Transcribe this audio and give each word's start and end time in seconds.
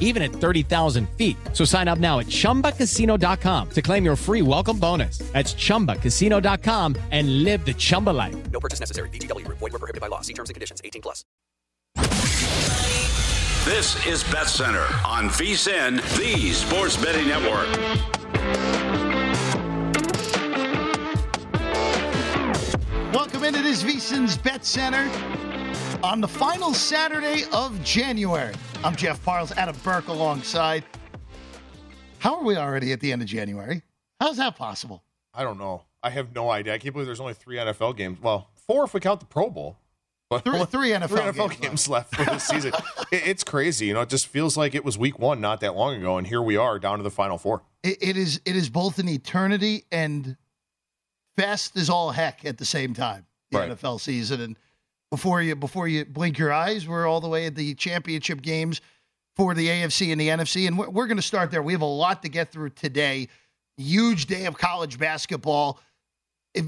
even 0.00 0.22
at 0.22 0.32
30,000 0.32 1.08
feet. 1.10 1.36
So 1.52 1.64
sign 1.64 1.86
up 1.86 2.00
now 2.00 2.18
at 2.18 2.26
chumbacasino.com 2.26 3.70
to 3.70 3.82
claim 3.82 4.04
your 4.04 4.16
free 4.16 4.42
welcome 4.42 4.80
bonus. 4.80 5.18
That's 5.18 5.54
chumbacasino.com 5.54 6.96
and 7.12 7.44
live 7.44 7.64
the 7.64 7.74
Chumba 7.74 8.10
life. 8.10 8.34
No 8.50 8.58
purchase 8.58 8.80
necessary. 8.80 9.10
VGW 9.10 9.44
Group. 9.44 9.58
Void 9.58 9.72
were 9.72 9.78
prohibited 9.78 10.00
by 10.00 10.08
law. 10.08 10.22
See 10.22 10.32
terms 10.34 10.50
and 10.50 10.54
conditions. 10.54 10.80
18 10.82 11.02
plus. 11.02 11.24
This 13.66 13.96
is 14.06 14.22
Bet 14.30 14.46
Center 14.46 14.86
on 15.04 15.28
VSIN, 15.28 15.96
the 16.16 16.52
Sports 16.52 16.96
Betting 16.96 17.26
Network. 17.26 17.66
Welcome 23.12 23.42
into 23.42 23.62
this 23.62 23.82
VSIN's 23.82 24.36
Bet 24.36 24.64
Center 24.64 25.10
on 26.02 26.20
the 26.20 26.28
final 26.28 26.74
Saturday 26.74 27.44
of 27.52 27.82
January. 27.84 28.54
I'm 28.84 28.96
Jeff 28.96 29.22
Parles, 29.24 29.52
Adam 29.52 29.76
Burke 29.82 30.08
alongside. 30.08 30.84
How 32.18 32.36
are 32.36 32.44
we 32.44 32.56
already 32.56 32.92
at 32.92 33.00
the 33.00 33.12
end 33.12 33.22
of 33.22 33.28
January? 33.28 33.82
How's 34.20 34.36
that 34.38 34.56
possible? 34.56 35.02
I 35.34 35.42
don't 35.42 35.58
know. 35.58 35.82
I 36.02 36.10
have 36.10 36.34
no 36.34 36.50
idea. 36.50 36.74
I 36.74 36.78
can't 36.78 36.92
believe 36.94 37.06
there's 37.06 37.20
only 37.20 37.34
three 37.34 37.56
NFL 37.56 37.96
games. 37.96 38.18
Well, 38.20 38.48
four 38.66 38.84
if 38.84 38.94
we 38.94 39.00
count 39.00 39.20
the 39.20 39.26
Pro 39.26 39.50
Bowl. 39.50 39.76
But 40.28 40.42
Three, 40.44 40.64
three 40.64 40.90
NFL, 40.90 41.08
three 41.08 41.18
NFL 41.20 41.48
games, 41.50 41.60
games, 41.60 41.88
left 41.88 42.14
for 42.16 42.24
this 42.24 42.44
season. 42.44 42.72
It- 43.12 43.28
it's 43.28 43.44
crazy. 43.44 43.86
You 43.86 43.94
know, 43.94 44.00
it 44.00 44.08
just 44.08 44.26
feels 44.26 44.56
like 44.56 44.74
it 44.74 44.84
was 44.84 44.98
week 44.98 45.20
one 45.20 45.40
not 45.40 45.60
that 45.60 45.76
long 45.76 45.94
ago, 45.94 46.18
and 46.18 46.26
here 46.26 46.42
we 46.42 46.56
are 46.56 46.80
down 46.80 46.98
to 46.98 47.04
the 47.04 47.10
final 47.10 47.38
four. 47.38 47.62
It, 47.84 47.98
it 48.00 48.16
is 48.16 48.40
it 48.44 48.56
is 48.56 48.68
both 48.68 48.98
an 48.98 49.08
eternity 49.08 49.84
and 49.92 50.36
fast 51.36 51.76
as 51.76 51.88
all 51.88 52.10
heck 52.10 52.44
at 52.44 52.58
the 52.58 52.64
same 52.64 52.92
time. 52.94 53.26
The 53.52 53.58
Right. 53.58 53.70
NFL 53.70 54.00
season 54.00 54.40
and 54.40 54.58
before 55.10 55.42
you 55.42 55.54
before 55.54 55.88
you 55.88 56.04
blink 56.04 56.38
your 56.38 56.52
eyes, 56.52 56.86
we're 56.88 57.06
all 57.06 57.20
the 57.20 57.28
way 57.28 57.46
at 57.46 57.54
the 57.54 57.74
championship 57.74 58.42
games 58.42 58.80
for 59.36 59.54
the 59.54 59.68
AFC 59.68 60.12
and 60.12 60.20
the 60.20 60.28
NFC, 60.28 60.66
and 60.66 60.78
we're, 60.78 60.88
we're 60.88 61.06
going 61.06 61.18
to 61.18 61.22
start 61.22 61.50
there. 61.50 61.62
We 61.62 61.72
have 61.74 61.82
a 61.82 61.84
lot 61.84 62.22
to 62.22 62.28
get 62.28 62.50
through 62.50 62.70
today. 62.70 63.28
Huge 63.76 64.26
day 64.26 64.46
of 64.46 64.56
college 64.56 64.98
basketball. 64.98 65.78
A, 66.56 66.62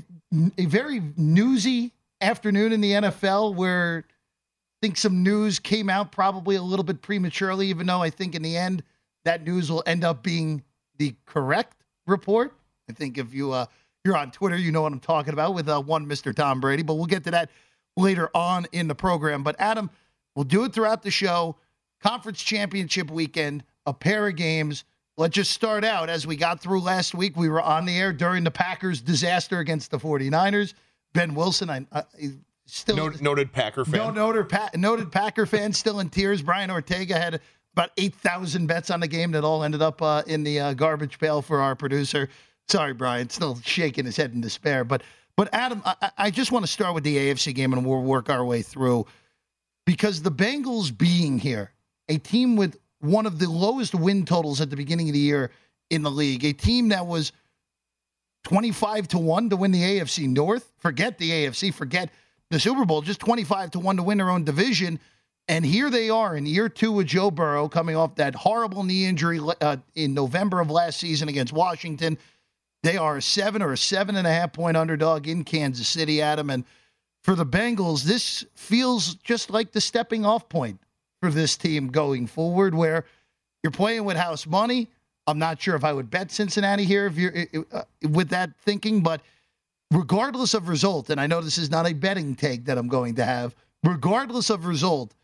a 0.58 0.66
very 0.66 1.02
newsy 1.16 1.92
afternoon 2.20 2.72
in 2.72 2.82
the 2.82 2.92
NFL 2.92 3.54
where 3.54 4.04
I 4.06 4.86
think 4.86 4.98
some 4.98 5.22
news 5.22 5.58
came 5.58 5.88
out 5.88 6.12
probably 6.12 6.56
a 6.56 6.62
little 6.62 6.84
bit 6.84 7.00
prematurely, 7.00 7.68
even 7.68 7.86
though 7.86 8.02
I 8.02 8.10
think 8.10 8.34
in 8.34 8.42
the 8.42 8.56
end 8.56 8.82
that 9.24 9.44
news 9.44 9.70
will 9.70 9.82
end 9.86 10.04
up 10.04 10.22
being 10.22 10.62
the 10.98 11.14
correct 11.26 11.82
report. 12.06 12.54
I 12.88 12.92
think 12.92 13.18
if 13.18 13.32
you 13.34 13.52
uh, 13.52 13.66
you're 14.04 14.16
on 14.16 14.30
Twitter, 14.30 14.56
you 14.56 14.72
know 14.72 14.82
what 14.82 14.92
I'm 14.92 15.00
talking 15.00 15.32
about 15.32 15.54
with 15.54 15.68
uh, 15.68 15.80
one 15.80 16.06
Mr. 16.06 16.34
Tom 16.34 16.60
Brady, 16.60 16.82
but 16.82 16.94
we'll 16.94 17.06
get 17.06 17.24
to 17.24 17.30
that 17.30 17.50
later 17.98 18.30
on 18.34 18.66
in 18.72 18.88
the 18.88 18.94
program. 18.94 19.42
But 19.42 19.56
Adam, 19.58 19.90
we'll 20.34 20.44
do 20.44 20.64
it 20.64 20.72
throughout 20.72 21.02
the 21.02 21.10
show. 21.10 21.56
Conference 22.02 22.40
championship 22.42 23.10
weekend, 23.10 23.64
a 23.86 23.92
pair 23.92 24.28
of 24.28 24.36
games. 24.36 24.84
Let's 25.16 25.34
just 25.34 25.50
start 25.50 25.84
out 25.84 26.08
as 26.08 26.26
we 26.26 26.36
got 26.36 26.60
through 26.60 26.80
last 26.80 27.12
week. 27.14 27.36
We 27.36 27.48
were 27.48 27.60
on 27.60 27.84
the 27.86 27.96
air 27.98 28.12
during 28.12 28.44
the 28.44 28.52
Packers' 28.52 29.00
disaster 29.00 29.58
against 29.58 29.90
the 29.90 29.98
49ers. 29.98 30.74
Ben 31.12 31.34
Wilson, 31.34 31.68
I, 31.70 31.86
I 31.92 32.04
still 32.66 32.94
Noted, 32.96 33.20
noted 33.20 33.52
Packer 33.52 33.84
fan. 33.84 33.98
no 33.98 34.10
noted, 34.10 34.48
pa- 34.48 34.70
noted 34.76 35.10
Packer 35.10 35.44
fan 35.46 35.72
still 35.72 35.98
in 35.98 36.08
tears. 36.08 36.40
Brian 36.40 36.70
Ortega 36.70 37.18
had 37.18 37.40
about 37.72 37.90
8,000 37.96 38.66
bets 38.68 38.90
on 38.90 39.00
the 39.00 39.08
game 39.08 39.32
that 39.32 39.42
all 39.42 39.64
ended 39.64 39.82
up 39.82 40.00
uh, 40.02 40.22
in 40.28 40.44
the 40.44 40.60
uh, 40.60 40.72
garbage 40.74 41.18
pail 41.18 41.42
for 41.42 41.60
our 41.60 41.74
producer. 41.74 42.28
Sorry, 42.68 42.92
Brian, 42.92 43.28
still 43.30 43.58
shaking 43.64 44.04
his 44.04 44.16
head 44.16 44.32
in 44.34 44.40
despair. 44.40 44.84
But, 44.84 45.02
but 45.38 45.48
Adam, 45.54 45.80
I, 45.84 46.10
I- 46.18 46.30
just 46.32 46.50
want 46.50 46.66
to 46.66 46.70
start 46.70 46.96
with 46.96 47.04
the 47.04 47.16
AFC 47.16 47.54
game 47.54 47.72
and 47.72 47.86
we'll 47.86 48.02
work 48.02 48.28
our 48.28 48.44
way 48.44 48.60
through 48.60 49.06
because 49.86 50.20
the 50.20 50.32
Bengals 50.32 50.96
being 50.96 51.38
here, 51.38 51.70
a 52.08 52.18
team 52.18 52.56
with 52.56 52.76
one 52.98 53.24
of 53.24 53.38
the 53.38 53.48
lowest 53.48 53.94
win 53.94 54.24
totals 54.24 54.60
at 54.60 54.68
the 54.68 54.74
beginning 54.74 55.08
of 55.08 55.12
the 55.12 55.20
year 55.20 55.52
in 55.90 56.02
the 56.02 56.10
league, 56.10 56.44
a 56.44 56.52
team 56.52 56.88
that 56.88 57.06
was 57.06 57.30
25 58.44 59.06
to 59.08 59.18
1 59.18 59.50
to 59.50 59.56
win 59.56 59.70
the 59.70 59.80
AFC 59.80 60.28
North. 60.28 60.72
Forget 60.78 61.18
the 61.18 61.30
AFC, 61.30 61.72
forget 61.72 62.10
the 62.50 62.58
Super 62.58 62.84
Bowl, 62.84 63.00
just 63.00 63.20
25 63.20 63.70
to 63.70 63.78
1 63.78 63.98
to 63.98 64.02
win 64.02 64.18
their 64.18 64.30
own 64.30 64.42
division. 64.42 64.98
And 65.46 65.64
here 65.64 65.88
they 65.88 66.10
are 66.10 66.34
in 66.36 66.46
year 66.46 66.68
two 66.68 66.90
with 66.90 67.06
Joe 67.06 67.30
Burrow 67.30 67.68
coming 67.68 67.94
off 67.94 68.16
that 68.16 68.34
horrible 68.34 68.82
knee 68.82 69.04
injury 69.04 69.38
uh, 69.60 69.76
in 69.94 70.14
November 70.14 70.60
of 70.60 70.68
last 70.68 70.98
season 70.98 71.28
against 71.28 71.52
Washington. 71.52 72.18
They 72.88 72.96
are 72.96 73.18
a 73.18 73.22
seven 73.22 73.60
or 73.60 73.74
a 73.74 73.76
seven 73.76 74.16
and 74.16 74.26
a 74.26 74.32
half 74.32 74.54
point 74.54 74.74
underdog 74.74 75.28
in 75.28 75.44
Kansas 75.44 75.86
City, 75.86 76.22
Adam. 76.22 76.48
And 76.48 76.64
for 77.22 77.34
the 77.34 77.44
Bengals, 77.44 78.02
this 78.02 78.46
feels 78.54 79.16
just 79.16 79.50
like 79.50 79.72
the 79.72 79.80
stepping 79.82 80.24
off 80.24 80.48
point 80.48 80.80
for 81.20 81.30
this 81.30 81.58
team 81.58 81.88
going 81.88 82.26
forward, 82.26 82.74
where 82.74 83.04
you're 83.62 83.72
playing 83.72 84.06
with 84.06 84.16
house 84.16 84.46
money. 84.46 84.88
I'm 85.26 85.38
not 85.38 85.60
sure 85.60 85.76
if 85.76 85.84
I 85.84 85.92
would 85.92 86.08
bet 86.08 86.30
Cincinnati 86.30 86.86
here 86.86 87.04
if 87.04 87.18
you're 87.18 87.34
uh, 87.72 87.82
with 88.08 88.30
that 88.30 88.56
thinking, 88.64 89.02
but 89.02 89.20
regardless 89.90 90.54
of 90.54 90.66
result, 90.66 91.10
and 91.10 91.20
I 91.20 91.26
know 91.26 91.42
this 91.42 91.58
is 91.58 91.70
not 91.70 91.86
a 91.86 91.92
betting 91.92 92.34
take 92.34 92.64
that 92.64 92.78
I'm 92.78 92.88
going 92.88 93.16
to 93.16 93.24
have, 93.26 93.54
regardless 93.84 94.48
of 94.48 94.64
result, 94.64 95.14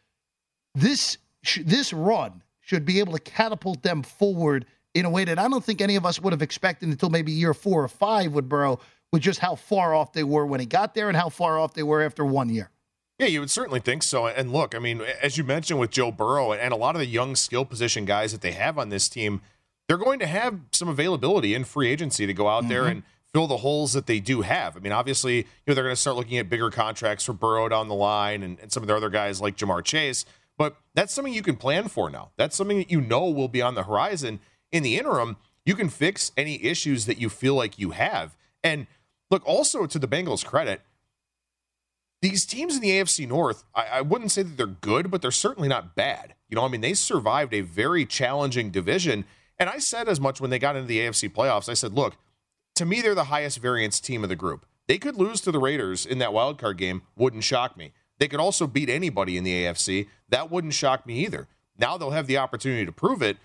this 0.75 1.17
sh- 1.43 1.60
this 1.64 1.94
run 1.94 2.43
should 2.60 2.84
be 2.84 3.00
able 3.00 3.14
to 3.14 3.20
catapult 3.20 3.82
them 3.82 4.02
forward 4.02 4.67
in 4.94 5.05
a 5.05 5.11
way 5.11 5.25
that 5.25 5.38
I 5.38 5.49
don't 5.49 5.64
think 5.64 5.81
any 5.81 5.96
of 5.96 6.06
us 6.06 6.20
would 6.20 6.32
have 6.32 6.43
expected 6.43 6.88
until 6.88 7.11
maybe 7.11 7.32
year 7.32 7.52
four 7.52 7.82
or 7.82 7.88
five 7.88 8.32
with 8.32 8.49
Burrow, 8.49 8.81
with 9.12 9.23
just 9.23 9.41
how 9.41 9.56
far 9.56 9.94
off 9.94 10.12
they 10.12 10.25
were 10.25 10.46
when 10.46 10.61
he 10.61 10.67
got 10.67 10.94
there 10.94 11.08
and 11.08 11.17
how 11.17 11.29
far 11.29 11.58
off 11.58 11.75
they 11.75 11.82
were 11.82 12.02
after 12.02 12.25
one 12.25 12.49
year. 12.49 12.70
Yeah, 13.19 13.26
you 13.26 13.41
would 13.41 13.50
certainly 13.50 13.81
think 13.81 14.02
so. 14.02 14.26
And 14.26 14.52
look, 14.52 14.75
I 14.75 14.79
mean, 14.81 15.00
as 15.23 15.38
you 15.38 15.44
mentioned 15.44 15.79
with 15.79 15.91
Joe 15.91 16.11
Burrow 16.11 16.52
and 16.52 16.73
a 16.73 16.76
lot 16.76 16.96
of 16.96 17.00
the 17.00 17.06
young 17.06 17.37
skill 17.37 17.64
position 17.64 18.05
guys 18.05 18.32
that 18.32 18.41
they 18.41 18.52
have 18.52 18.76
on 18.76 18.88
this 18.88 19.08
team, 19.08 19.41
they're 19.87 19.99
going 19.99 20.19
to 20.19 20.26
have 20.26 20.58
some 20.73 20.88
availability 20.88 21.55
in 21.55 21.64
free 21.64 21.88
agency 21.88 22.26
to 22.26 22.32
go 22.32 22.49
out 22.49 22.69
there 22.69 22.82
mm-hmm. 22.82 22.91
and 22.91 23.02
fill 23.32 23.46
the 23.46 23.58
holes 23.58 23.93
that 23.93 24.06
they 24.06 24.19
do 24.19 24.41
have. 24.41 24.76
I 24.76 24.81
mean, 24.81 24.93
obviously, 24.93 25.38
you 25.38 25.44
know, 25.67 25.75
they're 25.75 25.85
going 25.85 25.94
to 25.94 26.00
start 26.00 26.17
looking 26.17 26.38
at 26.38 26.49
bigger 26.49 26.70
contracts 26.70 27.25
for 27.25 27.32
Burrow 27.32 27.69
down 27.69 27.88
the 27.88 27.94
line 27.94 28.43
and, 28.43 28.58
and 28.61 28.73
some 28.73 28.82
of 28.82 28.87
their 28.87 28.96
other 28.96 29.11
guys 29.11 29.41
like 29.41 29.56
Ja'Marr 29.56 29.85
Chase. 29.85 30.25
But 30.56 30.76
that's 30.94 31.12
something 31.12 31.35
you 31.35 31.43
can 31.43 31.56
plan 31.56 31.88
for 31.88 32.11
now. 32.11 32.31
That's 32.37 32.56
something 32.56 32.79
that 32.79 32.91
you 32.91 33.00
know 33.00 33.29
will 33.29 33.49
be 33.49 33.61
on 33.61 33.75
the 33.75 33.82
horizon. 33.82 34.41
In 34.75 34.82
the 34.82 34.99
interim, 34.99 35.37
you 35.65 35.76
can 35.76 35.88
fix 35.88 36.32
any 36.37 36.62
issues 36.65 37.06
that 37.06 37.17
you 37.17 37.29
feel 37.29 37.55
like 37.55 37.79
you 37.79 37.93
have. 37.93 38.37
And 38.65 38.88
look, 39.31 39.47
also 39.47 39.87
to 39.87 39.99
the 40.00 40.09
Bengals' 40.09 40.44
credit, 40.44 40.81
these 42.21 42.44
teams 42.44 42.75
in 42.75 42.82
the 42.82 42.91
AFC 42.91 43.29
North, 43.29 43.62
I, 43.73 43.85
I, 43.85 44.00
wouldn't 44.00 44.32
say 44.32 44.43
that 44.43 44.56
they're 44.56 44.67
good, 44.67 45.12
but 45.12 45.23
they're 45.23 45.31
certainly 45.31 45.69
not 45.69 45.94
bad. 45.94 46.35
You 46.49 46.56
know, 46.56 46.65
I 46.65 46.69
mean, 46.69 46.81
they 46.81 46.94
survived 46.94 47.55
a 47.55 47.61
very 47.61 48.05
challenging 48.05 48.71
division. 48.71 49.26
And 49.61 49.71
I 49.71 49.79
said 49.79 50.09
as 50.09 50.19
much 50.19 50.41
when 50.41 50.50
they 50.50 50.59
got 50.59 50.75
into 50.75 50.88
the 50.88 50.99
AFC 50.99 51.31
playoffs. 51.31 51.69
I 51.69 51.75
said, 51.75 51.93
look, 51.93 52.17
to 52.75 52.85
me, 52.85 53.00
they're 53.00 53.15
the 53.15 53.25
highest 53.25 53.59
variance 53.61 54.00
team 54.00 54.25
of 54.25 54.29
the 54.29 54.37
group. 54.37 54.67
They 54.88 54.99
could 54.99 55.15
lose 55.15 55.41
to 55.43 55.53
the 55.53 55.61
Raiders 55.61 56.05
in 56.05 56.19
that 56.19 56.32
wild 56.32 56.59
card 56.59 56.79
game, 56.79 57.03
wouldn't 57.15 57.44
shock 57.44 57.77
me. 57.77 57.93
They 58.19 58.27
could 58.27 58.41
also 58.41 58.67
beat 58.67 58.91
anybody 58.91 59.37
in 59.37 59.44
the 59.44 59.65
AFC. 59.65 60.09
That 60.29 60.50
wouldn't 60.50 60.75
shock 60.75 61.06
me 61.06 61.25
either. 61.25 61.47
Now 61.79 61.97
they'll 61.97 62.11
have 62.11 62.27
the 62.27 62.38
opportunity 62.38 62.85
to 62.85 62.93
prove 62.93 63.23
it. 63.23 63.37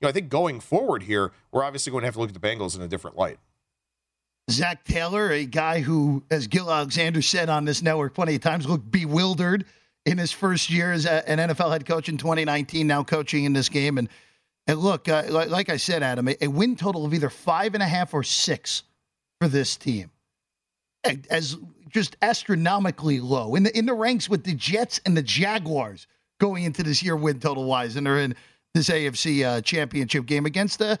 Know, 0.00 0.08
I 0.08 0.12
think 0.12 0.28
going 0.28 0.60
forward 0.60 1.02
here, 1.02 1.32
we're 1.50 1.64
obviously 1.64 1.90
going 1.90 2.02
to 2.02 2.06
have 2.06 2.14
to 2.14 2.20
look 2.20 2.30
at 2.30 2.40
the 2.40 2.46
Bengals 2.46 2.76
in 2.76 2.82
a 2.82 2.88
different 2.88 3.16
light. 3.16 3.38
Zac 4.50 4.84
Taylor, 4.84 5.30
a 5.30 5.44
guy 5.44 5.80
who, 5.80 6.22
as 6.30 6.46
Gill 6.46 6.70
Alexander 6.70 7.20
said 7.20 7.48
on 7.48 7.64
this 7.64 7.82
network 7.82 8.14
plenty 8.14 8.36
of 8.36 8.40
times, 8.40 8.66
looked 8.66 8.90
bewildered 8.90 9.64
in 10.06 10.16
his 10.16 10.32
first 10.32 10.70
year 10.70 10.92
as 10.92 11.04
an 11.04 11.38
NFL 11.38 11.70
head 11.70 11.84
coach 11.84 12.08
in 12.08 12.16
2019, 12.16 12.86
now 12.86 13.02
coaching 13.02 13.44
in 13.44 13.52
this 13.52 13.68
game. 13.68 13.98
And, 13.98 14.08
and 14.66 14.78
look, 14.78 15.08
uh, 15.08 15.24
like, 15.28 15.50
like, 15.50 15.68
I 15.68 15.76
said, 15.76 16.02
Adam, 16.02 16.28
a, 16.28 16.36
a, 16.40 16.48
win 16.48 16.76
total 16.76 17.04
of 17.04 17.12
either 17.12 17.28
five 17.28 17.74
and 17.74 17.82
a 17.82 17.86
half 17.86 18.14
or 18.14 18.22
six 18.22 18.84
for 19.40 19.48
this 19.48 19.76
team, 19.76 20.10
as 21.30 21.56
just 21.90 22.16
astronomically 22.22 23.20
low 23.20 23.54
in 23.54 23.62
the 23.62 23.76
in 23.76 23.86
the 23.86 23.94
ranks 23.94 24.28
with 24.28 24.44
the 24.44 24.54
Jets 24.54 25.00
and 25.06 25.16
the 25.16 25.22
Jaguars 25.22 26.06
going 26.38 26.64
into 26.64 26.82
this 26.82 27.02
year 27.02 27.16
win 27.16 27.40
total 27.40 27.64
wise, 27.64 27.96
and 27.96 28.06
they're 28.06 28.18
in 28.18 28.34
this 28.78 28.88
AFC 28.88 29.44
uh, 29.44 29.60
championship 29.60 30.24
game 30.26 30.46
against 30.46 30.78
the 30.78 30.98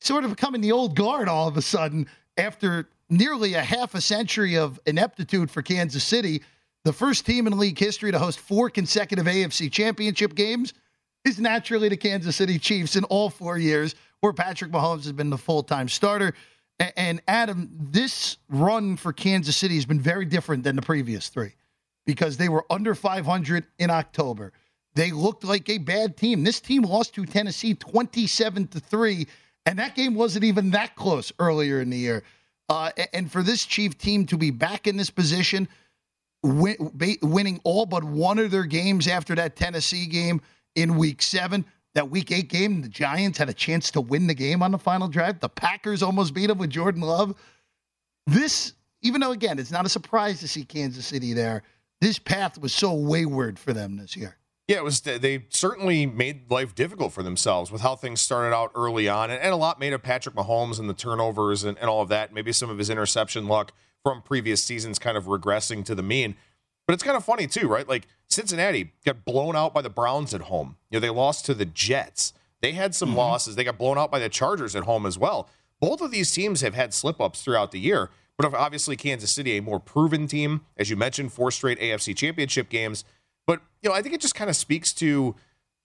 sort 0.00 0.24
of 0.24 0.30
becoming 0.30 0.60
the 0.60 0.72
old 0.72 0.96
guard 0.96 1.28
all 1.28 1.46
of 1.46 1.56
a 1.56 1.62
sudden 1.62 2.06
after 2.36 2.88
nearly 3.10 3.54
a 3.54 3.62
half 3.62 3.94
a 3.94 4.00
century 4.00 4.56
of 4.56 4.80
ineptitude 4.86 5.50
for 5.50 5.62
Kansas 5.62 6.02
City, 6.02 6.42
the 6.84 6.92
first 6.92 7.26
team 7.26 7.46
in 7.46 7.56
league 7.58 7.78
history 7.78 8.10
to 8.10 8.18
host 8.18 8.40
four 8.40 8.70
consecutive 8.70 9.26
AFC 9.26 9.70
championship 9.70 10.34
games 10.34 10.72
is 11.24 11.38
naturally 11.38 11.88
the 11.88 11.96
Kansas 11.96 12.34
City 12.34 12.58
Chiefs 12.58 12.96
in 12.96 13.04
all 13.04 13.30
four 13.30 13.58
years, 13.58 13.94
where 14.20 14.32
Patrick 14.32 14.72
Mahomes 14.72 15.04
has 15.04 15.12
been 15.12 15.30
the 15.30 15.38
full 15.38 15.62
time 15.62 15.88
starter. 15.88 16.34
And 16.96 17.20
Adam, 17.28 17.70
this 17.78 18.38
run 18.48 18.96
for 18.96 19.12
Kansas 19.12 19.56
City 19.56 19.76
has 19.76 19.84
been 19.84 20.00
very 20.00 20.24
different 20.24 20.64
than 20.64 20.74
the 20.74 20.82
previous 20.82 21.28
three 21.28 21.52
because 22.06 22.38
they 22.38 22.48
were 22.48 22.64
under 22.70 22.94
500 22.94 23.66
in 23.78 23.90
October. 23.90 24.52
They 24.94 25.10
looked 25.10 25.44
like 25.44 25.68
a 25.68 25.78
bad 25.78 26.16
team. 26.16 26.44
This 26.44 26.60
team 26.60 26.82
lost 26.82 27.14
to 27.14 27.24
Tennessee 27.24 27.74
27 27.74 28.68
to 28.68 28.80
3 28.80 29.26
and 29.66 29.78
that 29.78 29.94
game 29.94 30.14
wasn't 30.14 30.44
even 30.44 30.70
that 30.70 30.96
close 30.96 31.32
earlier 31.38 31.80
in 31.80 31.90
the 31.90 31.98
year. 31.98 32.24
Uh, 32.68 32.90
and 33.12 33.30
for 33.30 33.42
this 33.42 33.64
Chief 33.64 33.96
team 33.96 34.26
to 34.26 34.36
be 34.36 34.50
back 34.50 34.86
in 34.86 34.96
this 34.96 35.10
position, 35.10 35.68
win, 36.42 36.76
winning 37.22 37.60
all 37.64 37.86
but 37.86 38.02
one 38.02 38.38
of 38.38 38.50
their 38.50 38.64
games 38.64 39.06
after 39.06 39.34
that 39.34 39.56
Tennessee 39.56 40.06
game 40.06 40.40
in 40.74 40.96
week 40.96 41.22
seven, 41.22 41.64
that 41.94 42.10
week 42.10 42.32
eight 42.32 42.48
game, 42.48 42.82
the 42.82 42.88
Giants 42.88 43.38
had 43.38 43.48
a 43.48 43.54
chance 43.54 43.90
to 43.92 44.00
win 44.00 44.26
the 44.26 44.34
game 44.34 44.62
on 44.62 44.72
the 44.72 44.78
final 44.78 45.06
drive. 45.06 45.40
The 45.40 45.48
Packers 45.48 46.02
almost 46.02 46.34
beat 46.34 46.46
them 46.46 46.58
with 46.58 46.70
Jordan 46.70 47.02
Love. 47.02 47.34
This, 48.26 48.72
even 49.02 49.20
though, 49.20 49.32
again, 49.32 49.58
it's 49.58 49.70
not 49.70 49.86
a 49.86 49.90
surprise 49.90 50.40
to 50.40 50.48
see 50.48 50.64
Kansas 50.64 51.06
City 51.06 51.34
there, 51.34 51.62
this 52.00 52.18
path 52.18 52.58
was 52.58 52.72
so 52.72 52.94
wayward 52.94 53.58
for 53.58 53.72
them 53.72 53.96
this 53.96 54.16
year. 54.16 54.36
Yeah, 54.68 54.76
it 54.76 54.84
was. 54.84 55.00
They 55.00 55.46
certainly 55.48 56.06
made 56.06 56.50
life 56.50 56.74
difficult 56.74 57.12
for 57.12 57.22
themselves 57.22 57.72
with 57.72 57.82
how 57.82 57.96
things 57.96 58.20
started 58.20 58.54
out 58.54 58.70
early 58.74 59.08
on, 59.08 59.30
and, 59.30 59.42
and 59.42 59.52
a 59.52 59.56
lot 59.56 59.80
made 59.80 59.92
of 59.92 60.02
Patrick 60.02 60.34
Mahomes 60.34 60.78
and 60.78 60.88
the 60.88 60.94
turnovers 60.94 61.64
and, 61.64 61.76
and 61.78 61.90
all 61.90 62.00
of 62.00 62.08
that. 62.08 62.32
Maybe 62.32 62.52
some 62.52 62.70
of 62.70 62.78
his 62.78 62.88
interception 62.88 63.48
luck 63.48 63.72
from 64.02 64.22
previous 64.22 64.62
seasons 64.62 64.98
kind 64.98 65.16
of 65.16 65.24
regressing 65.24 65.84
to 65.84 65.94
the 65.94 66.02
mean. 66.02 66.36
But 66.86 66.94
it's 66.94 67.02
kind 67.02 67.16
of 67.16 67.24
funny 67.24 67.46
too, 67.46 67.68
right? 67.68 67.88
Like 67.88 68.06
Cincinnati 68.28 68.92
got 69.04 69.24
blown 69.24 69.56
out 69.56 69.74
by 69.74 69.82
the 69.82 69.90
Browns 69.90 70.34
at 70.34 70.42
home. 70.42 70.76
You 70.90 70.96
know, 70.96 71.00
they 71.00 71.10
lost 71.10 71.44
to 71.46 71.54
the 71.54 71.64
Jets. 71.64 72.32
They 72.60 72.72
had 72.72 72.94
some 72.94 73.10
mm-hmm. 73.10 73.18
losses. 73.18 73.56
They 73.56 73.64
got 73.64 73.78
blown 73.78 73.98
out 73.98 74.10
by 74.10 74.18
the 74.18 74.28
Chargers 74.28 74.76
at 74.76 74.84
home 74.84 75.06
as 75.06 75.18
well. 75.18 75.48
Both 75.80 76.00
of 76.00 76.10
these 76.12 76.32
teams 76.32 76.60
have 76.60 76.74
had 76.74 76.94
slip 76.94 77.20
ups 77.20 77.42
throughout 77.42 77.72
the 77.72 77.80
year. 77.80 78.10
But 78.38 78.54
obviously, 78.54 78.96
Kansas 78.96 79.30
City, 79.30 79.56
a 79.56 79.62
more 79.62 79.78
proven 79.78 80.26
team, 80.26 80.62
as 80.76 80.88
you 80.88 80.96
mentioned, 80.96 81.32
four 81.32 81.50
straight 81.50 81.78
AFC 81.78 82.16
championship 82.16 82.68
games. 82.68 83.04
But, 83.46 83.60
you 83.82 83.88
know, 83.88 83.94
I 83.94 84.02
think 84.02 84.14
it 84.14 84.20
just 84.20 84.34
kind 84.34 84.50
of 84.50 84.56
speaks 84.56 84.92
to 84.94 85.34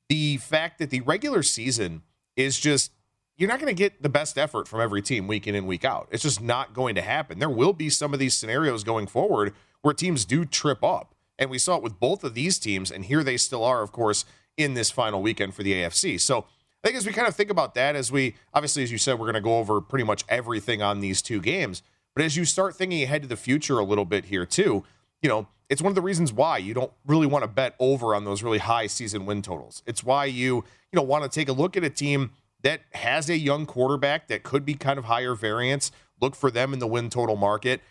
the 0.10 0.38
fact 0.38 0.80
that 0.80 0.90
the 0.90 1.02
regular 1.02 1.44
season 1.44 2.04
is 2.36 2.60
just 2.60 2.92
you're 3.38 3.50
not 3.50 3.60
going 3.60 3.74
to 3.74 3.78
get 3.78 4.02
the 4.02 4.10
best 4.10 4.38
effort 4.38 4.68
from 4.68 4.82
every 4.82 5.02
team 5.02 5.28
week 5.28 5.46
in 5.48 5.54
and 5.54 5.68
week 5.68 5.86
out. 5.86 6.08
It's 6.12 6.24
just 6.24 6.42
not 6.42 6.74
going 6.74 6.96
to 6.96 7.02
happen. 7.02 7.38
There 7.40 7.50
will 7.50 7.74
be 7.74 7.90
some 7.90 8.14
of 8.14 8.20
these 8.20 8.36
scenarios 8.36 8.84
going 8.84 9.06
forward 9.06 9.54
where 9.82 9.94
teams 9.94 10.26
do 10.26 10.44
trip 10.44 10.84
up. 10.84 11.14
And 11.38 11.52
we 11.52 11.60
saw 11.60 11.76
it 11.76 11.84
with 11.84 12.00
both 12.00 12.24
of 12.24 12.34
these 12.34 12.58
teams, 12.58 12.90
and 12.90 13.06
here 13.06 13.24
they 13.24 13.38
still 13.38 13.64
are, 13.64 13.84
of 13.84 13.92
course, 13.92 14.26
in 14.58 14.74
this 14.74 14.90
final 14.90 15.22
weekend 15.22 15.54
for 15.54 15.62
the 15.62 15.74
AFC. 15.74 16.20
So 16.20 16.46
I 16.84 16.88
think 16.88 16.98
as 16.98 17.06
we 17.06 17.14
kind 17.14 17.28
of 17.28 17.36
think 17.36 17.52
about 17.52 17.76
that, 17.76 17.96
as 17.96 18.12
we 18.12 18.34
obviously, 18.56 18.82
as 18.82 18.92
you 18.92 18.98
said, 18.98 19.20
we're 19.20 19.26
going 19.26 19.36
to 19.36 19.42
go 19.42 19.60
over 19.60 19.80
pretty 19.80 20.04
much 20.04 20.26
everything 20.28 20.82
on 20.82 21.00
these 21.00 21.22
two 21.22 21.40
games. 21.40 21.84
But 22.16 22.26
as 22.26 22.36
you 22.36 22.44
start 22.44 22.76
thinking 22.76 23.04
ahead 23.04 23.22
to 23.22 23.28
the 23.28 23.36
future 23.36 23.78
a 23.78 23.84
little 23.84 24.06
bit 24.06 24.26
here, 24.26 24.48
too, 24.48 24.84
you 25.22 25.30
know, 25.30 25.48
it's 25.70 25.82
one 25.82 25.92
of 25.92 25.96
the 25.96 26.02
reasons 26.02 26.32
why 26.32 26.58
you 26.58 26.74
don't 26.74 26.92
really 27.06 27.28
want 27.28 27.44
to 27.44 27.48
bet 27.48 27.76
over 27.80 28.16
on 28.16 28.24
those 28.24 28.42
really 28.42 28.58
high 28.58 28.88
season 28.88 29.26
win 29.26 29.42
totals. 29.42 29.84
It's 29.86 30.04
why 30.04 30.26
you, 30.26 30.56
you 30.56 30.96
know, 30.96 31.02
want 31.02 31.24
to 31.24 31.30
take 31.30 31.50
a 31.50 31.54
look 31.54 31.76
at 31.76 31.84
a 31.84 31.90
team 31.90 32.32
that 32.64 32.82
has 32.94 33.30
a 33.30 33.38
young 33.38 33.66
quarterback 33.66 34.28
that 34.28 34.44
could 34.44 34.66
be 34.66 34.74
kind 34.74 34.98
of 34.98 35.06
higher 35.06 35.36
variance. 35.36 35.92
Look 36.22 36.36
for 36.36 36.50
them 36.50 36.74
in 36.74 36.80
the 36.80 36.88
win 36.88 37.10
total 37.10 37.36
market. 37.36 37.82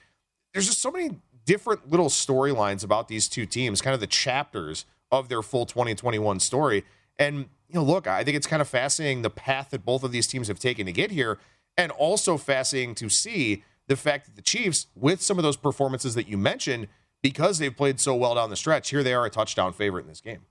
There's 0.52 0.66
just 0.66 0.80
so 0.80 0.90
many 0.90 1.18
different 1.44 1.90
little 1.90 2.08
storylines 2.08 2.82
about 2.82 3.08
these 3.08 3.28
two 3.28 3.46
teams, 3.46 3.80
kind 3.80 3.94
of 3.94 4.00
the 4.00 4.06
chapters 4.06 4.84
of 5.10 5.28
their 5.28 5.42
full 5.42 5.66
2021 5.66 6.40
story. 6.40 6.84
And, 7.18 7.46
you 7.68 7.74
know, 7.74 7.84
look, 7.84 8.06
I 8.06 8.24
think 8.24 8.36
it's 8.36 8.46
kind 8.46 8.60
of 8.60 8.68
fascinating 8.68 9.22
the 9.22 9.30
path 9.30 9.70
that 9.70 9.84
both 9.84 10.02
of 10.02 10.12
these 10.12 10.26
teams 10.26 10.48
have 10.48 10.58
taken 10.58 10.86
to 10.86 10.92
get 10.92 11.10
here, 11.10 11.38
and 11.76 11.92
also 11.92 12.36
fascinating 12.36 12.94
to 12.96 13.08
see 13.08 13.62
the 13.86 13.96
fact 13.96 14.26
that 14.26 14.34
the 14.34 14.42
Chiefs, 14.42 14.86
with 14.96 15.22
some 15.22 15.38
of 15.38 15.44
those 15.44 15.56
performances 15.56 16.14
that 16.14 16.26
you 16.26 16.36
mentioned, 16.36 16.88
because 17.30 17.58
they've 17.58 17.76
played 17.76 17.98
so 17.98 18.14
well 18.14 18.36
down 18.36 18.50
the 18.50 18.56
stretch, 18.56 18.90
here 18.90 19.02
they 19.02 19.12
are 19.12 19.26
a 19.26 19.30
touchdown 19.30 19.72
favorite 19.72 20.02
in 20.02 20.08
this 20.08 20.20
game. 20.20 20.42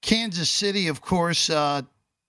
Kansas 0.00 0.48
City, 0.48 0.86
of 0.86 1.00
course, 1.00 1.50
uh, 1.50 1.82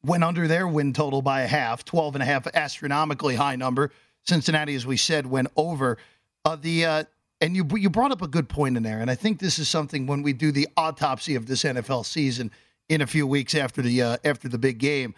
went 0.04 0.24
under 0.24 0.48
their 0.48 0.68
win 0.68 0.94
total 0.94 1.22
by 1.22 1.42
a 1.42 1.48
half, 1.48 1.86
12 1.86 2.16
and 2.16 2.24
a 2.24 2.26
half, 2.26 2.48
astronomically 2.56 3.36
high 3.36 3.56
number. 3.56 3.92
Cincinnati, 4.24 4.74
as 4.74 4.88
we 4.88 4.98
said, 4.98 5.28
went 5.28 5.48
over. 5.56 6.00
Uh, 6.44 6.56
the 6.56 6.86
uh, 6.86 7.04
and 7.40 7.56
you 7.56 7.68
you 7.76 7.92
brought 7.92 8.12
up 8.12 8.24
a 8.24 8.28
good 8.28 8.50
point 8.50 8.78
in 8.78 8.82
there, 8.82 9.00
and 9.00 9.12
I 9.12 9.16
think 9.16 9.38
this 9.38 9.60
is 9.60 9.70
something 9.70 10.08
when 10.08 10.24
we 10.24 10.34
do 10.34 10.52
the 10.52 10.68
autopsy 10.76 11.36
of 11.36 11.46
this 11.46 11.64
NFL 11.64 12.04
season 12.04 12.50
in 12.90 13.02
a 13.02 13.08
few 13.08 13.28
weeks 13.28 13.54
after 13.54 13.84
the 13.84 14.02
uh, 14.02 14.18
after 14.24 14.50
the 14.50 14.58
big 14.58 14.80
game. 14.80 15.14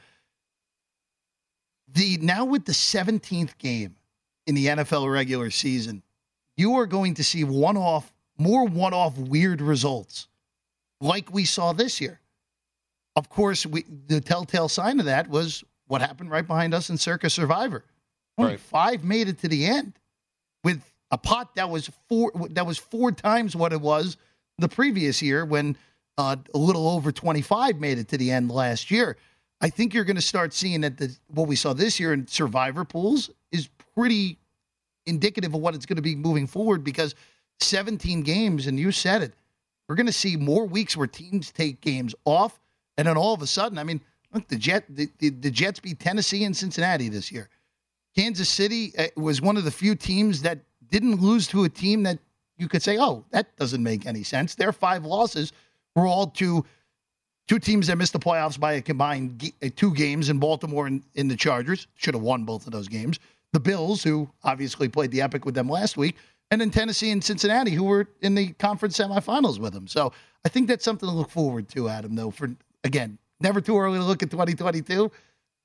The 1.88 2.18
now 2.22 2.44
with 2.44 2.66
the 2.66 2.74
17th 2.74 3.58
game 3.58 3.96
in 4.46 4.56
the 4.56 4.66
NFL 4.66 5.10
regular 5.10 5.50
season, 5.50 6.04
you 6.60 6.76
are 6.76 6.86
going 6.86 7.14
to 7.16 7.24
see 7.24 7.46
one 7.46 7.78
off, 7.78 8.14
more 8.38 8.66
one 8.66 8.94
off 8.94 9.18
weird 9.18 9.62
results 9.62 10.28
like 11.00 11.34
we 11.34 11.46
saw 11.46 11.72
this 11.72 12.02
year. 12.02 12.20
Of 13.16 13.30
course, 13.30 13.66
we, 13.66 13.86
the 14.08 14.20
telltale 14.20 14.68
sign 14.68 15.00
of 15.00 15.06
that 15.06 15.30
was 15.30 15.64
what 15.88 16.02
happened 16.02 16.30
right 16.30 16.46
behind 16.46 16.74
us 16.74 16.90
in 16.90 16.98
Circa 16.98 17.30
Survivor. 17.30 17.86
Only 18.38 18.54
right. 18.54 18.60
five 18.60 19.04
made 19.04 19.30
it 19.30 19.40
to 19.40 19.48
the 19.48 19.66
end 19.66 19.94
with 20.64 20.82
a 21.12 21.18
pot 21.18 21.56
that 21.56 21.70
was 21.70 21.90
four 22.08 22.32
that 22.52 22.66
was 22.66 22.78
four 22.78 23.12
times 23.12 23.56
what 23.56 23.74
it 23.74 23.82
was 23.82 24.18
the 24.58 24.70
previous 24.70 25.22
year 25.22 25.44
when 25.44 25.76
uh, 26.18 26.36
a 26.54 26.58
little 26.58 26.88
over 26.88 27.12
25 27.12 27.80
made 27.80 27.98
it 27.98 28.10
to 28.10 28.18
the 28.18 28.32
end 28.32 28.52
last 28.52 28.92
year. 28.92 29.18
I 29.62 29.70
think 29.70 29.94
you're 29.94 30.06
going 30.06 30.16
to 30.16 30.22
start 30.22 30.54
seeing 30.54 30.82
that 30.82 30.98
the 30.98 31.16
what 31.28 31.48
we 31.48 31.56
saw 31.56 31.74
this 31.74 32.00
year 32.00 32.14
in 32.14 32.28
survivor 32.28 32.86
pools 32.86 33.30
is 33.52 33.70
pretty 33.96 34.38
indicative 35.10 35.54
of 35.54 35.62
what 35.62 35.76
it's 35.76 35.86
going 35.86 35.98
to 35.98 36.02
be 36.02 36.16
moving 36.16 36.48
forward 36.48 36.84
because 36.84 37.16
17 37.60 38.22
games, 38.22 38.68
and 38.68 38.80
you 38.80 38.92
said 38.92 39.22
it, 39.22 39.34
we're 39.88 39.96
going 39.96 40.06
to 40.06 40.14
see 40.14 40.38
more 40.38 40.66
weeks 40.66 40.96
where 40.96 41.08
teams 41.08 41.52
take 41.52 41.82
games 41.82 42.14
off, 42.26 42.60
and 42.98 43.08
then 43.08 43.18
all 43.18 43.34
of 43.34 43.42
a 43.42 43.48
sudden, 43.48 43.78
I 43.78 43.84
mean, 43.84 44.02
look, 44.34 44.48
the 44.48 44.56
Jet, 44.56 44.86
the, 44.88 45.10
the, 45.18 45.30
the 45.30 45.52
Jets 45.52 45.80
beat 45.80 46.00
Tennessee 46.00 46.44
and 46.44 46.56
Cincinnati 46.56 47.10
this 47.10 47.32
year. 47.32 47.50
Kansas 48.16 48.50
City 48.50 48.94
uh, 48.98 49.08
was 49.16 49.42
one 49.42 49.58
of 49.58 49.64
the 49.64 49.72
few 49.72 49.96
teams 49.96 50.42
that 50.44 50.60
didn't 50.90 51.22
lose 51.22 51.48
to 51.48 51.64
a 51.64 51.70
team 51.70 52.04
that 52.04 52.20
you 52.58 52.68
could 52.68 52.82
say, 52.84 52.98
oh, 53.00 53.26
that 53.32 53.56
doesn't 53.58 53.82
make 53.82 54.06
any 54.06 54.24
sense. 54.24 54.56
Their 54.56 54.74
five 54.74 55.06
losses 55.06 55.54
were 55.96 56.06
all 56.06 56.28
to 56.28 56.66
two 57.48 57.60
teams 57.60 57.88
that 57.88 57.98
missed 57.98 58.14
the 58.14 58.20
playoffs 58.20 58.60
by 58.60 58.74
a 58.74 58.82
combined 58.82 59.52
uh, 59.64 59.70
two 59.76 59.94
games 59.94 60.30
in 60.30 60.40
Baltimore 60.40 60.88
and 60.88 61.04
in 61.16 61.28
the 61.28 61.36
Chargers. 61.36 61.88
Should 61.96 62.14
have 62.14 62.24
won 62.24 62.44
both 62.44 62.66
of 62.66 62.74
those 62.74 62.88
games 62.88 63.20
the 63.54 63.60
Bills, 63.60 64.04
who 64.04 64.30
obviously 64.44 64.88
played 64.90 65.12
the 65.12 65.22
epic 65.22 65.46
with 65.46 65.56
them 65.56 65.70
last 65.70 65.98
week, 65.98 66.16
and 66.52 66.62
then 66.62 66.72
Tennessee 66.72 67.12
and 67.12 67.24
Cincinnati, 67.24 67.72
who 67.72 67.84
were 67.84 68.08
in 68.22 68.36
the 68.36 68.54
conference 68.54 68.98
semifinals 68.98 69.60
with 69.60 69.74
them. 69.74 69.88
So 69.88 70.12
I 70.46 70.50
think 70.50 70.68
that's 70.68 70.86
something 70.86 71.08
to 71.08 71.14
look 71.14 71.30
forward 71.30 71.70
to, 71.70 71.90
Adam. 71.90 72.16
Though 72.16 72.32
for 72.32 72.56
again, 72.84 73.18
never 73.40 73.62
too 73.62 73.78
early 73.78 74.00
to 74.00 74.06
look 74.06 74.24
at 74.24 74.32
2022, 74.32 75.12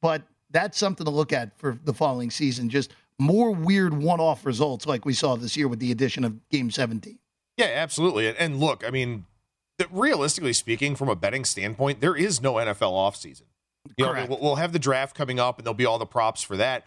but 0.01 0.23
that's 0.51 0.79
something 0.79 1.05
to 1.05 1.11
look 1.11 1.33
at 1.33 1.59
for 1.59 1.79
the 1.85 1.95
following 1.95 2.31
season. 2.31 2.69
Just 2.69 2.95
more 3.19 3.53
weird 3.53 3.95
one-off 3.95 4.45
results 4.45 4.87
like 4.87 5.05
we 5.05 5.13
saw 5.13 5.37
this 5.37 5.57
year 5.57 5.69
with 5.69 5.79
the 5.79 5.93
addition 5.93 6.25
of 6.25 6.49
Game 6.49 6.71
17. 6.71 7.19
Yeah, 7.57 7.67
absolutely. 7.67 8.35
And, 8.37 8.59
look, 8.59 8.85
I 8.87 8.91
mean, 8.91 9.27
realistically 9.91 10.53
speaking, 10.53 10.97
from 10.97 11.09
a 11.09 11.17
betting 11.17 11.45
standpoint, 11.45 12.01
there 12.01 12.17
is 12.17 12.41
no 12.41 12.55
NFL 12.55 12.93
offseason. 12.93 13.43
You 13.97 14.07
know, 14.07 14.27
we'll, 14.29 14.41
we'll 14.41 14.57
have 14.57 14.73
the 14.73 14.79
draft 14.79 15.15
coming 15.15 15.39
up, 15.39 15.59
and 15.59 15.67
there'll 15.67 15.75
be 15.75 15.85
all 15.85 15.99
the 15.99 16.07
props 16.07 16.43
for 16.43 16.57
that. 16.57 16.85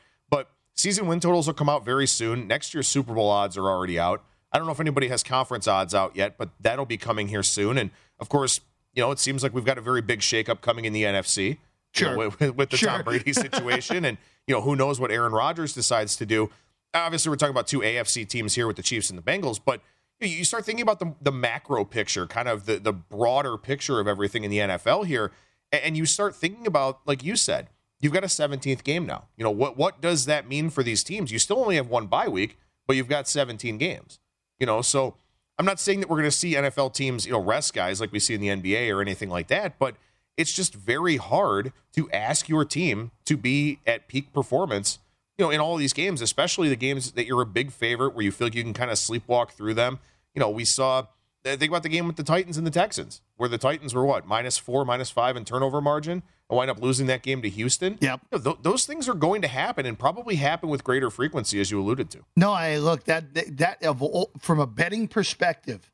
Season 0.77 1.07
win 1.07 1.19
totals 1.19 1.47
will 1.47 1.55
come 1.55 1.69
out 1.69 1.83
very 1.83 2.05
soon. 2.05 2.47
Next 2.47 2.73
year's 2.73 2.87
Super 2.87 3.13
Bowl 3.13 3.29
odds 3.29 3.57
are 3.57 3.67
already 3.67 3.97
out. 3.97 4.23
I 4.51 4.57
don't 4.57 4.67
know 4.67 4.73
if 4.73 4.79
anybody 4.79 5.07
has 5.07 5.23
conference 5.23 5.67
odds 5.67 5.93
out 5.95 6.15
yet, 6.15 6.37
but 6.37 6.51
that'll 6.59 6.85
be 6.85 6.97
coming 6.97 7.27
here 7.27 7.43
soon. 7.43 7.77
And 7.77 7.89
of 8.19 8.29
course, 8.29 8.61
you 8.93 9.01
know, 9.01 9.11
it 9.11 9.19
seems 9.19 9.43
like 9.43 9.53
we've 9.53 9.65
got 9.65 9.77
a 9.77 9.81
very 9.81 10.01
big 10.01 10.19
shakeup 10.19 10.61
coming 10.61 10.85
in 10.85 10.93
the 10.93 11.03
NFC. 11.03 11.57
Sure. 11.93 12.11
You 12.11 12.15
know, 12.15 12.35
with, 12.39 12.55
with, 12.55 12.69
the 12.69 12.77
Sure. 12.77 12.89
Tom 12.89 13.03
Brady 13.03 13.33
situation, 13.33 14.05
and 14.05 14.17
you 14.45 14.53
know, 14.53 14.61
who 14.61 14.75
knows 14.75 14.99
what 14.99 15.11
Aaron 15.11 15.33
Rodgers 15.33 15.73
decides 15.73 16.15
to 16.17 16.25
do. 16.25 16.49
Obviously, 16.93 17.29
we're 17.29 17.37
talking 17.37 17.51
about 17.51 17.67
two 17.67 17.79
AFC 17.79 18.27
teams 18.27 18.55
here 18.55 18.67
with 18.67 18.75
the 18.75 18.83
Chiefs 18.83 19.09
and 19.09 19.17
the 19.17 19.23
Bengals, 19.23 19.59
but 19.63 19.81
you 20.19 20.27
you 20.27 20.43
start 20.43 20.65
thinking 20.65 20.83
about 20.83 20.99
the, 20.99 21.13
the 21.21 21.31
macro 21.31 21.85
picture, 21.85 22.27
kind 22.27 22.47
of 22.47 22.65
the, 22.65 22.77
the 22.77 22.93
broader 22.93 23.57
picture 23.57 23.99
of 23.99 24.07
everything 24.07 24.43
in 24.43 24.51
the 24.51 24.59
NFL 24.59 25.05
here, 25.05 25.31
and 25.71 25.97
you 25.97 26.05
start 26.05 26.35
thinking 26.35 26.67
about, 26.67 26.99
like 27.05 27.23
you 27.23 27.35
said, 27.35 27.69
you've 27.99 28.13
got 28.13 28.23
a 28.23 28.27
17th 28.27 28.83
game 28.83 29.05
now. 29.05 29.25
You 29.35 29.43
know, 29.43 29.51
what 29.51 29.77
what 29.77 30.01
does 30.01 30.25
that 30.25 30.47
mean 30.47 30.69
for 30.69 30.83
these 30.83 31.03
teams? 31.03 31.31
You 31.31 31.39
still 31.39 31.59
only 31.59 31.75
have 31.75 31.89
one 31.89 32.07
bye 32.07 32.27
week, 32.27 32.57
but 32.85 32.95
you've 32.95 33.09
got 33.09 33.27
17 33.27 33.77
games. 33.77 34.19
You 34.59 34.65
know, 34.65 34.81
so 34.81 35.15
I'm 35.57 35.65
not 35.65 35.79
saying 35.79 36.01
that 36.01 36.09
we're 36.09 36.17
going 36.17 36.29
to 36.29 36.35
see 36.35 36.53
NFL 36.53 36.93
teams, 36.93 37.25
you 37.25 37.31
know, 37.31 37.41
rest 37.41 37.73
guys 37.73 37.99
like 37.99 38.11
we 38.11 38.19
see 38.19 38.33
in 38.35 38.41
the 38.41 38.49
NBA 38.49 38.93
or 38.93 39.01
anything 39.01 39.29
like 39.29 39.47
that, 39.47 39.79
but 39.79 39.95
it's 40.35 40.53
just 40.53 40.75
very 40.75 41.17
hard 41.17 41.73
to 41.93 42.09
ask 42.11 42.47
your 42.47 42.63
team 42.63 43.11
to 43.25 43.35
be 43.35 43.79
at 43.87 44.07
peak 44.07 44.31
performance, 44.31 44.99
you 45.37 45.45
know, 45.45 45.49
in 45.49 45.59
all 45.59 45.75
these 45.77 45.93
games, 45.93 46.21
especially 46.21 46.69
the 46.69 46.75
games 46.75 47.11
that 47.13 47.25
you're 47.25 47.41
a 47.41 47.45
big 47.45 47.71
favorite 47.71 48.13
where 48.13 48.23
you 48.23 48.31
feel 48.31 48.47
like 48.47 48.55
you 48.55 48.63
can 48.63 48.73
kind 48.73 48.91
of 48.91 48.97
sleepwalk 48.97 49.49
through 49.49 49.73
them. 49.73 49.97
You 50.35 50.39
know, 50.39 50.49
we 50.49 50.63
saw 50.63 51.07
think 51.43 51.71
about 51.71 51.83
the 51.83 51.89
game 51.89 52.05
with 52.05 52.17
the 52.17 52.23
Titans 52.23 52.57
and 52.57 52.67
the 52.67 52.71
Texans, 52.71 53.21
where 53.37 53.49
the 53.49 53.57
Titans 53.57 53.95
were 53.95 54.05
what, 54.05 54.27
minus 54.27 54.57
four, 54.57 54.85
minus 54.85 55.09
five 55.09 55.35
in 55.35 55.45
turnover 55.45 55.81
margin, 55.81 56.21
wind 56.55 56.71
up 56.71 56.81
losing 56.81 57.07
that 57.07 57.23
game 57.23 57.41
to 57.41 57.49
Houston. 57.49 57.97
Yep. 57.99 58.21
You 58.31 58.37
know, 58.37 58.43
th- 58.43 58.57
those 58.61 58.85
things 58.85 59.09
are 59.09 59.13
going 59.13 59.41
to 59.41 59.47
happen 59.47 59.85
and 59.85 59.99
probably 59.99 60.35
happen 60.35 60.69
with 60.69 60.83
greater 60.83 61.09
frequency, 61.09 61.59
as 61.59 61.71
you 61.71 61.81
alluded 61.81 62.09
to. 62.11 62.19
No, 62.35 62.51
I 62.51 62.77
look 62.77 63.03
that 63.05 63.33
that, 63.33 63.57
that 63.57 63.83
of 63.83 64.01
all, 64.01 64.31
from 64.39 64.59
a 64.59 64.67
betting 64.67 65.07
perspective, 65.07 65.91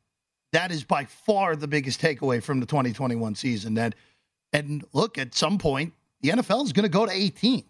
that 0.51 0.71
is 0.71 0.83
by 0.83 1.05
far 1.05 1.55
the 1.55 1.67
biggest 1.67 1.99
takeaway 1.99 2.41
from 2.41 2.59
the 2.59 2.65
2021 2.65 3.35
season. 3.35 3.73
That 3.73 3.95
and 4.51 4.85
look, 4.93 5.17
at 5.17 5.33
some 5.33 5.57
point, 5.57 5.93
the 6.21 6.29
NFL 6.29 6.63
is 6.65 6.73
going 6.73 6.83
to 6.83 6.89
go 6.89 7.05
to 7.05 7.11
18, 7.11 7.63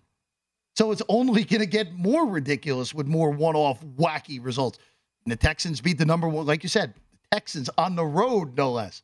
so 0.76 0.92
it's 0.92 1.02
only 1.08 1.44
going 1.46 1.62
to 1.62 1.66
get 1.66 1.94
more 1.94 2.28
ridiculous 2.28 2.94
with 2.94 3.08
more 3.08 3.32
one-off 3.32 3.84
wacky 3.98 4.44
results. 4.44 4.80
And 5.26 5.32
the 5.32 5.38
Texans 5.38 5.80
beat 5.80 5.98
the 5.98 6.06
number 6.06 6.28
one, 6.28 6.46
like 6.46 6.64
you 6.64 6.70
said, 6.70 6.94
the 6.94 7.38
Texans 7.38 7.70
on 7.78 7.96
the 7.96 8.06
road, 8.06 8.58
no 8.58 8.72
less, 8.72 9.02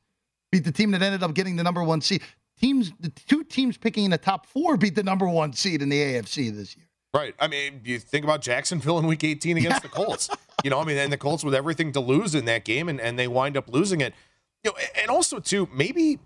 beat 0.51 0.65
the 0.65 0.71
team 0.71 0.91
that 0.91 1.01
ended 1.01 1.23
up 1.23 1.33
getting 1.33 1.55
the 1.55 1.63
number 1.63 1.81
one 1.83 2.01
seed. 2.01 2.21
Teams, 2.59 2.91
the 2.99 3.09
two 3.09 3.43
teams 3.43 3.77
picking 3.77 4.05
in 4.05 4.11
the 4.11 4.17
top 4.17 4.45
four 4.45 4.75
beat 4.77 4.95
the 4.95 5.03
number 5.03 5.27
one 5.27 5.53
seed 5.53 5.81
in 5.81 5.89
the 5.89 5.99
AFC 5.99 6.53
this 6.53 6.75
year. 6.75 6.85
Right. 7.13 7.33
I 7.39 7.47
mean, 7.47 7.81
you 7.85 7.97
think 7.99 8.23
about 8.23 8.41
Jacksonville 8.41 8.99
in 8.99 9.07
week 9.07 9.23
18 9.23 9.57
against 9.57 9.81
the 9.81 9.89
Colts. 9.89 10.29
You 10.61 10.69
know, 10.69 10.81
I 10.81 10.83
mean, 10.83 10.97
and 10.97 11.09
the 11.09 11.15
Colts 11.15 11.41
with 11.41 11.55
everything 11.55 11.93
to 11.93 12.01
lose 12.01 12.35
in 12.35 12.43
that 12.43 12.65
game 12.65 12.89
and, 12.89 12.99
and 12.99 13.17
they 13.17 13.29
wind 13.29 13.55
up 13.55 13.69
losing 13.69 14.01
it. 14.01 14.13
You 14.61 14.71
know, 14.71 14.77
and 15.01 15.09
also 15.09 15.39
too, 15.39 15.69
maybe 15.73 16.19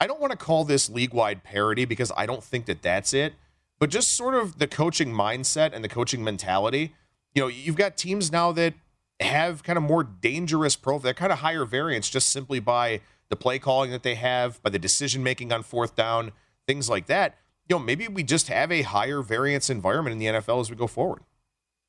I 0.00 0.08
don't 0.08 0.20
want 0.20 0.32
to 0.32 0.36
call 0.36 0.64
this 0.64 0.90
league 0.90 1.14
wide 1.14 1.44
parity 1.44 1.84
because 1.84 2.10
I 2.16 2.26
don't 2.26 2.42
think 2.42 2.66
that 2.66 2.82
that's 2.82 3.14
it, 3.14 3.34
but 3.78 3.88
just 3.88 4.16
sort 4.16 4.34
of 4.34 4.58
the 4.58 4.66
coaching 4.66 5.12
mindset 5.12 5.72
and 5.72 5.84
the 5.84 5.88
coaching 5.88 6.24
mentality. 6.24 6.94
You 7.32 7.42
know, 7.42 7.46
you've 7.46 7.76
got 7.76 7.96
teams 7.96 8.32
now 8.32 8.50
that 8.52 8.74
have 9.20 9.62
kind 9.62 9.76
of 9.76 9.82
more 9.82 10.02
dangerous 10.02 10.74
profile, 10.74 11.04
they're 11.04 11.14
kind 11.14 11.32
of 11.32 11.38
higher 11.38 11.64
variance 11.64 12.10
just 12.10 12.30
simply 12.30 12.58
by 12.58 13.02
the 13.28 13.36
play 13.36 13.58
calling 13.58 13.90
that 13.90 14.02
they 14.02 14.14
have, 14.14 14.62
by 14.62 14.70
the 14.70 14.78
decision 14.78 15.22
making 15.22 15.52
on 15.52 15.62
fourth 15.62 15.96
down, 15.96 16.32
things 16.66 16.88
like 16.88 17.06
that. 17.06 17.38
You 17.68 17.76
know, 17.76 17.82
maybe 17.82 18.08
we 18.08 18.22
just 18.22 18.48
have 18.48 18.70
a 18.70 18.82
higher 18.82 19.22
variance 19.22 19.70
environment 19.70 20.12
in 20.12 20.18
the 20.18 20.26
NFL 20.26 20.60
as 20.60 20.70
we 20.70 20.76
go 20.76 20.86
forward. 20.86 21.22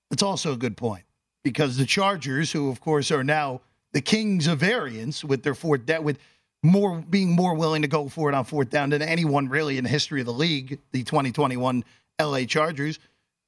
That's 0.10 0.24
also 0.24 0.54
a 0.54 0.58
good 0.58 0.78
point 0.78 1.04
because 1.44 1.78
the 1.78 1.86
Chargers, 1.86 2.52
who 2.52 2.70
of 2.70 2.82
course 2.82 3.12
are 3.12 3.24
now 3.24 3.62
the 3.94 4.02
kings 4.02 4.48
of 4.48 4.60
variance 4.60 5.24
with 5.24 5.44
their 5.44 5.56
fourth 5.56 5.86
down, 5.86 6.04
with 6.04 6.20
more 6.64 7.04
being 7.10 7.32
more 7.32 7.54
willing 7.54 7.84
to 7.84 7.88
go 7.88 8.10
for 8.10 8.30
it 8.30 8.36
on 8.36 8.46
fourth 8.46 8.70
down 8.70 8.90
than 8.90 9.02
anyone 9.02 9.48
really 9.48 9.78
in 9.78 9.84
the 9.84 9.90
history 9.90 10.20
of 10.20 10.26
the 10.26 10.34
league, 10.34 10.80
the 10.92 11.04
2021 11.04 11.84
LA 12.20 12.44
Chargers. 12.44 13.00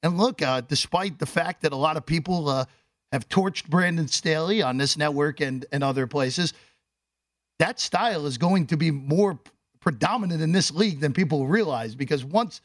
And 0.02 0.16
look, 0.16 0.40
uh, 0.40 0.62
despite 0.62 1.18
the 1.18 1.26
fact 1.26 1.62
that 1.62 1.72
a 1.72 1.76
lot 1.76 1.96
of 1.96 2.06
people 2.06 2.48
uh, 2.48 2.64
have 3.12 3.28
torched 3.28 3.68
Brandon 3.68 4.08
Staley 4.08 4.62
on 4.62 4.76
this 4.76 4.96
network 4.96 5.40
and, 5.40 5.66
and 5.72 5.84
other 5.84 6.06
places, 6.06 6.54
that 7.60 7.78
style 7.78 8.26
is 8.26 8.38
going 8.38 8.66
to 8.66 8.76
be 8.76 8.90
more 8.90 9.38
predominant 9.80 10.42
in 10.42 10.52
this 10.52 10.70
league 10.70 11.00
than 11.00 11.12
people 11.12 11.46
realize 11.46 11.94
because 11.94 12.24
once 12.24 12.60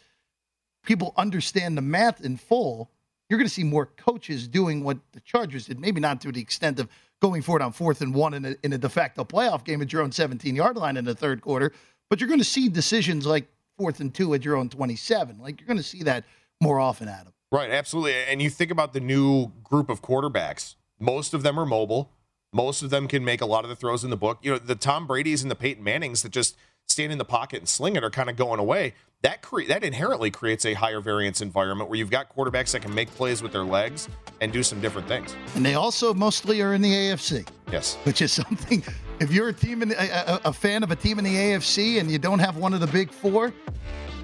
people 0.86 1.14
understand 1.18 1.78
the 1.78 1.82
math 1.82 2.24
in 2.24 2.38
full, 2.38 2.90
you're 3.30 3.38
going 3.38 3.48
to 3.48 3.54
see 3.54 3.64
more 3.64 3.86
coaches 3.86 4.48
doing 4.48 4.84
what 4.84 4.98
the 5.12 5.20
Chargers 5.20 5.66
did. 5.66 5.80
Maybe 5.80 6.00
not 6.00 6.22
to 6.22 6.32
the 6.32 6.40
extent 6.40 6.80
of 6.80 6.88
going 7.22 7.42
for 7.42 7.58
it 7.58 7.62
on 7.62 7.74
fourth 7.74 8.02
and 8.02 8.14
one 8.14 8.34
in 8.34 8.46
a, 8.46 8.56
in 8.64 8.72
a 8.72 8.78
de 8.78 8.88
facto 8.88 9.26
playoff 9.26 9.66
game 9.66 9.82
at 9.82 9.92
your 9.92 10.02
own 10.02 10.12
17 10.12 10.56
yard 10.56 10.78
line 10.78 10.96
in 10.96 11.04
the 11.04 11.16
third 11.16 11.42
quarter, 11.42 11.74
but 12.10 12.22
you're 12.22 12.30
going 12.30 12.40
to 12.40 12.46
see 12.46 12.70
decisions 12.70 13.26
like 13.26 13.48
fourth 13.78 14.00
and 14.00 14.14
two 14.14 14.34
at 14.34 14.46
your 14.46 14.56
own 14.56 14.70
27. 14.70 15.40
Like 15.40 15.60
you're 15.60 15.68
going 15.68 15.78
to 15.78 15.84
see 15.84 16.04
that 16.04 16.24
more 16.62 16.80
often, 16.80 17.10
Adam. 17.10 17.34
Right, 17.52 17.70
absolutely. 17.70 18.14
And 18.14 18.42
you 18.42 18.50
think 18.50 18.72
about 18.72 18.94
the 18.94 19.02
new 19.02 19.52
group 19.64 19.90
of 19.90 20.02
quarterbacks. 20.02 20.76
Most 21.00 21.34
of 21.34 21.44
them 21.44 21.60
are 21.60 21.66
mobile. 21.66 22.12
Most 22.56 22.84
of 22.84 22.90
them 22.90 23.10
can 23.10 23.26
make 23.26 23.42
a 23.42 23.46
lot 23.46 23.66
of 23.66 23.70
the 23.70 23.76
throws 23.76 24.06
in 24.06 24.10
the 24.12 24.16
book. 24.16 24.38
You 24.42 24.52
know, 24.52 24.58
the 24.58 24.76
Tom 24.76 25.08
Brady's 25.08 25.42
and 25.42 25.52
the 25.52 25.58
Peyton 25.58 25.84
Mannings 25.84 26.22
that 26.22 26.32
just 26.32 26.56
stand 26.88 27.12
in 27.12 27.18
the 27.18 27.26
pocket 27.26 27.60
and 27.60 27.68
sling 27.68 27.98
it 27.98 28.04
are 28.04 28.10
kind 28.10 28.30
of 28.30 28.38
going 28.38 28.62
away. 28.62 28.94
That 29.24 29.42
cre- 29.42 29.66
that 29.68 29.84
inherently 29.84 30.32
creates 30.32 30.66
a 30.66 30.74
higher 30.74 31.02
variance 31.02 31.42
environment 31.42 31.90
where 31.90 32.00
you've 32.00 32.10
got 32.10 32.34
quarterbacks 32.34 32.72
that 32.72 32.82
can 32.82 32.96
make 32.96 33.10
plays 33.14 33.44
with 33.44 33.52
their 33.52 33.66
legs 33.66 34.08
and 34.40 34.54
do 34.54 34.64
some 34.64 34.80
different 34.80 35.06
things. 35.06 35.36
And 35.56 35.66
they 35.66 35.74
also 35.74 36.14
mostly 36.14 36.62
are 36.62 36.74
in 36.74 36.82
the 36.82 36.94
AFC. 36.94 37.46
Yes. 37.74 37.98
which 38.04 38.22
is 38.22 38.32
something. 38.44 38.82
If 39.20 39.34
you're 39.34 39.50
a 39.50 39.54
team 39.54 39.82
in 39.82 39.92
a, 39.92 39.96
a, 39.96 40.42
a 40.46 40.54
fan 40.54 40.82
of 40.82 40.92
a 40.92 40.96
team 40.96 41.20
in 41.20 41.26
the 41.26 41.36
AFC 41.36 42.00
and 42.00 42.10
you 42.10 42.20
don't 42.20 42.40
have 42.40 42.56
one 42.56 42.74
of 42.74 42.80
the 42.80 42.88
big 42.88 43.12
four, 43.12 43.54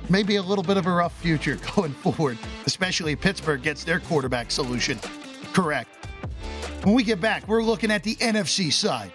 maybe 0.09 0.37
a 0.37 0.41
little 0.41 0.63
bit 0.63 0.77
of 0.77 0.85
a 0.87 0.91
rough 0.91 1.19
future 1.19 1.57
going 1.75 1.91
forward. 1.91 2.37
Especially 2.65 3.11
if 3.11 3.19
Pittsburgh 3.19 3.61
gets 3.61 3.83
their 3.83 3.99
quarterback 3.99 4.51
solution 4.51 4.97
correct. 5.51 6.00
When 6.83 6.95
we 6.95 7.03
get 7.03 7.21
back, 7.21 7.47
we're 7.47 7.61
looking 7.61 7.91
at 7.91 8.01
the 8.01 8.15
NFC 8.15 8.73
side. 8.73 9.11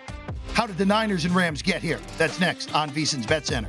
How 0.53 0.67
did 0.67 0.79
the 0.79 0.87
Niners 0.87 1.25
and 1.25 1.35
Rams 1.35 1.63
get 1.63 1.83
here? 1.83 2.01
That's 2.17 2.39
next 2.39 2.73
on 2.75 2.91
VSiN's 2.91 3.27
Bet 3.27 3.45
Center. 3.45 3.69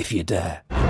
If 0.00 0.12
you 0.12 0.22
dare. 0.22 0.89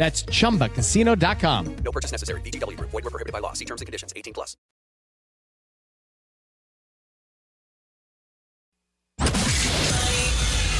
That's 0.00 0.22
chumbacasino.com. 0.22 1.76
No 1.84 1.92
purchase 1.92 2.10
necessary. 2.10 2.40
VGW 2.40 2.74
Group. 2.78 2.88
Void 2.88 3.04
were 3.04 3.10
prohibited 3.10 3.34
by 3.34 3.40
law. 3.40 3.52
See 3.52 3.66
terms 3.66 3.82
and 3.82 3.86
conditions. 3.86 4.14
18 4.16 4.32
plus. 4.32 4.56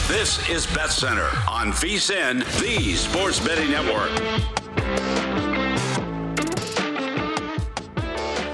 This 0.09 0.49
is 0.49 0.67
Bet 0.69 0.89
Center 0.89 1.29
on 1.47 1.71
VSIN, 1.71 2.39
the 2.61 2.97
Sports 2.97 3.39
Betting 3.41 3.71
Network. 3.71 4.11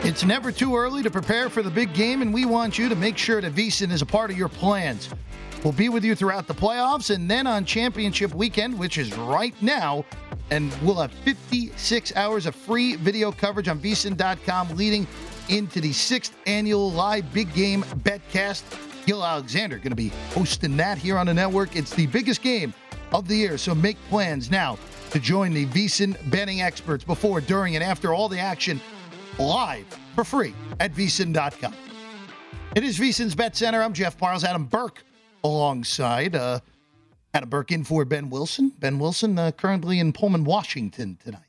It's 0.05 0.25
never 0.25 0.51
too 0.51 0.77
early 0.77 1.05
to 1.05 1.11
prepare 1.13 1.49
for 1.49 1.63
the 1.63 1.71
big 1.71 1.95
game, 1.95 2.23
and 2.23 2.35
we 2.35 2.45
want 2.45 2.77
you 2.77 2.89
to 2.89 2.97
make 2.97 3.17
sure 3.17 3.41
that 3.41 3.55
VSIN 3.55 3.93
is 3.93 4.03
a 4.03 4.07
part 4.07 4.33
of 4.33 4.37
your 4.37 4.49
plans. 4.49 5.11
We'll 5.63 5.73
be 5.73 5.89
with 5.89 6.05
you 6.05 6.17
throughout 6.17 6.49
the 6.49 6.55
playoffs 6.55 7.15
and 7.15 7.31
then 7.31 7.47
on 7.47 7.65
championship 7.65 8.35
weekend, 8.35 8.77
which 8.79 8.99
is 8.99 9.17
right 9.17 9.55
now. 9.63 10.05
And 10.51 10.73
we'll 10.83 10.97
have 10.97 11.13
56 11.13 12.15
hours 12.17 12.47
of 12.47 12.55
free 12.55 12.97
video 12.97 13.33
coverage 13.33 13.69
on 13.69 13.81
vsin.com 13.81 14.77
leading 14.77 15.07
into 15.49 15.81
the 15.81 15.93
sixth 15.93 16.37
annual 16.47 16.91
live 16.93 17.33
big 17.33 17.53
game 17.55 17.83
betcast. 17.83 18.63
Gill 19.07 19.25
Alexander 19.25 19.77
going 19.77 19.91
to 19.91 19.97
be 19.97 20.09
hosting 20.31 20.77
that 20.77 20.99
here 20.99 21.17
on 21.17 21.27
the 21.27 21.35
network. 21.35 21.77
It's 21.77 21.95
the 21.95 22.07
biggest 22.07 22.43
game 22.43 22.75
of 23.13 23.29
the 23.29 23.37
year, 23.37 23.57
so 23.57 23.75
make 23.75 23.97
plans 24.09 24.51
now 24.51 24.79
to 25.11 25.21
join 25.21 25.53
the 25.53 25.67
VSIN 25.67 26.17
betting 26.31 26.61
experts 26.61 27.05
before, 27.05 27.41
during, 27.41 27.77
and 27.77 27.85
after 27.85 28.13
all 28.13 28.29
the 28.29 28.39
action 28.39 28.81
live 29.39 29.87
for 30.15 30.25
free 30.25 30.55
at 30.81 30.93
vsin.com. 30.93 31.75
It 32.75 32.85
is 32.85 32.99
VSIN's 32.99 33.35
Bet 33.35 33.57
Center. 33.57 33.83
I'm 33.83 33.93
Jeff 33.93 34.19
Parles. 34.19 34.45
Adam 34.45 34.65
Burke 34.65 35.05
alongside 35.45 36.35
uh, 36.35 36.61
Adam 37.37 37.51
Burke 37.51 37.71
in 37.71 37.85
for 37.85 38.03
Ben 38.07 38.31
Wilson. 38.31 38.73
Ben 38.79 38.99
Wilson 38.99 39.39
uh, 39.39 39.51
currently 39.51 40.01
in 40.01 40.15
Pullman, 40.15 40.45
Washington 40.45 41.19
tonight. 41.23 41.43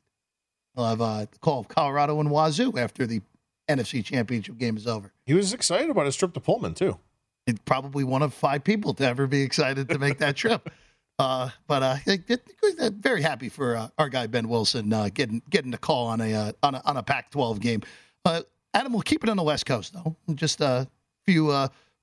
We'll 0.76 0.86
have 0.86 1.00
uh, 1.00 1.28
the 1.32 1.40
call 1.40 1.62
of 1.62 1.70
Colorado 1.70 2.20
and 2.20 2.30
Wazzu 2.30 2.78
after 2.78 3.08
the 3.08 3.22
NFC 3.70 4.04
Championship 4.04 4.58
game 4.58 4.76
is 4.76 4.86
over. 4.86 5.14
He 5.26 5.34
was 5.34 5.54
excited 5.54 5.90
about 5.90 6.06
his 6.06 6.18
trip 6.18 6.34
to 6.34 6.42
Pullman 6.42 6.74
too. 6.74 6.98
It's 7.46 7.62
probably 7.64 8.04
one 8.04 8.22
of 8.22 8.34
five 8.34 8.66
people 8.66 8.94
to 8.96 9.06
ever 9.06 9.28
be 9.28 9.44
excited 9.44 9.88
to 9.88 9.98
make 9.98 10.18
that 10.20 10.36
trip. 10.36 10.70
Uh, 11.20 11.50
but 11.66 11.82
uh, 11.82 12.90
very 12.92 13.24
happy 13.24 13.50
for 13.50 13.76
uh, 13.76 13.88
our 13.98 14.08
guy 14.08 14.28
Ben 14.28 14.48
Wilson 14.48 14.94
uh, 14.94 15.10
getting 15.12 15.42
getting 15.50 15.72
the 15.72 15.78
call 15.80 16.06
on 16.06 16.22
a 16.22 16.32
uh, 16.32 16.52
on 16.62 16.76
a 16.76 16.82
on 16.86 16.96
a 16.96 17.02
Pac-12 17.02 17.60
game. 17.60 17.82
Uh, 18.24 18.44
Adam, 18.76 18.94
we'll 18.94 19.02
keep 19.02 19.24
it 19.24 19.30
on 19.32 19.36
the 19.36 19.42
West 19.42 19.66
Coast 19.66 19.94
though. 19.94 20.16
Just 20.36 20.62
a 20.62 20.88
few, 21.26 21.50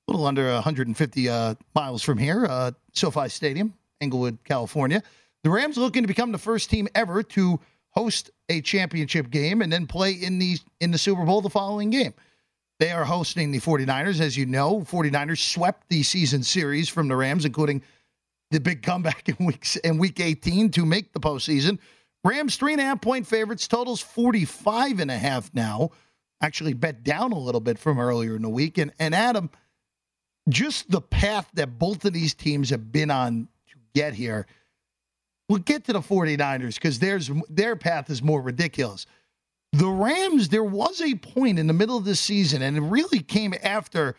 uh, 0.06 0.12
little 0.12 0.26
under 0.26 0.52
150 0.52 1.28
uh, 1.28 1.54
miles 1.74 2.02
from 2.02 2.18
here, 2.18 2.46
uh, 2.46 2.72
SoFi 2.92 3.28
Stadium, 3.28 3.74
Inglewood, 4.00 4.38
California. 4.44 5.02
The 5.42 5.50
Rams 5.50 5.76
looking 5.76 6.02
to 6.02 6.08
become 6.08 6.32
the 6.32 6.38
first 6.38 6.70
team 6.70 6.88
ever 6.94 7.22
to 7.22 7.60
host 7.90 8.30
a 8.48 8.60
championship 8.60 9.30
game 9.30 9.62
and 9.62 9.72
then 9.72 9.86
play 9.86 10.12
in 10.12 10.38
the 10.38 10.58
in 10.80 10.90
the 10.90 10.98
Super 10.98 11.24
Bowl 11.24 11.40
the 11.40 11.50
following 11.50 11.90
game. 11.90 12.14
They 12.80 12.90
are 12.90 13.04
hosting 13.04 13.52
the 13.52 13.60
49ers. 13.60 14.20
As 14.20 14.36
you 14.36 14.46
know, 14.46 14.80
49ers 14.80 15.38
swept 15.38 15.88
the 15.88 16.02
season 16.02 16.42
series 16.42 16.88
from 16.88 17.08
the 17.08 17.16
Rams, 17.16 17.44
including 17.44 17.82
the 18.50 18.58
big 18.58 18.82
comeback 18.82 19.28
in 19.38 19.46
weeks 19.46 19.76
in 19.76 19.98
week 19.98 20.20
18 20.20 20.70
to 20.72 20.84
make 20.84 21.12
the 21.12 21.20
postseason. 21.20 21.78
Rams 22.24 22.56
three 22.56 22.72
and 22.72 22.80
a 22.80 22.84
half 22.84 23.00
point 23.00 23.26
favorites, 23.26 23.68
totals 23.68 24.00
45 24.00 25.00
and 25.00 25.10
a 25.10 25.18
half 25.18 25.52
now. 25.54 25.90
Actually 26.40 26.72
bet 26.72 27.04
down 27.04 27.32
a 27.32 27.38
little 27.38 27.60
bit 27.60 27.78
from 27.78 27.98
earlier 27.98 28.34
in 28.34 28.42
the 28.42 28.48
week. 28.48 28.78
And 28.78 28.92
and 28.98 29.14
Adam, 29.14 29.50
just 30.48 30.90
the 30.90 31.00
path 31.00 31.48
that 31.54 31.78
both 31.78 32.04
of 32.04 32.12
these 32.12 32.34
teams 32.34 32.70
have 32.70 32.92
been 32.92 33.10
on 33.10 33.48
to 33.68 33.76
get 33.94 34.14
here. 34.14 34.46
We'll 35.48 35.58
get 35.58 35.84
to 35.84 35.92
the 35.92 36.00
49ers 36.00 36.74
because 36.74 36.98
there's 36.98 37.30
their 37.48 37.76
path 37.76 38.10
is 38.10 38.22
more 38.22 38.40
ridiculous. 38.40 39.06
The 39.72 39.88
Rams, 39.88 40.48
there 40.48 40.64
was 40.64 41.00
a 41.00 41.14
point 41.16 41.58
in 41.58 41.66
the 41.66 41.72
middle 41.72 41.96
of 41.96 42.04
the 42.04 42.14
season, 42.14 42.62
and 42.62 42.76
it 42.76 42.80
really 42.80 43.20
came 43.20 43.54
after 43.62 44.16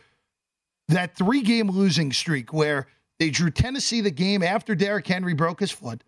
that 0.89 1.15
three 1.15 1.41
game 1.41 1.69
losing 1.69 2.11
streak 2.11 2.53
where 2.53 2.87
they 3.19 3.29
drew 3.29 3.49
Tennessee 3.49 4.01
the 4.01 4.11
game 4.11 4.43
after 4.43 4.75
Derrick 4.75 5.07
Henry 5.07 5.33
broke 5.33 5.59
his 5.59 5.71
foot 5.71 6.03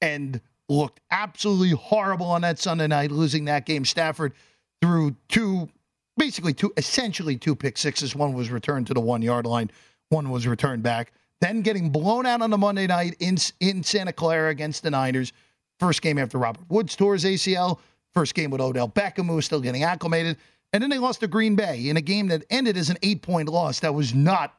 and 0.00 0.40
looked 0.68 1.00
absolutely 1.10 1.70
horrible 1.70 2.26
on 2.26 2.42
that 2.42 2.58
Sunday 2.58 2.86
night, 2.86 3.10
losing 3.10 3.46
that 3.46 3.66
game. 3.66 3.84
Stafford 3.84 4.32
threw 4.80 5.16
two, 5.28 5.68
basically 6.16 6.52
two, 6.52 6.72
essentially 6.76 7.36
two 7.36 7.54
pick 7.54 7.78
sixes. 7.78 8.14
One 8.14 8.34
was 8.34 8.50
returned 8.50 8.86
to 8.88 8.94
the 8.94 9.00
one 9.00 9.22
yard 9.22 9.46
line, 9.46 9.70
one 10.08 10.30
was 10.30 10.46
returned 10.46 10.82
back. 10.82 11.12
Then 11.40 11.62
getting 11.62 11.90
blown 11.90 12.24
out 12.24 12.40
on 12.40 12.50
the 12.50 12.58
Monday 12.58 12.86
night 12.86 13.16
in 13.20 13.36
in 13.60 13.82
Santa 13.82 14.12
Clara 14.12 14.50
against 14.50 14.82
the 14.82 14.90
Niners. 14.90 15.32
First 15.78 16.00
game 16.00 16.18
after 16.18 16.38
Robert 16.38 16.64
Woods 16.70 16.96
tore 16.96 17.12
his 17.12 17.24
ACL. 17.24 17.78
First 18.14 18.34
game 18.34 18.50
with 18.50 18.62
Odell 18.62 18.88
Beckham, 18.88 19.26
who 19.26 19.34
was 19.34 19.44
still 19.44 19.60
getting 19.60 19.82
acclimated. 19.82 20.38
And 20.72 20.82
then 20.82 20.90
they 20.90 20.98
lost 20.98 21.20
to 21.20 21.28
Green 21.28 21.54
Bay 21.54 21.88
in 21.88 21.96
a 21.96 22.00
game 22.00 22.28
that 22.28 22.44
ended 22.50 22.76
as 22.76 22.88
an 22.88 22.96
eight 23.02 23.22
point 23.22 23.48
loss. 23.48 23.80
That 23.80 23.94
was 23.94 24.14
not 24.14 24.54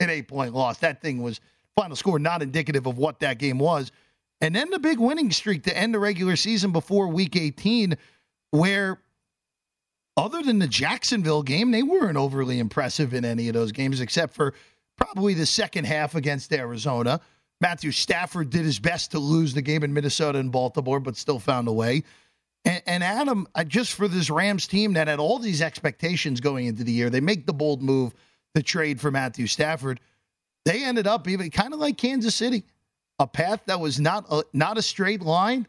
an 0.00 0.10
eight 0.10 0.28
point 0.28 0.54
loss. 0.54 0.78
That 0.78 1.00
thing 1.00 1.22
was 1.22 1.40
final 1.76 1.96
score 1.96 2.18
not 2.18 2.42
indicative 2.42 2.86
of 2.86 2.98
what 2.98 3.20
that 3.20 3.38
game 3.38 3.58
was. 3.58 3.92
And 4.40 4.54
then 4.54 4.70
the 4.70 4.78
big 4.78 4.98
winning 4.98 5.30
streak 5.30 5.62
to 5.64 5.76
end 5.76 5.94
the 5.94 5.98
regular 5.98 6.36
season 6.36 6.72
before 6.72 7.08
week 7.08 7.36
18, 7.36 7.96
where 8.50 9.00
other 10.16 10.42
than 10.42 10.58
the 10.58 10.68
Jacksonville 10.68 11.42
game, 11.42 11.70
they 11.70 11.82
weren't 11.82 12.16
overly 12.16 12.58
impressive 12.58 13.12
in 13.14 13.24
any 13.24 13.48
of 13.48 13.54
those 13.54 13.72
games, 13.72 14.00
except 14.00 14.34
for 14.34 14.54
probably 14.96 15.34
the 15.34 15.46
second 15.46 15.84
half 15.84 16.14
against 16.14 16.52
Arizona. 16.52 17.20
Matthew 17.60 17.90
Stafford 17.90 18.50
did 18.50 18.64
his 18.64 18.78
best 18.78 19.12
to 19.12 19.18
lose 19.18 19.54
the 19.54 19.62
game 19.62 19.82
in 19.82 19.92
Minnesota 19.92 20.38
and 20.38 20.52
Baltimore, 20.52 21.00
but 21.00 21.16
still 21.16 21.38
found 21.38 21.68
a 21.68 21.72
way. 21.72 22.02
And, 22.64 22.82
and 22.86 23.04
Adam, 23.04 23.46
just 23.66 23.94
for 23.94 24.08
this 24.08 24.30
Rams 24.30 24.66
team 24.66 24.94
that 24.94 25.08
had 25.08 25.18
all 25.18 25.38
these 25.38 25.62
expectations 25.62 26.40
going 26.40 26.66
into 26.66 26.84
the 26.84 26.92
year, 26.92 27.10
they 27.10 27.20
make 27.20 27.46
the 27.46 27.52
bold 27.52 27.82
move 27.82 28.14
to 28.54 28.62
trade 28.62 29.00
for 29.00 29.10
Matthew 29.10 29.46
Stafford. 29.46 30.00
They 30.64 30.84
ended 30.84 31.06
up 31.06 31.28
even 31.28 31.50
kind 31.50 31.72
of 31.72 31.78
like 31.78 31.96
Kansas 31.96 32.34
City, 32.34 32.64
a 33.18 33.26
path 33.26 33.62
that 33.66 33.78
was 33.78 34.00
not 34.00 34.26
a, 34.30 34.42
not 34.52 34.78
a 34.78 34.82
straight 34.82 35.22
line, 35.22 35.66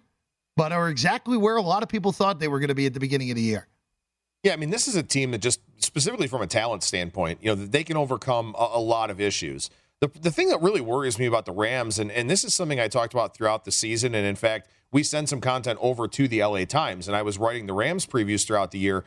but 0.55 0.71
are 0.71 0.89
exactly 0.89 1.38
where 1.38 1.57
a 1.57 1.62
lot 1.62 1.83
of 1.83 1.89
people 1.89 2.12
thought 2.12 2.39
they 2.39 2.47
were 2.47 2.60
going 2.60 2.69
to 2.69 2.75
be 2.75 2.86
at 2.86 2.93
the 2.93 2.99
beginning 2.99 3.29
of 3.29 3.36
the 3.36 3.43
year. 3.43 3.67
Yeah, 4.47 4.53
I 4.53 4.55
mean, 4.55 4.69
this 4.69 4.88
is 4.88 4.95
a 4.95 5.03
team 5.03 5.31
that 5.31 5.39
just 5.39 5.60
specifically 5.79 6.27
from 6.27 6.41
a 6.41 6.47
talent 6.47 6.81
standpoint, 6.81 7.39
you 7.41 7.53
know, 7.53 7.55
they 7.55 7.83
can 7.83 7.97
overcome 7.97 8.55
a, 8.57 8.69
a 8.75 8.79
lot 8.79 9.10
of 9.10 9.19
issues. 9.19 9.69
The, 9.99 10.07
the 10.21 10.31
thing 10.31 10.47
that 10.47 10.62
really 10.62 10.79
worries 10.79 11.19
me 11.19 11.25
about 11.25 11.45
the 11.45 11.51
Rams, 11.51 11.99
and, 11.99 12.10
and 12.10 12.29
this 12.29 12.45
is 12.45 12.55
something 12.55 12.79
I 12.79 12.88
talked 12.88 13.13
about 13.13 13.36
throughout 13.36 13.65
the 13.65 13.73
season, 13.73 14.15
and 14.15 14.25
in 14.25 14.38
fact, 14.38 14.69
we 14.89 15.03
send 15.03 15.27
some 15.27 15.41
content 15.41 15.79
over 15.81 16.07
to 16.07 16.29
the 16.29 16.41
LA 16.41 16.63
Times, 16.63 17.10
and 17.10 17.17
I 17.17 17.23
was 17.23 17.38
writing 17.38 17.65
the 17.65 17.73
Rams 17.73 18.05
previews 18.05 18.47
throughout 18.47 18.71
the 18.71 18.79
year. 18.79 19.03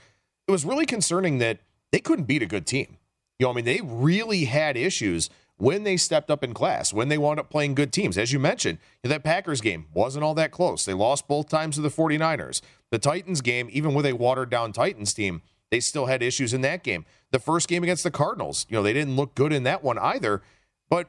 It 0.47 0.51
was 0.51 0.67
really 0.67 0.85
concerning 0.85 1.39
that 1.39 1.61
they 1.91 2.01
couldn't 2.01 2.27
beat 2.27 2.43
a 2.43 2.47
good 2.47 2.67
team. 2.67 2.99
You 3.39 3.47
know, 3.47 3.53
I 3.53 3.55
mean, 3.55 3.65
they 3.65 3.81
really 3.83 4.45
had 4.45 4.77
issues 4.77 5.31
when 5.57 5.85
they 5.85 5.97
stepped 5.97 6.31
up 6.31 6.45
in 6.45 6.53
class, 6.53 6.93
when 6.93 7.09
they 7.09 7.17
wound 7.17 7.41
up 7.41 7.49
playing 7.49 7.77
good 7.77 7.95
teams. 7.95 8.19
As 8.19 8.31
you 8.31 8.39
mentioned, 8.39 8.77
that 9.03 9.25
Packers 9.25 9.63
game 9.63 9.87
wasn't 9.95 10.23
all 10.23 10.35
that 10.35 10.51
close. 10.51 10.85
They 10.85 10.93
lost 10.93 11.29
both 11.29 11.49
times 11.49 11.77
to 11.77 11.81
the 11.81 11.89
49ers. 11.89 12.61
The 12.91 12.99
Titans 12.99 13.41
game, 13.41 13.69
even 13.71 13.95
with 13.95 14.07
a 14.07 14.13
watered 14.15 14.51
down 14.51 14.73
Titans 14.73 15.15
team, 15.15 15.43
They 15.71 15.81
still 15.81 16.07
had 16.07 16.23
issues 16.23 16.53
in 16.53 16.61
that 16.63 16.83
game. 16.83 17.07
The 17.31 17.39
first 17.39 17.69
game 17.69 17.83
against 17.83 18.03
the 18.03 18.11
Cardinals, 18.11 18.67
you 18.69 18.77
know, 18.77 18.83
they 18.83 18.93
didn't 18.93 19.17
look 19.17 19.35
good 19.35 19.53
in 19.53 19.63
that 19.63 19.83
one 19.83 19.99
either. 19.99 20.43
But 20.89 21.09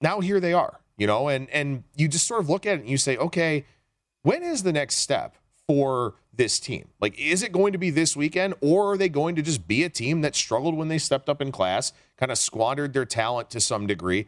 now 0.00 0.20
here 0.20 0.40
they 0.40 0.52
are, 0.52 0.80
you 0.96 1.06
know, 1.06 1.28
and 1.28 1.48
and 1.50 1.84
you 1.96 2.06
just 2.08 2.26
sort 2.28 2.40
of 2.40 2.48
look 2.48 2.66
at 2.66 2.76
it 2.76 2.80
and 2.80 2.88
you 2.88 2.98
say, 2.98 3.16
okay, 3.16 3.64
when 4.22 4.42
is 4.42 4.62
the 4.62 4.72
next 4.72 4.96
step 4.96 5.36
for 5.66 6.14
this 6.32 6.60
team? 6.60 6.88
Like, 7.00 7.18
is 7.18 7.42
it 7.42 7.50
going 7.50 7.72
to 7.72 7.78
be 7.78 7.90
this 7.90 8.14
weekend, 8.14 8.54
or 8.60 8.92
are 8.92 8.96
they 8.98 9.08
going 9.08 9.34
to 9.36 9.42
just 9.42 9.66
be 9.66 9.82
a 9.84 9.88
team 9.88 10.20
that 10.20 10.36
struggled 10.36 10.76
when 10.76 10.88
they 10.88 10.98
stepped 10.98 11.28
up 11.28 11.40
in 11.40 11.50
class, 11.50 11.92
kind 12.18 12.30
of 12.30 12.38
squandered 12.38 12.92
their 12.92 13.06
talent 13.06 13.48
to 13.50 13.60
some 13.60 13.86
degree? 13.86 14.26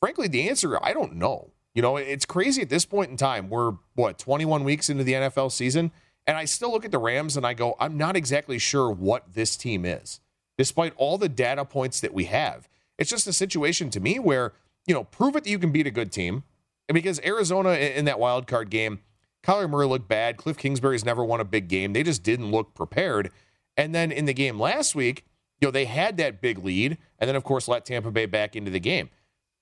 Frankly, 0.00 0.28
the 0.28 0.48
answer, 0.48 0.78
I 0.84 0.92
don't 0.92 1.14
know. 1.14 1.52
You 1.76 1.82
know, 1.82 1.98
it's 1.98 2.24
crazy 2.24 2.62
at 2.62 2.70
this 2.70 2.86
point 2.86 3.10
in 3.10 3.18
time. 3.18 3.50
We're, 3.50 3.74
what, 3.94 4.18
21 4.18 4.64
weeks 4.64 4.88
into 4.88 5.04
the 5.04 5.12
NFL 5.12 5.52
season? 5.52 5.92
And 6.26 6.38
I 6.38 6.46
still 6.46 6.72
look 6.72 6.86
at 6.86 6.90
the 6.90 6.98
Rams 6.98 7.36
and 7.36 7.46
I 7.46 7.52
go, 7.52 7.76
I'm 7.78 7.98
not 7.98 8.16
exactly 8.16 8.58
sure 8.58 8.90
what 8.90 9.34
this 9.34 9.58
team 9.58 9.84
is, 9.84 10.20
despite 10.56 10.94
all 10.96 11.18
the 11.18 11.28
data 11.28 11.66
points 11.66 12.00
that 12.00 12.14
we 12.14 12.24
have. 12.24 12.66
It's 12.96 13.10
just 13.10 13.26
a 13.26 13.32
situation 13.32 13.90
to 13.90 14.00
me 14.00 14.18
where, 14.18 14.54
you 14.86 14.94
know, 14.94 15.04
prove 15.04 15.36
it 15.36 15.44
that 15.44 15.50
you 15.50 15.58
can 15.58 15.70
beat 15.70 15.86
a 15.86 15.90
good 15.90 16.10
team. 16.10 16.44
And 16.88 16.94
because 16.94 17.20
Arizona 17.20 17.72
in 17.72 18.06
that 18.06 18.18
wild 18.18 18.46
card 18.46 18.70
game, 18.70 19.00
Kyler 19.44 19.68
Murray 19.68 19.86
looked 19.86 20.08
bad. 20.08 20.38
Cliff 20.38 20.56
Kingsbury's 20.56 21.04
never 21.04 21.22
won 21.22 21.42
a 21.42 21.44
big 21.44 21.68
game. 21.68 21.92
They 21.92 22.02
just 22.02 22.22
didn't 22.22 22.50
look 22.50 22.72
prepared. 22.72 23.30
And 23.76 23.94
then 23.94 24.10
in 24.10 24.24
the 24.24 24.32
game 24.32 24.58
last 24.58 24.94
week, 24.94 25.26
you 25.60 25.68
know, 25.68 25.72
they 25.72 25.84
had 25.84 26.16
that 26.16 26.40
big 26.40 26.64
lead 26.64 26.96
and 27.18 27.28
then, 27.28 27.36
of 27.36 27.44
course, 27.44 27.68
let 27.68 27.84
Tampa 27.84 28.10
Bay 28.10 28.24
back 28.24 28.56
into 28.56 28.70
the 28.70 28.80
game 28.80 29.10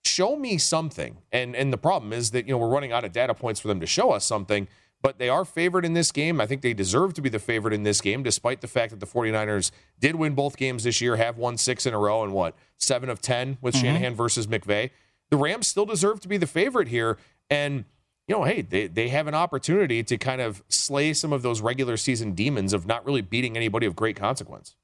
show 0.05 0.37
me 0.37 0.59
something. 0.59 1.19
And 1.33 1.55
and 1.57 1.73
the 1.73 1.79
problem 1.79 2.13
is 2.13 2.31
that 2.33 2.47
you 2.47 2.53
know 2.53 2.59
we're 2.59 2.69
running 2.69 2.93
out 2.93 3.05
of 3.05 3.13
data 3.13 3.35
points 3.35 3.61
for 3.61 3.69
them 3.69 3.81
to 3.81 3.87
show 3.87 4.11
us 4.11 4.25
something. 4.25 4.69
But 5.03 5.19
they 5.19 5.29
are 5.29 5.45
favored 5.45 5.85
in 5.85 5.93
this 5.93 6.11
game. 6.11 6.41
I 6.41 6.47
think 6.47 6.63
they 6.63 6.73
deserve 6.73 7.13
to 7.15 7.21
be 7.21 7.29
the 7.29 7.39
favorite 7.39 7.75
in 7.75 7.83
this 7.83 8.01
game, 8.01 8.23
despite 8.23 8.63
the 8.63 8.67
fact 8.67 8.91
that 8.91 9.01
the 9.01 9.07
49ers 9.07 9.71
did 10.01 10.17
win 10.17 10.35
both 10.35 10.57
games 10.57 10.85
this 10.85 11.03
year, 11.03 11.17
have 11.17 11.37
won 11.37 11.59
six 11.59 11.85
in 11.85 11.93
a 11.93 11.99
row, 11.99 12.25
and 12.25 12.33
what, 12.33 12.57
seven 12.79 13.11
of 13.11 13.21
10 13.21 13.59
with 13.61 13.75
mm-hmm. 13.75 13.85
Shanahan 13.85 14.15
versus 14.15 14.47
McVay. 14.47 14.89
The 15.31 15.37
Rams 15.37 15.69
still 15.69 15.85
deserve 15.85 16.21
to 16.21 16.29
be 16.29 16.39
the 16.39 16.47
favorite 16.47 16.89
here. 16.89 17.19
And, 17.51 17.85
you 18.27 18.35
know, 18.35 18.45
hey, 18.45 18.63
they, 18.63 18.87
they 18.87 19.11
have 19.11 19.27
an 19.27 19.35
opportunity 19.35 20.03
to 20.03 20.17
kind 20.17 20.41
of 20.41 20.65
slay 20.69 21.13
some 21.13 21.35
of 21.35 21.43
those 21.43 21.61
regular 21.61 21.99
season 21.99 22.33
demons 22.33 22.73
of 22.73 22.87
not 22.87 23.05
really 23.05 23.21
beating 23.21 23.59
anybody 23.59 23.85
of 23.85 23.95
great 23.95 24.17
consequence. 24.17 24.75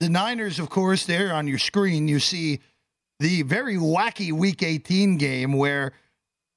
The 0.00 0.10
Niners, 0.10 0.58
of 0.58 0.68
course, 0.68 1.06
there 1.06 1.32
on 1.32 1.46
your 1.46 1.58
screen, 1.58 2.08
you 2.08 2.20
see 2.20 2.60
the 3.20 3.42
very 3.42 3.76
wacky 3.76 4.32
Week 4.32 4.62
18 4.62 5.18
game 5.18 5.52
where 5.52 5.92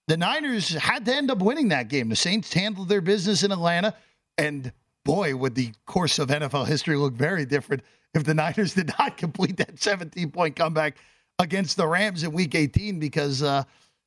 the 0.08 0.17
Niners 0.17 0.69
had 0.69 1.06
to 1.06 1.15
end 1.15 1.30
up 1.30 1.39
winning 1.39 1.67
that 1.69 1.89
game. 1.89 2.10
The 2.10 2.15
Saints 2.15 2.52
handled 2.52 2.89
their 2.89 3.02
business 3.02 3.43
in 3.43 3.52
Atlanta, 3.52 3.93
and 4.38 4.71
boy, 5.06 5.36
would 5.36 5.56
the 5.56 5.71
course 5.86 6.19
of 6.19 6.30
NFL 6.30 6.67
history 6.67 6.95
look 6.95 7.13
very 7.13 7.45
different 7.45 7.84
if 8.13 8.23
the 8.23 8.34
Niners 8.34 8.73
did 8.73 8.91
not 8.97 9.17
complete 9.17 9.58
that 9.58 9.80
17 9.80 10.32
point 10.32 10.56
comeback 10.56 10.97
against 11.39 11.78
the 11.78 11.88
Rams 11.88 12.23
in 12.23 12.32
Week 12.32 12.56
18 12.56 12.99
because 12.99 13.43
uh, 13.43 13.63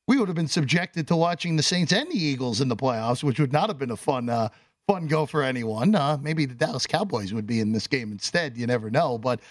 we 0.07 0.17
would 0.17 0.27
have 0.27 0.35
been 0.35 0.47
subjected 0.47 1.07
to 1.07 1.15
watching 1.15 1.55
the 1.55 1.63
Saints 1.63 1.93
and 1.93 2.11
the 2.11 2.17
Eagles 2.17 2.61
in 2.61 2.67
the 2.67 2.75
playoffs, 2.75 3.23
which 3.23 3.39
would 3.39 3.53
not 3.53 3.69
have 3.69 3.77
been 3.77 3.91
a 3.91 3.97
fun. 3.97 4.29
Uh, 4.29 4.49
fun 4.87 5.07
go 5.07 5.25
for 5.25 5.43
anyone. 5.43 5.93
Uh, 5.93 6.17
maybe 6.21 6.45
the 6.45 6.55
Dallas 6.55 6.87
Cowboys 6.87 7.33
would 7.33 7.45
be 7.45 7.59
in 7.59 7.73
this 7.73 7.87
game 7.87 8.11
instead. 8.11 8.57
You 8.57 8.65
never 8.65 8.89
know. 8.89 9.17
But 9.17 9.41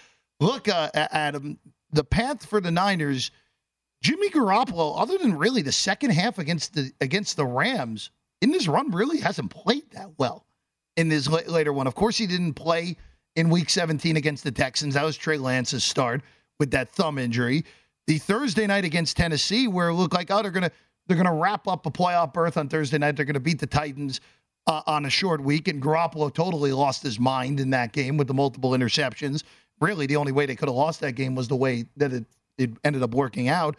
look, 0.41 0.69
uh, 0.69 0.89
Adam, 0.95 1.59
the 1.97 2.05
path 2.05 2.47
for 2.47 2.61
the 2.61 2.71
Niners, 2.71 3.31
Jimmy 4.03 4.31
Garoppolo, 4.31 5.01
other 5.01 5.19
than 5.19 5.37
really 5.37 5.63
the 5.63 5.73
second 5.73 6.11
half 6.11 6.39
against 6.39 6.75
the 6.75 6.93
against 7.01 7.37
the 7.37 7.47
Rams, 7.47 8.11
in 8.41 8.53
this 8.53 8.69
run 8.69 8.93
really 8.93 9.19
hasn't 9.19 9.51
played 9.51 9.91
that 9.93 10.11
well 10.19 10.47
in 10.97 11.09
this 11.09 11.29
later 11.29 11.73
one. 11.73 11.87
Of 11.87 11.95
course, 11.95 12.17
he 12.17 12.27
didn't 12.27 12.55
play 12.55 12.97
in 13.35 13.49
Week 13.51 13.69
17 13.69 14.17
against 14.17 14.45
the 14.45 14.53
Texans. 14.53 14.95
That 14.95 15.05
was 15.05 15.17
Trey 15.17 15.39
Lance's 15.39 15.85
start 15.85 16.23
with 16.61 16.71
that 16.71 16.91
thumb 16.91 17.19
injury. 17.19 17.65
The 18.07 18.19
Thursday 18.19 18.67
night 18.67 18.85
against 18.85 19.17
Tennessee, 19.17 19.67
where 19.67 19.89
it 19.89 19.95
looked 19.95 20.15
like 20.15 20.31
oh 20.31 20.43
they're 20.43 20.51
gonna 20.51 20.71
they're 21.07 21.17
gonna 21.17 21.35
wrap 21.35 21.67
up 21.67 21.87
a 21.87 21.91
playoff 21.91 22.35
berth 22.35 22.59
on 22.59 22.69
Thursday 22.69 22.99
night. 22.99 23.17
They're 23.17 23.25
gonna 23.25 23.41
beat 23.41 23.59
the 23.59 23.67
Titans. 23.67 24.21
Uh, 24.69 24.83
on 24.89 25.07
a 25.07 25.11
short 25.11 25.41
week, 25.41 25.69
and 25.69 25.81
Garoppolo 25.81 26.35
totally 26.35 26.73
lost 26.73 27.01
his 27.01 27.21
mind 27.21 27.61
in 27.61 27.71
that 27.71 27.93
game 27.93 28.17
with 28.17 28.27
the 28.27 28.35
multiple 28.35 28.71
interceptions 28.73 29.45
really 29.81 30.07
the 30.07 30.17
only 30.17 30.33
way 30.33 30.47
they 30.47 30.57
could 30.57 30.69
have 30.69 30.77
lost 30.77 31.01
that 31.01 31.13
game 31.13 31.35
was 31.35 31.49
the 31.49 31.57
way 31.57 31.87
that 31.97 32.13
it, 32.13 32.25
it 32.59 32.71
ended 32.85 33.03
up 33.03 33.15
working 33.15 33.49
out. 33.49 33.77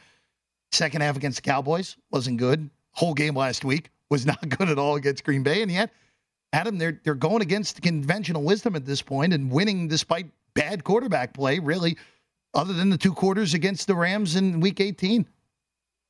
Second 0.71 1.01
half 1.01 1.15
against 1.15 1.37
the 1.37 1.49
Cowboys 1.49 1.97
wasn't 2.11 2.37
good. 2.37 2.69
Whole 2.91 3.13
game 3.13 3.35
last 3.35 3.63
week 3.63 3.89
was 4.09 4.25
not 4.27 4.47
good 4.49 4.69
at 4.69 4.77
all 4.77 4.95
against 4.95 5.23
Green 5.23 5.43
Bay. 5.43 5.61
And 5.61 5.71
yet, 5.71 5.91
Adam, 6.53 6.77
they're 6.77 6.99
they're 7.03 7.15
going 7.15 7.41
against 7.41 7.81
conventional 7.81 8.43
wisdom 8.43 8.75
at 8.75 8.85
this 8.85 9.01
point 9.01 9.33
and 9.33 9.51
winning 9.51 9.87
despite 9.87 10.27
bad 10.53 10.83
quarterback 10.83 11.33
play, 11.33 11.59
really, 11.59 11.97
other 12.53 12.73
than 12.73 12.89
the 12.89 12.97
two 12.97 13.13
quarters 13.13 13.53
against 13.53 13.87
the 13.87 13.95
Rams 13.95 14.35
in 14.35 14.59
week 14.59 14.79
18. 14.79 15.27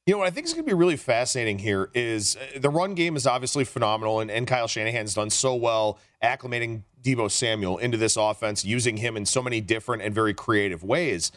You 0.07 0.13
know 0.13 0.19
what 0.19 0.27
I 0.27 0.29
think 0.29 0.45
is 0.45 0.53
going 0.53 0.63
to 0.63 0.69
be 0.69 0.73
really 0.73 0.95
fascinating 0.95 1.59
here 1.59 1.91
is 1.93 2.37
uh, 2.37 2.59
the 2.59 2.69
run 2.69 2.95
game 2.95 3.17
is 3.17 3.27
obviously 3.27 3.65
phenomenal, 3.65 4.21
and, 4.21 4.31
and 4.31 4.47
Kyle 4.47 4.65
Shanahan's 4.65 5.13
done 5.13 5.29
so 5.29 5.53
well 5.53 5.99
acclimating 6.23 6.83
Deebo 7.03 7.29
Samuel 7.29 7.77
into 7.77 7.97
this 7.97 8.15
offense, 8.15 8.63
using 8.63 8.95
him 8.95 9.17
in 9.17 9.25
so 9.25 9.43
many 9.43 9.59
different 9.59 10.01
and 10.03 10.15
very 10.15 10.33
creative 10.33 10.81
ways. 10.81 11.33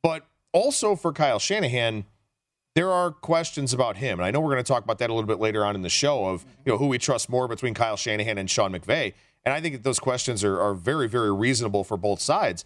But 0.00 0.24
also 0.52 0.94
for 0.94 1.12
Kyle 1.12 1.40
Shanahan, 1.40 2.04
there 2.76 2.88
are 2.88 3.10
questions 3.10 3.74
about 3.74 3.96
him. 3.96 4.20
And 4.20 4.26
I 4.26 4.30
know 4.30 4.38
we're 4.38 4.52
going 4.52 4.62
to 4.64 4.72
talk 4.72 4.84
about 4.84 5.00
that 5.00 5.10
a 5.10 5.12
little 5.12 5.26
bit 5.26 5.40
later 5.40 5.64
on 5.64 5.74
in 5.74 5.82
the 5.82 5.88
show 5.88 6.26
of 6.26 6.46
you 6.64 6.70
know 6.70 6.78
who 6.78 6.86
we 6.86 6.98
trust 6.98 7.28
more 7.28 7.48
between 7.48 7.74
Kyle 7.74 7.96
Shanahan 7.96 8.38
and 8.38 8.48
Sean 8.48 8.72
McVay. 8.72 9.14
And 9.44 9.52
I 9.52 9.60
think 9.60 9.74
that 9.74 9.82
those 9.82 9.98
questions 9.98 10.44
are, 10.44 10.60
are 10.60 10.74
very, 10.74 11.08
very 11.08 11.32
reasonable 11.32 11.82
for 11.82 11.96
both 11.96 12.20
sides. 12.20 12.64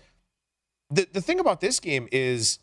The 0.91 1.09
the 1.11 1.23
thing 1.23 1.41
about 1.41 1.63
this 1.63 1.81
game 1.81 2.07
is 2.13 2.59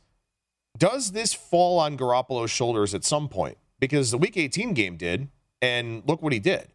does 0.78 1.12
this 1.12 1.34
fall 1.34 1.80
on 1.80 1.98
Garoppolo's 1.98 2.52
shoulders 2.52 2.94
at 2.94 3.04
some 3.04 3.28
point? 3.30 3.58
Because 3.80 4.12
the 4.12 4.18
week 4.18 4.38
18 4.38 4.74
game 4.74 4.98
did, 4.98 5.30
and 5.62 6.04
look 6.08 6.22
what 6.22 6.34
he 6.34 6.40
did. 6.40 6.68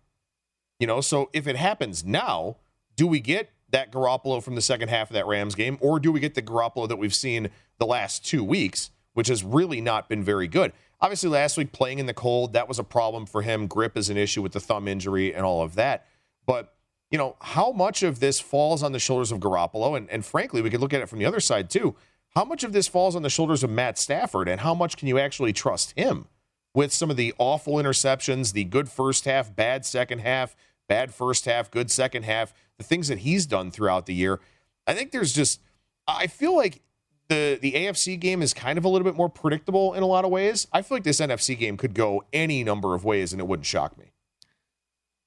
You 0.78 0.86
know, 0.86 1.00
so 1.00 1.30
if 1.32 1.46
it 1.46 1.56
happens 1.56 2.04
now, 2.04 2.56
do 2.96 3.06
we 3.06 3.20
get 3.20 3.50
that 3.70 3.92
Garoppolo 3.92 4.42
from 4.42 4.54
the 4.54 4.62
second 4.62 4.88
half 4.88 5.10
of 5.10 5.14
that 5.14 5.26
Rams 5.26 5.54
game, 5.54 5.78
or 5.80 6.00
do 6.00 6.10
we 6.10 6.20
get 6.20 6.34
the 6.34 6.42
Garoppolo 6.42 6.88
that 6.88 6.96
we've 6.96 7.14
seen 7.14 7.50
the 7.78 7.86
last 7.86 8.24
two 8.24 8.42
weeks, 8.42 8.90
which 9.14 9.28
has 9.28 9.44
really 9.44 9.80
not 9.80 10.08
been 10.08 10.24
very 10.24 10.48
good? 10.48 10.72
Obviously, 11.00 11.30
last 11.30 11.56
week 11.56 11.72
playing 11.72 11.98
in 11.98 12.06
the 12.06 12.14
cold, 12.14 12.52
that 12.52 12.68
was 12.68 12.78
a 12.78 12.84
problem 12.84 13.26
for 13.26 13.42
him. 13.42 13.66
Grip 13.66 13.96
is 13.96 14.10
an 14.10 14.16
issue 14.16 14.42
with 14.42 14.52
the 14.52 14.60
thumb 14.60 14.86
injury 14.86 15.34
and 15.34 15.44
all 15.44 15.62
of 15.62 15.74
that. 15.76 16.06
But, 16.46 16.74
you 17.10 17.16
know, 17.16 17.36
how 17.40 17.72
much 17.72 18.02
of 18.02 18.20
this 18.20 18.40
falls 18.40 18.82
on 18.82 18.92
the 18.92 18.98
shoulders 18.98 19.32
of 19.32 19.38
Garoppolo? 19.38 19.96
And, 19.96 20.10
and 20.10 20.24
frankly, 20.24 20.60
we 20.60 20.68
could 20.68 20.80
look 20.80 20.92
at 20.92 21.00
it 21.00 21.08
from 21.08 21.18
the 21.18 21.24
other 21.24 21.40
side 21.40 21.70
too. 21.70 21.96
How 22.34 22.44
much 22.44 22.62
of 22.64 22.72
this 22.72 22.88
falls 22.88 23.16
on 23.16 23.22
the 23.22 23.30
shoulders 23.30 23.64
of 23.64 23.70
Matt 23.70 23.98
Stafford, 23.98 24.48
and 24.48 24.60
how 24.60 24.74
much 24.74 24.96
can 24.96 25.08
you 25.08 25.18
actually 25.18 25.52
trust 25.52 25.92
him 25.96 26.26
with 26.74 26.92
some 26.92 27.10
of 27.10 27.16
the 27.16 27.34
awful 27.38 27.74
interceptions, 27.74 28.52
the 28.52 28.64
good 28.64 28.88
first 28.88 29.24
half, 29.24 29.54
bad 29.54 29.84
second 29.84 30.20
half, 30.20 30.54
bad 30.88 31.12
first 31.12 31.44
half, 31.44 31.70
good 31.70 31.90
second 31.90 32.24
half? 32.24 32.54
the 32.80 32.84
things 32.84 33.08
that 33.08 33.18
he's 33.18 33.44
done 33.44 33.70
throughout 33.70 34.06
the 34.06 34.14
year. 34.14 34.40
I 34.86 34.94
think 34.94 35.12
there's 35.12 35.32
just 35.32 35.60
I 36.08 36.26
feel 36.26 36.56
like 36.56 36.80
the 37.28 37.58
the 37.60 37.72
AFC 37.72 38.18
game 38.18 38.40
is 38.40 38.54
kind 38.54 38.78
of 38.78 38.86
a 38.86 38.88
little 38.88 39.04
bit 39.04 39.14
more 39.14 39.28
predictable 39.28 39.92
in 39.92 40.02
a 40.02 40.06
lot 40.06 40.24
of 40.24 40.30
ways. 40.30 40.66
I 40.72 40.80
feel 40.80 40.96
like 40.96 41.04
this 41.04 41.20
NFC 41.20 41.56
game 41.58 41.76
could 41.76 41.92
go 41.92 42.24
any 42.32 42.64
number 42.64 42.94
of 42.94 43.04
ways 43.04 43.32
and 43.32 43.40
it 43.40 43.46
wouldn't 43.46 43.66
shock 43.66 43.98
me. 43.98 44.12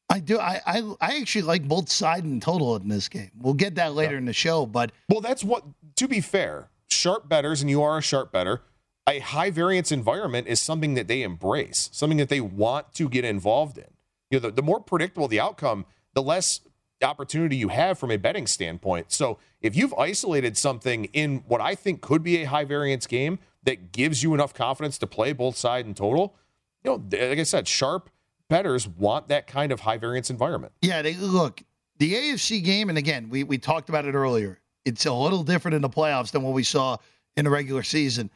I 0.10 0.20
do. 0.20 0.40
I, 0.40 0.62
I, 0.66 0.96
I 1.00 1.18
actually 1.22 1.44
like 1.44 1.68
both 1.68 1.90
sides 1.90 2.26
and 2.26 2.42
total 2.42 2.76
in 2.76 2.88
this 2.88 3.08
game. 3.08 3.32
We'll 3.40 3.54
get 3.54 3.76
that 3.76 3.94
later 3.94 4.14
yeah. 4.14 4.20
in 4.20 4.26
the 4.26 4.34
show, 4.34 4.66
but 4.66 4.92
well, 5.10 5.22
that's 5.22 5.44
what. 5.44 5.64
To 5.98 6.08
be 6.08 6.22
fair, 6.22 6.70
sharp 6.94 7.28
bettors, 7.28 7.62
and 7.62 7.70
you 7.70 7.82
are 7.82 7.98
a 7.98 8.02
sharp 8.02 8.32
bettor. 8.32 8.62
A 9.08 9.20
high 9.20 9.50
variance 9.50 9.92
environment 9.92 10.48
is 10.48 10.62
something 10.62 10.94
that 10.94 11.08
they 11.08 11.24
embrace, 11.24 11.90
something 11.92 12.18
that 12.18 12.30
they 12.30 12.40
want 12.40 12.94
to 12.94 13.10
get 13.10 13.26
involved 13.26 13.78
in. 13.78 13.92
You 14.32 14.40
know, 14.40 14.48
the, 14.48 14.52
the 14.52 14.62
more 14.62 14.80
predictable 14.80 15.28
the 15.28 15.40
outcome, 15.40 15.86
the 16.14 16.24
less 16.24 16.62
opportunity 17.04 17.56
you 17.56 17.68
have 17.68 18.00
from 18.00 18.12
a 18.12 18.18
betting 18.18 18.48
standpoint. 18.48 19.12
So 19.12 19.38
if 19.62 19.76
you've 19.76 19.94
isolated 19.96 20.58
something 20.58 21.06
in 21.06 21.44
what 21.48 21.62
I 21.62 21.76
think 21.76 22.02
could 22.02 22.24
be 22.24 22.42
a 22.42 22.46
high 22.46 22.64
variance 22.64 23.06
game 23.08 23.40
that 23.64 23.92
gives 23.92 24.24
you 24.24 24.34
enough 24.34 24.54
confidence 24.54 24.98
to 25.00 25.08
play 25.08 25.34
both 25.34 25.58
side 25.58 25.86
and 25.86 25.96
total, 25.96 26.36
you 26.84 26.92
know, 26.92 27.28
like 27.28 27.40
I 27.40 27.44
said, 27.44 27.68
sharp 27.68 28.10
bettors 28.50 28.88
want 28.88 29.28
that 29.28 29.48
kind 29.48 29.72
of 29.72 29.82
high 29.82 29.98
variance 29.98 30.30
environment. 30.30 30.74
Yeah, 30.82 31.02
they 31.02 31.16
look 31.16 31.64
the 31.98 32.14
AFC 32.14 32.64
game, 32.64 32.90
and 32.90 32.98
again, 32.98 33.30
we 33.30 33.44
we 33.44 33.58
talked 33.58 33.90
about 33.90 34.06
it 34.06 34.14
earlier. 34.14 34.60
It's 34.86 35.06
a 35.06 35.14
little 35.14 35.44
different 35.44 35.76
in 35.76 35.82
the 35.82 35.90
playoffs 35.90 36.32
than 36.32 36.44
what 36.44 36.54
we 36.54 36.64
saw 36.64 36.98
in 37.38 37.46
the 37.46 37.52
regular 37.52 37.84
season. 37.84 38.30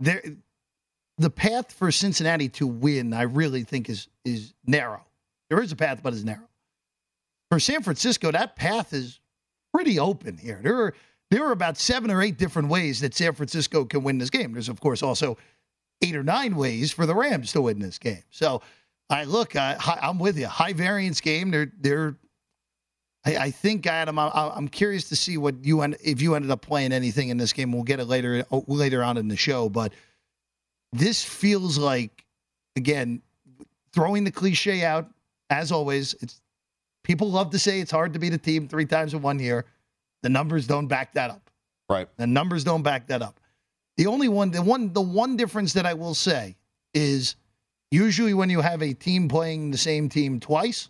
There, 0.00 0.22
the 1.18 1.30
path 1.30 1.72
for 1.72 1.90
Cincinnati 1.92 2.48
to 2.50 2.66
win, 2.66 3.12
I 3.12 3.22
really 3.22 3.64
think 3.64 3.88
is 3.88 4.08
is 4.24 4.54
narrow. 4.66 5.04
There 5.50 5.60
is 5.60 5.72
a 5.72 5.76
path, 5.76 6.00
but 6.02 6.12
it's 6.12 6.24
narrow 6.24 6.48
for 7.52 7.60
San 7.60 7.82
Francisco, 7.82 8.32
that 8.32 8.56
path 8.56 8.94
is 8.94 9.20
pretty 9.74 9.98
open 9.98 10.38
here. 10.38 10.58
There 10.62 10.74
are 10.74 10.94
there 11.30 11.44
are 11.44 11.52
about 11.52 11.76
seven 11.76 12.10
or 12.10 12.22
eight 12.22 12.38
different 12.38 12.68
ways 12.68 13.00
that 13.00 13.12
San 13.12 13.34
Francisco 13.34 13.84
can 13.84 14.02
win 14.02 14.16
this 14.16 14.30
game. 14.30 14.54
There's 14.54 14.70
of 14.70 14.80
course 14.80 15.02
also 15.02 15.36
eight 16.00 16.16
or 16.16 16.22
nine 16.22 16.56
ways 16.56 16.92
for 16.92 17.04
the 17.04 17.14
Rams 17.14 17.52
to 17.52 17.60
win 17.60 17.78
this 17.78 17.98
game. 17.98 18.22
So 18.30 18.62
I 19.10 19.24
look, 19.24 19.54
I, 19.54 19.76
I'm 20.00 20.18
with 20.18 20.38
you. 20.38 20.46
High 20.46 20.72
variance 20.72 21.20
game. 21.20 21.50
They're 21.50 21.70
they're 21.78 22.16
I, 23.24 23.36
I 23.36 23.50
think 23.50 23.86
Adam, 23.86 24.18
I, 24.18 24.30
I'm 24.54 24.68
curious 24.68 25.08
to 25.10 25.16
see 25.16 25.36
what 25.36 25.64
you 25.64 25.82
end, 25.82 25.96
if 26.02 26.20
you 26.20 26.34
ended 26.34 26.50
up 26.50 26.62
playing 26.62 26.92
anything 26.92 27.28
in 27.28 27.36
this 27.36 27.52
game. 27.52 27.72
We'll 27.72 27.82
get 27.82 28.00
it 28.00 28.06
later 28.06 28.44
oh, 28.50 28.64
later 28.66 29.02
on 29.02 29.16
in 29.16 29.28
the 29.28 29.36
show, 29.36 29.68
but 29.68 29.92
this 30.92 31.24
feels 31.24 31.78
like 31.78 32.24
again 32.76 33.22
throwing 33.92 34.24
the 34.24 34.30
cliche 34.30 34.84
out 34.84 35.08
as 35.50 35.72
always. 35.72 36.14
It's 36.20 36.40
people 37.02 37.30
love 37.30 37.50
to 37.50 37.58
say 37.58 37.80
it's 37.80 37.90
hard 37.90 38.12
to 38.14 38.18
beat 38.18 38.32
a 38.32 38.38
team 38.38 38.68
three 38.68 38.86
times 38.86 39.14
in 39.14 39.22
one 39.22 39.38
year. 39.38 39.64
The 40.22 40.28
numbers 40.28 40.66
don't 40.66 40.86
back 40.86 41.14
that 41.14 41.30
up. 41.30 41.50
Right. 41.88 42.08
The 42.16 42.26
numbers 42.26 42.64
don't 42.64 42.82
back 42.82 43.08
that 43.08 43.22
up. 43.22 43.38
The 43.96 44.06
only 44.06 44.28
one, 44.28 44.50
the 44.50 44.62
one, 44.62 44.92
the 44.92 45.02
one 45.02 45.36
difference 45.36 45.74
that 45.74 45.84
I 45.84 45.94
will 45.94 46.14
say 46.14 46.56
is 46.94 47.36
usually 47.90 48.34
when 48.34 48.48
you 48.48 48.60
have 48.60 48.82
a 48.82 48.94
team 48.94 49.28
playing 49.28 49.70
the 49.70 49.78
same 49.78 50.08
team 50.08 50.40
twice, 50.40 50.88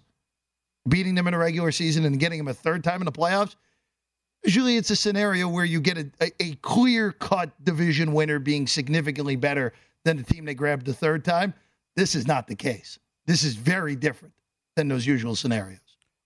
beating 0.89 1.15
them 1.15 1.27
in 1.29 1.35
a 1.35 1.39
regular 1.39 1.73
season 1.73 2.05
and 2.05 2.19
getting 2.19 2.39
them 2.39 2.49
a 2.49 2.55
third 2.55 2.83
time 2.83 3.01
in 3.01 3.05
the 3.05 3.13
playoffs, 3.13 3.57
usually 4.45 4.77
it's 4.77 4.91
a 4.91 4.97
scenario 4.97 5.49
where 5.49 5.65
you 5.65 5.81
get 5.81 5.99
a, 5.99 6.33
a, 6.41 6.55
clear 6.57 7.13
cut 7.13 7.51
division 7.65 8.13
winner 8.13 8.39
being 8.39 8.67
significantly 8.67 9.37
better 9.37 9.73
than 10.05 10.17
the 10.17 10.23
team 10.23 10.45
they 10.45 10.55
grabbed 10.55 10.87
the 10.87 10.95
third 10.95 11.25
time. 11.25 11.55
This 11.95 12.15
is 12.15 12.27
not 12.27 12.47
the 12.47 12.57
case. 12.57 12.99
This 13.27 13.45
is 13.45 13.55
very 13.55 13.95
different 13.95 14.35
than 14.75 14.89
those 14.89 15.07
usual 15.07 15.37
scenarios. 15.37 15.79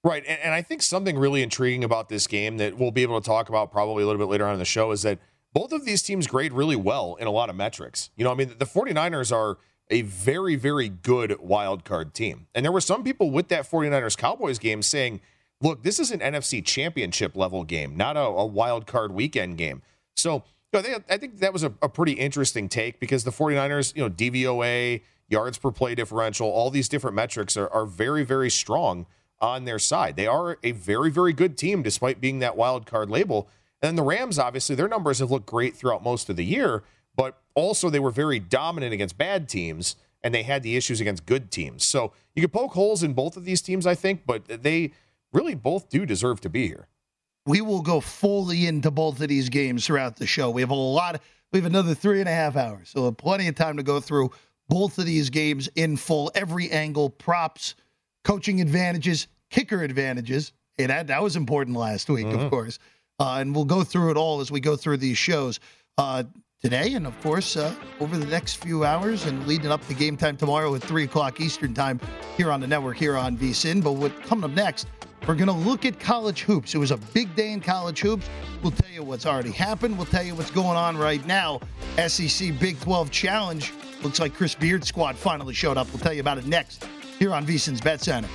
Right. 0.03 0.25
And, 0.27 0.39
and 0.41 0.55
I 0.55 0.63
think 0.63 0.83
something 0.83 1.19
really 1.19 1.43
intriguing 1.43 1.85
about 1.85 2.09
this 2.09 2.27
game 2.27 2.59
that 2.59 2.79
we'll 2.79 2.93
be 2.93 3.03
able 3.03 3.21
to 3.21 3.27
talk 3.27 3.49
about 3.49 3.73
probably 3.73 4.05
a 4.05 4.07
little 4.07 4.21
bit 4.21 4.31
later 4.31 4.47
on 4.47 4.53
in 4.53 4.59
the 4.59 4.65
show 4.65 4.93
is 4.93 5.03
that 5.03 5.19
both 5.53 5.73
of 5.73 5.85
these 5.85 6.03
teams 6.03 6.27
grade 6.27 6.53
really 6.53 6.77
well 6.77 7.17
in 7.19 7.27
a 7.27 7.31
lot 7.31 7.51
of 7.51 7.57
metrics. 7.57 8.11
You 8.17 8.25
know, 8.25 8.31
I 8.31 8.35
mean, 8.35 8.55
the 8.59 8.67
49ers 8.67 9.35
are 9.35 9.59
a 9.91 10.03
very, 10.03 10.57
very 10.57 10.89
good 10.89 11.39
wild 11.41 11.85
card 11.85 12.15
team. 12.15 12.47
And 12.55 12.65
there 12.65 12.73
were 12.73 12.81
some 12.81 13.05
people 13.05 13.31
with 13.31 13.49
that 13.49 13.71
49ers 13.71 14.17
Cowboys 14.17 14.59
game 14.59 14.83
saying, 14.83 15.21
look, 15.61 15.83
this 15.83 15.99
is 15.99 16.11
an 16.11 16.21
NFC 16.21 16.65
championship 16.65 17.37
level 17.37 17.65
game, 17.65 17.97
not 17.97 18.17
a, 18.17 18.21
a 18.21 18.47
wild 18.47 18.87
card 18.87 19.13
weekend 19.13 19.59
game. 19.59 19.83
So, 20.17 20.43
you 20.73 20.83
know, 20.83 20.99
I 21.09 21.17
think 21.17 21.39
that 21.39 21.53
was 21.53 21.63
a, 21.63 21.73
a 21.83 21.89
pretty 21.89 22.13
interesting 22.13 22.69
take 22.69 23.01
because 23.01 23.25
the 23.25 23.31
49ers, 23.31 23.95
you 23.95 24.03
know, 24.03 24.11
DVOA, 24.11 25.03
yards 25.29 25.59
per 25.59 25.71
play 25.71 25.95
differential, 25.95 26.49
all 26.49 26.71
these 26.71 26.89
different 26.89 27.17
metrics 27.17 27.57
are, 27.57 27.69
are 27.73 27.87
very, 27.87 28.25
very 28.25 28.51
strong 28.51 29.07
on 29.41 29.65
their 29.65 29.79
side. 29.79 30.17
They 30.17 30.27
are 30.27 30.59
a 30.63 30.73
very, 30.73 31.11
very 31.11 31.33
good 31.33 31.57
team 31.57 31.83
despite 31.83 32.21
being 32.21 32.39
that 32.41 32.57
wild 32.57 32.87
card 32.87 33.11
label. 33.11 33.49
And 33.83 33.97
the 33.97 34.03
Rams, 34.03 34.39
obviously, 34.39 34.75
their 34.75 34.89
numbers 34.89 35.19
have 35.19 35.31
looked 35.31 35.47
great 35.47 35.77
throughout 35.77 36.03
most 36.03 36.29
of 36.29 36.37
the 36.37 36.45
year, 36.45 36.83
but 37.15 37.39
also 37.57 37.91
they 37.91 37.99
were 37.99 38.13
very 38.13 38.39
dominant 38.39 38.93
against 38.93 39.19
bad 39.19 39.49
teams 39.49 39.97
and 40.23 40.33
they 40.33 40.45
had 40.45 40.63
the 40.63 40.77
issues 40.77 41.01
against 41.01 41.27
good 41.27 41.51
teams. 41.51 41.89
So 41.89 42.13
you 42.37 42.43
could 42.43 42.53
poke 42.53 42.73
holes 42.73 43.03
in 43.03 43.15
both 43.15 43.37
of 43.37 43.45
these 43.45 43.63
teams, 43.63 43.87
I 43.87 43.97
think, 43.97 44.23
but 44.25 44.45
they 44.47 44.93
really 45.33 45.55
both 45.55 45.89
do 45.89 46.07
deserve 46.07 46.41
to 46.43 46.49
be 46.49 46.69
here. 46.69 46.87
We 47.47 47.61
will 47.61 47.83
go 47.83 48.01
fully 48.01 48.67
into 48.67 48.91
both 48.91 49.21
of 49.21 49.29
these 49.29 49.49
games 49.49 49.87
throughout 49.87 50.17
the 50.17 50.27
show. 50.27 50.51
We 50.51 50.61
have 50.63 50.71
a 50.71 50.75
lot, 50.75 51.17
of, 51.17 51.21
we 51.53 51.59
have 51.59 51.67
another 51.67 51.95
three 51.95 52.21
and 52.21 52.29
a 52.29 52.33
half 52.33 52.57
hours, 52.57 52.91
so 52.91 53.11
plenty 53.13 53.49
of 53.49 53.55
time 53.55 53.77
to 53.77 53.83
go 53.83 54.01
through 54.01 54.31
both 54.69 54.99
of 54.99 55.07
these 55.07 55.31
games 55.31 55.69
in 55.77 55.97
full, 55.97 56.31
every 56.35 56.71
angle, 56.71 57.09
props, 57.09 57.75
coaching 58.25 58.61
advantages, 58.61 59.29
kicker 59.51 59.83
advantages. 59.83 60.53
And 60.79 60.91
that, 60.91 61.07
that 61.07 61.23
was 61.23 61.37
important 61.37 61.77
last 61.77 62.11
week, 62.11 62.27
mm-hmm. 62.27 62.41
of 62.41 62.51
course. 62.51 62.79
Uh, 63.21 63.37
and 63.41 63.55
we'll 63.55 63.65
go 63.65 63.85
through 63.85 64.11
it 64.11 64.17
all 64.17 64.41
as 64.41 64.51
we 64.51 64.61
go 64.61 64.77
through 64.77 64.99
these 64.99 65.17
shows 65.17 65.61
uh, 65.99 66.25
today, 66.63 66.95
and 66.95 67.07
of 67.07 67.21
course 67.21 67.57
uh, 67.57 67.75
over 68.01 68.17
the 68.17 68.27
next 68.27 68.57
few 68.57 68.85
hours, 68.85 69.27
and 69.27 69.47
leading 69.47 69.71
up 69.71 69.87
to 69.87 69.95
game 69.95 70.17
time 70.17 70.37
tomorrow 70.37 70.75
at 70.75 70.83
three 70.83 71.05
o'clock 71.05 71.41
Eastern 71.41 71.75
time 71.75 72.01
here 72.37 72.51
on 72.51 72.61
the 72.61 72.67
network 72.67 72.97
here 72.97 73.17
on 73.17 73.37
VSIN. 73.37 73.83
But 73.83 73.93
what 73.93 74.23
coming 74.23 74.45
up 74.45 74.51
next? 74.53 74.87
We're 75.27 75.35
going 75.35 75.49
to 75.49 75.53
look 75.53 75.85
at 75.85 75.99
college 75.99 76.43
hoops. 76.43 76.75
It 76.75 76.79
was 76.79 76.93
a 76.93 76.97
big 76.97 77.35
day 77.35 77.51
in 77.51 77.61
college 77.61 78.01
hoops. 78.01 78.29
We'll 78.63 78.71
tell 78.71 78.91
you 78.91 79.03
what's 79.03 79.27
already 79.27 79.51
happened. 79.51 79.97
We'll 79.97 80.07
tell 80.07 80.23
you 80.23 80.37
what's 80.37 80.53
going 80.53 80.77
on 80.77 80.97
right 80.97 81.25
now. 81.27 81.61
SEC 82.07 82.59
Big 82.61 82.79
12 82.81 83.11
Challenge. 83.11 83.73
Looks 84.03 84.21
like 84.21 84.35
Chris 84.35 84.55
Beard 84.55 84.85
squad 84.85 85.17
finally 85.17 85.55
showed 85.55 85.77
up. 85.77 85.89
We'll 85.89 85.99
tell 85.99 86.13
you 86.13 86.21
about 86.21 86.39
it 86.39 86.47
next 86.47 86.87
here 87.19 87.33
on 87.33 87.45
VSIN's 87.45 87.81
Bet 87.81 88.01
Center. 88.01 88.29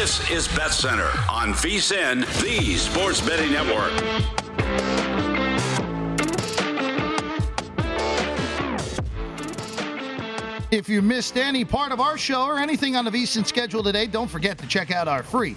This 0.00 0.30
is 0.30 0.48
Bet 0.56 0.72
Center 0.72 1.10
on 1.28 1.52
VSIN, 1.52 2.20
the 2.40 2.74
Sports 2.78 3.20
Betting 3.20 3.52
Network. 3.52 3.92
If 10.70 10.88
you 10.88 11.02
missed 11.02 11.36
any 11.36 11.66
part 11.66 11.92
of 11.92 12.00
our 12.00 12.16
show 12.16 12.46
or 12.46 12.58
anything 12.58 12.96
on 12.96 13.04
the 13.04 13.10
VSIN 13.10 13.44
schedule 13.44 13.82
today, 13.82 14.06
don't 14.06 14.28
forget 14.28 14.56
to 14.56 14.66
check 14.66 14.90
out 14.90 15.06
our 15.06 15.22
free 15.22 15.54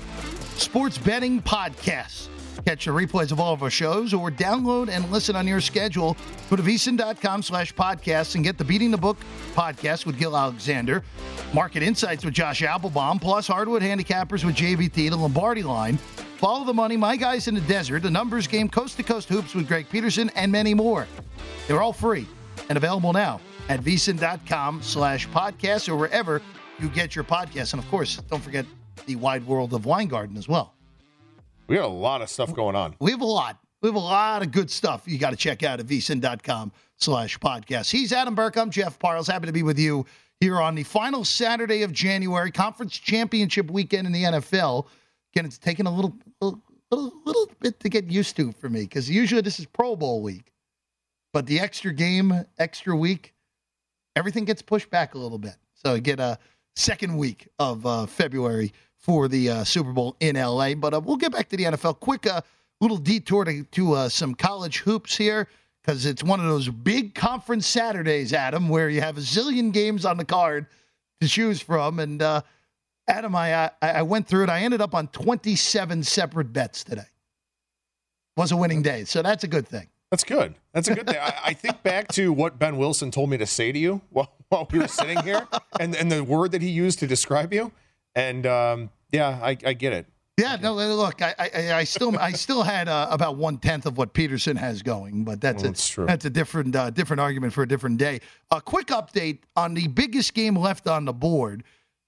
sports 0.58 0.98
betting 0.98 1.42
podcast. 1.42 2.28
Catch 2.66 2.86
the 2.86 2.92
replays 2.92 3.32
of 3.32 3.40
all 3.40 3.54
of 3.54 3.62
our 3.64 3.70
shows 3.70 4.14
or 4.14 4.32
download 4.32 4.90
and 4.90 5.10
listen 5.12 5.36
on 5.36 5.48
your 5.48 5.60
schedule. 5.60 6.16
Go 6.50 6.56
to 6.56 6.64
vsin.com 6.64 7.42
slash 7.44 7.74
podcasts 7.74 8.36
and 8.36 8.44
get 8.44 8.58
the 8.58 8.64
Beating 8.64 8.92
the 8.92 8.98
Book 8.98 9.18
podcast 9.54 10.06
with 10.06 10.18
Gill 10.18 10.38
Alexander, 10.38 11.04
Market 11.54 11.84
Insights 11.84 12.24
with 12.24 12.34
Josh 12.34 12.62
Appelbaum, 12.62 13.20
plus 13.20 13.48
Hardwood 13.48 13.82
Handicappers 13.82 14.44
with 14.46 14.56
JVT, 14.56 15.10
the 15.10 15.16
Lombardi 15.16 15.64
line. 15.64 15.98
Follow 16.38 16.66
the 16.66 16.74
money, 16.74 16.98
My 16.98 17.16
Guys 17.16 17.48
in 17.48 17.56
the 17.56 17.62
Desert, 17.62 18.04
the 18.04 18.12
Numbers 18.12 18.48
Game, 18.48 18.70
Coast 18.70 18.98
to 18.98 19.04
Coast 19.04 19.30
Hoops 19.30 19.56
with 19.56 19.68
Greg 19.68 19.88
Peterson, 19.90 20.30
and 20.36 20.52
many 20.52 20.74
more. 20.74 21.08
They're 21.68 21.82
all 21.82 21.94
free 21.94 22.28
and 22.70 22.78
available 22.78 23.14
now 23.14 23.40
at 23.70 23.82
vsin.com 23.82 24.82
slash 24.82 25.28
podcasts 25.30 25.88
or 25.88 25.96
wherever 25.96 26.42
you 26.80 26.90
get 26.90 27.16
your 27.16 27.24
podcasts. 27.24 27.74
And 27.74 27.82
of 27.82 27.90
course, 27.90 28.18
don't 28.30 28.44
forget 28.44 28.66
the 29.06 29.16
wide 29.16 29.46
world 29.46 29.74
of 29.74 29.86
Weingarten 29.86 30.38
as 30.38 30.48
well. 30.48 30.74
We 31.74 31.80
got 31.80 31.88
a 31.88 31.88
lot 31.88 32.22
of 32.22 32.30
stuff 32.30 32.54
going 32.54 32.76
on. 32.76 32.96
We 33.00 33.10
have 33.10 33.22
a 33.22 33.26
lot. 33.26 33.58
We 33.82 33.90
have 33.90 33.96
a 33.96 34.00
lot 34.00 34.44
of 34.44 34.52
good 34.52 34.70
stuff 34.70 35.08
you 35.08 35.18
got 35.18 35.32
to 35.32 35.36
check 35.36 35.64
out 35.64 35.80
at 35.80 35.88
vsin.com 35.88 36.72
slash 36.98 37.40
podcast. 37.40 37.90
He's 37.90 38.14
Adam 38.14 38.36
Burke. 38.36 38.58
I'm 38.58 38.70
Jeff 38.70 39.00
Parles. 39.00 39.26
Happy 39.26 39.48
to 39.48 39.52
be 39.52 39.64
with 39.64 39.80
you 39.80 40.06
here 40.40 40.62
on 40.62 40.76
the 40.76 40.84
final 40.84 41.26
Saturday 41.26 41.82
of 41.82 41.92
January, 41.92 42.52
conference 42.52 42.96
championship 42.96 43.72
weekend 43.72 44.06
in 44.06 44.14
the 44.14 44.22
NFL. 44.24 44.86
Again, 45.34 45.48
it's 45.48 45.58
taken 45.58 45.88
a 45.88 45.92
little, 45.92 46.16
little, 46.42 46.62
little, 46.92 47.12
little 47.26 47.50
bit 47.60 47.80
to 47.80 47.90
get 47.90 48.06
used 48.06 48.36
to 48.36 48.52
for 48.52 48.70
me 48.70 48.82
because 48.82 49.10
usually 49.10 49.42
this 49.42 49.60
is 49.60 49.66
Pro 49.66 49.96
Bowl 49.96 50.22
week. 50.22 50.54
But 51.34 51.48
the 51.48 51.60
extra 51.60 51.92
game, 51.92 52.46
extra 52.60 52.96
week, 52.96 53.34
everything 54.16 54.46
gets 54.46 54.62
pushed 54.62 54.92
back 54.92 55.16
a 55.16 55.18
little 55.18 55.40
bit. 55.40 55.56
So 55.74 55.94
I 55.94 56.00
get 56.00 56.20
a 56.20 56.38
second 56.76 57.18
week 57.18 57.48
of 57.58 57.84
uh, 57.84 58.06
February 58.06 58.74
for 59.04 59.28
the 59.28 59.50
uh, 59.50 59.64
Super 59.66 59.92
Bowl 59.92 60.16
in 60.22 60.38
LA. 60.38 60.74
But 60.74 60.94
uh, 60.94 61.02
we'll 61.02 61.18
get 61.18 61.34
back 61.34 61.50
to 61.50 61.58
the 61.58 61.66
NFL. 61.66 62.00
Quick 62.00 62.26
uh, 62.26 62.42
little 62.80 62.98
detour 62.98 63.44
to, 63.44 63.64
to 63.64 63.94
uh, 63.94 64.10
some 64.10 64.34
college 64.34 64.80
hoops 64.80 65.16
here 65.16 65.50
because 65.82 66.06
it's 66.06 66.24
one 66.24 66.40
of 66.40 66.46
those 66.46 66.70
big 66.70 67.14
conference 67.14 67.68
Saturdays, 67.68 68.32
Adam, 68.32 68.70
where 68.70 68.90
you 68.90 69.02
have 69.02 69.18
a 69.18 69.22
zillion 69.22 69.74
games 69.74 70.06
on 70.06 70.18
the 70.18 70.24
card 70.24 70.68
to 71.20 71.28
choose 71.28 71.62
from. 71.62 72.00
And 72.00 72.22
uh, 72.22 72.42
Adam, 73.08 73.36
I, 73.36 73.66
I, 73.66 73.72
I 73.82 74.02
went 74.04 74.28
through 74.28 74.44
it. 74.44 74.50
I 74.50 74.62
ended 74.62 74.80
up 74.80 74.96
on 74.96 75.10
27 75.10 76.04
separate 76.04 76.54
bets 76.54 76.84
today. 76.84 77.04
Was 78.38 78.52
a 78.52 78.58
winning 78.58 78.82
day, 78.82 79.04
so 79.04 79.22
that's 79.22 79.44
a 79.44 79.48
good 79.48 79.68
thing. 79.68 79.90
That's 80.10 80.24
good. 80.24 80.56
That's 80.74 80.88
a 80.88 80.96
good 80.96 81.06
thing. 81.06 81.20
I, 81.22 81.34
I, 81.46 81.54
think 81.54 81.84
back 81.84 82.08
to 82.14 82.34
what 82.34 82.58
Ben 82.58 82.78
Wilson 82.78 83.12
told 83.12 83.30
me 83.30 83.38
to 83.38 83.46
say 83.46 83.72
to 83.72 83.78
you 83.78 84.02
while, 84.10 84.32
while 84.50 84.68
we 84.72 84.80
were 84.80 84.88
sitting 84.88 85.22
here, 85.22 85.48
and 85.80 85.96
and 85.96 86.12
the 86.12 86.24
word 86.24 86.52
that 86.54 86.64
he 86.64 86.70
used 86.70 86.98
to 87.00 87.08
describe 87.08 87.54
you. 87.54 87.72
And 88.16 88.46
um, 88.46 88.90
yeah, 89.12 89.40
I, 89.42 89.58
I, 89.66 89.74
get 89.74 89.94
it. 89.94 90.06
Yeah, 90.38 90.58
no, 90.62 90.74
look, 90.74 91.22
I, 91.22 91.36
I, 91.38 91.74
I 91.74 91.84
still, 91.84 92.18
I 92.18 92.32
still 92.32 92.64
had 92.64 92.88
uh, 92.88 93.08
about 93.12 93.38
one 93.38 93.58
tenth 93.58 93.86
of 93.86 93.98
what 93.98 94.14
Peterson 94.14 94.56
has 94.58 94.82
going, 94.82 95.24
but 95.24 95.40
that's 95.40 95.58
well, 95.58 95.66
a, 95.66 95.68
that's, 95.70 95.90
true. 95.90 96.06
that's 96.06 96.26
a 96.26 96.30
different, 96.30 96.76
uh, 96.76 96.90
different 96.90 97.20
argument 97.20 97.54
for 97.54 97.64
a 97.64 97.68
different 97.68 97.98
day. 97.98 98.20
A 98.52 98.60
quick 98.60 98.88
update 98.88 99.40
on 99.56 99.74
the 99.74 99.88
biggest 99.88 100.34
game 100.34 100.56
left 100.56 100.88
on 100.88 101.06
the 101.06 101.14
board, 101.14 101.64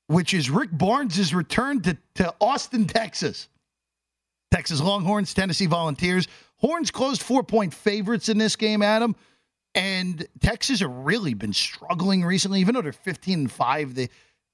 which 0.07 0.33
is 0.33 0.49
Rick 0.49 0.69
Barnes' 0.71 1.33
return 1.33 1.81
to, 1.81 1.97
to 2.15 2.33
Austin, 2.41 2.85
Texas. 2.85 3.47
Texas 4.51 4.81
Longhorns, 4.81 5.33
Tennessee 5.33 5.65
Volunteers. 5.65 6.27
Horns 6.57 6.89
closed 6.89 7.21
four 7.21 7.43
point 7.43 7.73
favorites 7.73 8.29
in 8.29 8.37
this 8.37 8.55
game, 8.55 8.81
Adam. 8.81 9.15
And 9.73 10.25
Texas 10.39 10.79
have 10.79 10.89
really 10.89 11.33
been 11.33 11.51
struggling 11.51 12.23
recently, 12.23 12.61
even 12.61 12.75
though 12.75 12.81
they're 12.81 12.93
15 12.93 13.39
and 13.39 13.51
5. 13.51 13.95
They 13.95 14.09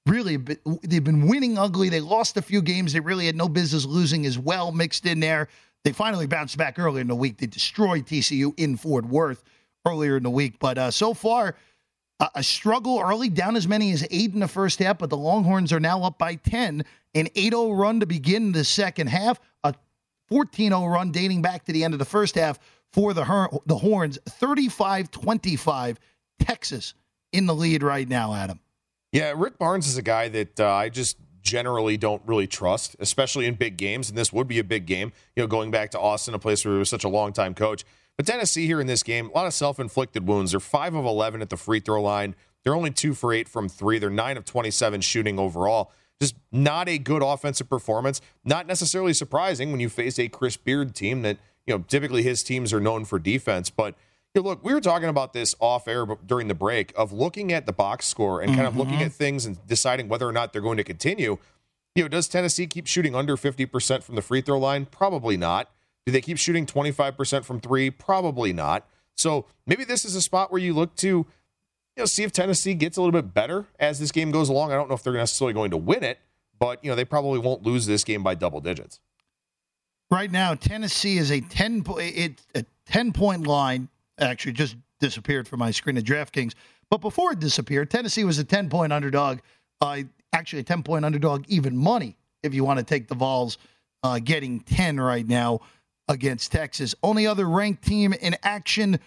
really 0.06 0.36
they've 0.36 1.04
been 1.04 1.28
winning 1.28 1.58
ugly. 1.58 1.88
They 1.88 2.00
lost 2.00 2.36
a 2.36 2.42
few 2.42 2.62
games 2.62 2.92
they 2.92 3.00
really 3.00 3.26
had 3.26 3.36
no 3.36 3.48
business 3.48 3.84
losing 3.84 4.26
as 4.26 4.38
well 4.38 4.72
mixed 4.72 5.06
in 5.06 5.20
there. 5.20 5.48
They 5.84 5.92
finally 5.92 6.26
bounced 6.26 6.56
back 6.56 6.78
earlier 6.78 7.00
in 7.00 7.08
the 7.08 7.14
week. 7.14 7.38
They 7.38 7.46
destroyed 7.46 8.06
TCU 8.06 8.54
in 8.56 8.76
Fort 8.76 9.04
Worth 9.04 9.42
earlier 9.86 10.16
in 10.16 10.22
the 10.22 10.30
week, 10.30 10.58
but 10.60 10.78
uh, 10.78 10.90
so 10.90 11.12
far 11.12 11.56
a 12.34 12.42
struggle 12.42 13.00
early, 13.00 13.28
down 13.28 13.56
as 13.56 13.66
many 13.66 13.90
as 13.92 14.06
eight 14.10 14.32
in 14.32 14.40
the 14.40 14.48
first 14.48 14.78
half. 14.78 14.98
But 14.98 15.10
the 15.10 15.16
Longhorns 15.16 15.72
are 15.72 15.80
now 15.80 16.02
up 16.02 16.18
by 16.18 16.36
ten. 16.36 16.84
An 17.14 17.26
8-0 17.36 17.76
run 17.78 18.00
to 18.00 18.06
begin 18.06 18.52
the 18.52 18.64
second 18.64 19.08
half. 19.08 19.38
A 19.64 19.74
14-0 20.30 20.90
run 20.90 21.10
dating 21.10 21.42
back 21.42 21.64
to 21.64 21.72
the 21.72 21.84
end 21.84 21.92
of 21.94 21.98
the 21.98 22.06
first 22.06 22.36
half 22.36 22.58
for 22.92 23.12
the 23.12 23.24
the 23.66 23.76
Horns. 23.76 24.18
35-25 24.28 25.96
Texas 26.40 26.94
in 27.32 27.46
the 27.46 27.54
lead 27.54 27.82
right 27.82 28.08
now, 28.08 28.32
Adam. 28.34 28.60
Yeah, 29.12 29.34
Rick 29.36 29.58
Barnes 29.58 29.86
is 29.86 29.98
a 29.98 30.02
guy 30.02 30.28
that 30.28 30.58
uh, 30.58 30.72
I 30.72 30.88
just 30.88 31.18
generally 31.42 31.98
don't 31.98 32.22
really 32.24 32.46
trust, 32.46 32.96
especially 32.98 33.46
in 33.46 33.54
big 33.54 33.76
games. 33.76 34.08
And 34.08 34.16
this 34.16 34.32
would 34.32 34.48
be 34.48 34.58
a 34.58 34.64
big 34.64 34.86
game, 34.86 35.12
you 35.36 35.42
know, 35.42 35.46
going 35.46 35.70
back 35.70 35.90
to 35.90 36.00
Austin, 36.00 36.32
a 36.34 36.38
place 36.38 36.64
where 36.64 36.74
he 36.74 36.78
was 36.78 36.88
such 36.88 37.04
a 37.04 37.08
long 37.08 37.32
time 37.34 37.52
coach. 37.54 37.84
But 38.16 38.26
Tennessee 38.26 38.66
here 38.66 38.80
in 38.80 38.86
this 38.86 39.02
game, 39.02 39.28
a 39.28 39.32
lot 39.32 39.46
of 39.46 39.52
self 39.52 39.78
inflicted 39.78 40.26
wounds. 40.26 40.52
They're 40.52 40.60
5 40.60 40.94
of 40.94 41.04
11 41.04 41.42
at 41.42 41.50
the 41.50 41.56
free 41.58 41.80
throw 41.80 42.02
line. 42.02 42.34
They're 42.64 42.74
only 42.74 42.90
2 42.90 43.12
for 43.12 43.34
8 43.34 43.48
from 43.48 43.68
3. 43.68 43.98
They're 43.98 44.08
9 44.08 44.36
of 44.38 44.44
27 44.46 45.00
shooting 45.02 45.38
overall. 45.38 45.92
Just 46.20 46.36
not 46.50 46.88
a 46.88 46.98
good 46.98 47.22
offensive 47.22 47.68
performance. 47.68 48.20
Not 48.44 48.66
necessarily 48.66 49.12
surprising 49.12 49.72
when 49.72 49.80
you 49.80 49.88
face 49.88 50.18
a 50.18 50.28
Chris 50.28 50.56
Beard 50.56 50.94
team 50.94 51.22
that, 51.22 51.38
you 51.66 51.74
know, 51.74 51.84
typically 51.88 52.22
his 52.22 52.42
teams 52.42 52.72
are 52.72 52.80
known 52.80 53.04
for 53.04 53.18
defense. 53.18 53.68
But 53.68 53.94
look, 54.40 54.64
we 54.64 54.72
were 54.72 54.80
talking 54.80 55.08
about 55.08 55.32
this 55.34 55.54
off 55.60 55.86
air 55.86 56.06
during 56.24 56.48
the 56.48 56.54
break 56.54 56.92
of 56.96 57.12
looking 57.12 57.52
at 57.52 57.66
the 57.66 57.72
box 57.72 58.06
score 58.06 58.40
and 58.40 58.54
kind 58.54 58.66
of 58.66 58.76
looking 58.76 58.94
Mm-hmm. 58.94 59.02
at 59.04 59.12
things 59.12 59.44
and 59.44 59.64
deciding 59.66 60.08
whether 60.08 60.26
or 60.26 60.32
not 60.32 60.52
they're 60.52 60.62
going 60.62 60.78
to 60.78 60.84
continue. 60.84 61.36
You 61.94 62.04
know, 62.04 62.08
does 62.08 62.28
Tennessee 62.28 62.66
keep 62.66 62.86
shooting 62.86 63.14
under 63.14 63.36
50% 63.36 64.02
from 64.02 64.14
the 64.14 64.22
free 64.22 64.40
throw 64.40 64.58
line? 64.58 64.86
Probably 64.86 65.36
not. 65.36 65.70
Do 66.06 66.12
they 66.12 66.22
keep 66.22 66.38
shooting 66.38 66.64
25% 66.64 67.44
from 67.44 67.60
three? 67.60 67.90
Probably 67.90 68.52
not. 68.54 68.88
So 69.14 69.44
maybe 69.66 69.84
this 69.84 70.04
is 70.06 70.16
a 70.16 70.22
spot 70.22 70.50
where 70.50 70.60
you 70.60 70.72
look 70.72 70.96
to, 70.96 71.06
you 71.08 71.26
know, 71.98 72.06
see 72.06 72.22
if 72.22 72.32
Tennessee 72.32 72.72
gets 72.72 72.96
a 72.96 73.02
little 73.02 73.12
bit 73.12 73.34
better 73.34 73.66
as 73.78 73.98
this 73.98 74.10
game 74.10 74.30
goes 74.30 74.48
along. 74.48 74.72
I 74.72 74.76
don't 74.76 74.88
know 74.88 74.94
if 74.94 75.02
they're 75.02 75.12
necessarily 75.12 75.52
going 75.52 75.70
to 75.72 75.76
win 75.76 76.02
it, 76.02 76.18
but 76.58 76.82
you 76.82 76.90
know, 76.90 76.96
they 76.96 77.04
probably 77.04 77.38
won't 77.38 77.62
lose 77.62 77.84
this 77.84 78.02
game 78.04 78.22
by 78.22 78.34
double 78.34 78.60
digits. 78.62 78.98
Right 80.10 80.30
now, 80.30 80.54
Tennessee 80.54 81.18
is 81.18 81.30
a 81.30 81.40
ten 81.42 81.82
po- 81.84 81.98
it's 81.98 82.46
a 82.54 82.64
ten 82.86 83.12
point 83.12 83.46
line. 83.46 83.88
Actually, 84.18 84.52
just 84.52 84.76
disappeared 85.00 85.48
from 85.48 85.58
my 85.58 85.70
screen 85.70 85.96
at 85.98 86.04
DraftKings. 86.04 86.54
But 86.90 87.00
before 87.00 87.32
it 87.32 87.40
disappeared, 87.40 87.90
Tennessee 87.90 88.24
was 88.24 88.38
a 88.38 88.44
ten 88.44 88.68
point 88.68 88.92
underdog. 88.92 89.40
Uh, 89.80 90.02
actually, 90.32 90.60
a 90.60 90.64
ten 90.64 90.82
point 90.82 91.04
underdog, 91.04 91.44
even 91.48 91.76
money 91.76 92.16
if 92.42 92.54
you 92.54 92.64
want 92.64 92.78
to 92.78 92.84
take 92.84 93.08
the 93.08 93.14
Vols, 93.14 93.58
uh, 94.02 94.18
getting 94.18 94.60
ten 94.60 94.98
right 94.98 95.26
now 95.26 95.60
against 96.08 96.52
Texas. 96.52 96.94
Only 97.02 97.26
other 97.26 97.48
ranked 97.48 97.84
team 97.84 98.12
in 98.12 98.36
action 98.42 98.98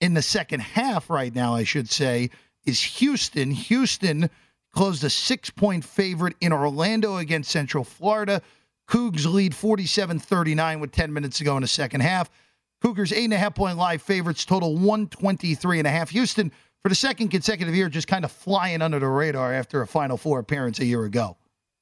in 0.00 0.14
the 0.14 0.22
second 0.22 0.60
half 0.60 1.10
right 1.10 1.34
now, 1.34 1.54
I 1.54 1.64
should 1.64 1.88
say, 1.88 2.30
is 2.64 2.80
Houston. 2.82 3.50
Houston 3.50 4.30
closed 4.72 5.04
a 5.04 5.10
six 5.10 5.50
point 5.50 5.84
favorite 5.84 6.36
in 6.40 6.52
Orlando 6.52 7.16
against 7.16 7.50
Central 7.50 7.84
Florida. 7.84 8.42
Cougs 8.88 9.24
lead 9.24 9.54
47 9.54 10.18
39 10.18 10.80
with 10.80 10.92
10 10.92 11.12
minutes 11.12 11.38
to 11.38 11.44
go 11.44 11.56
in 11.56 11.62
the 11.62 11.68
second 11.68 12.00
half. 12.00 12.30
Cougars, 12.80 13.12
eight 13.12 13.24
and 13.24 13.32
a 13.32 13.38
half 13.38 13.54
point 13.54 13.76
live 13.76 14.02
favorites, 14.02 14.44
total 14.44 14.74
123 14.74 15.78
and 15.78 15.86
a 15.86 15.90
half. 15.90 16.10
Houston, 16.10 16.50
for 16.82 16.88
the 16.88 16.94
second 16.94 17.28
consecutive 17.28 17.74
year, 17.74 17.88
just 17.88 18.08
kind 18.08 18.24
of 18.24 18.32
flying 18.32 18.80
under 18.82 18.98
the 18.98 19.06
radar 19.06 19.52
after 19.52 19.82
a 19.82 19.86
Final 19.86 20.16
Four 20.16 20.38
appearance 20.38 20.80
a 20.80 20.84
year 20.84 21.04
ago. 21.04 21.36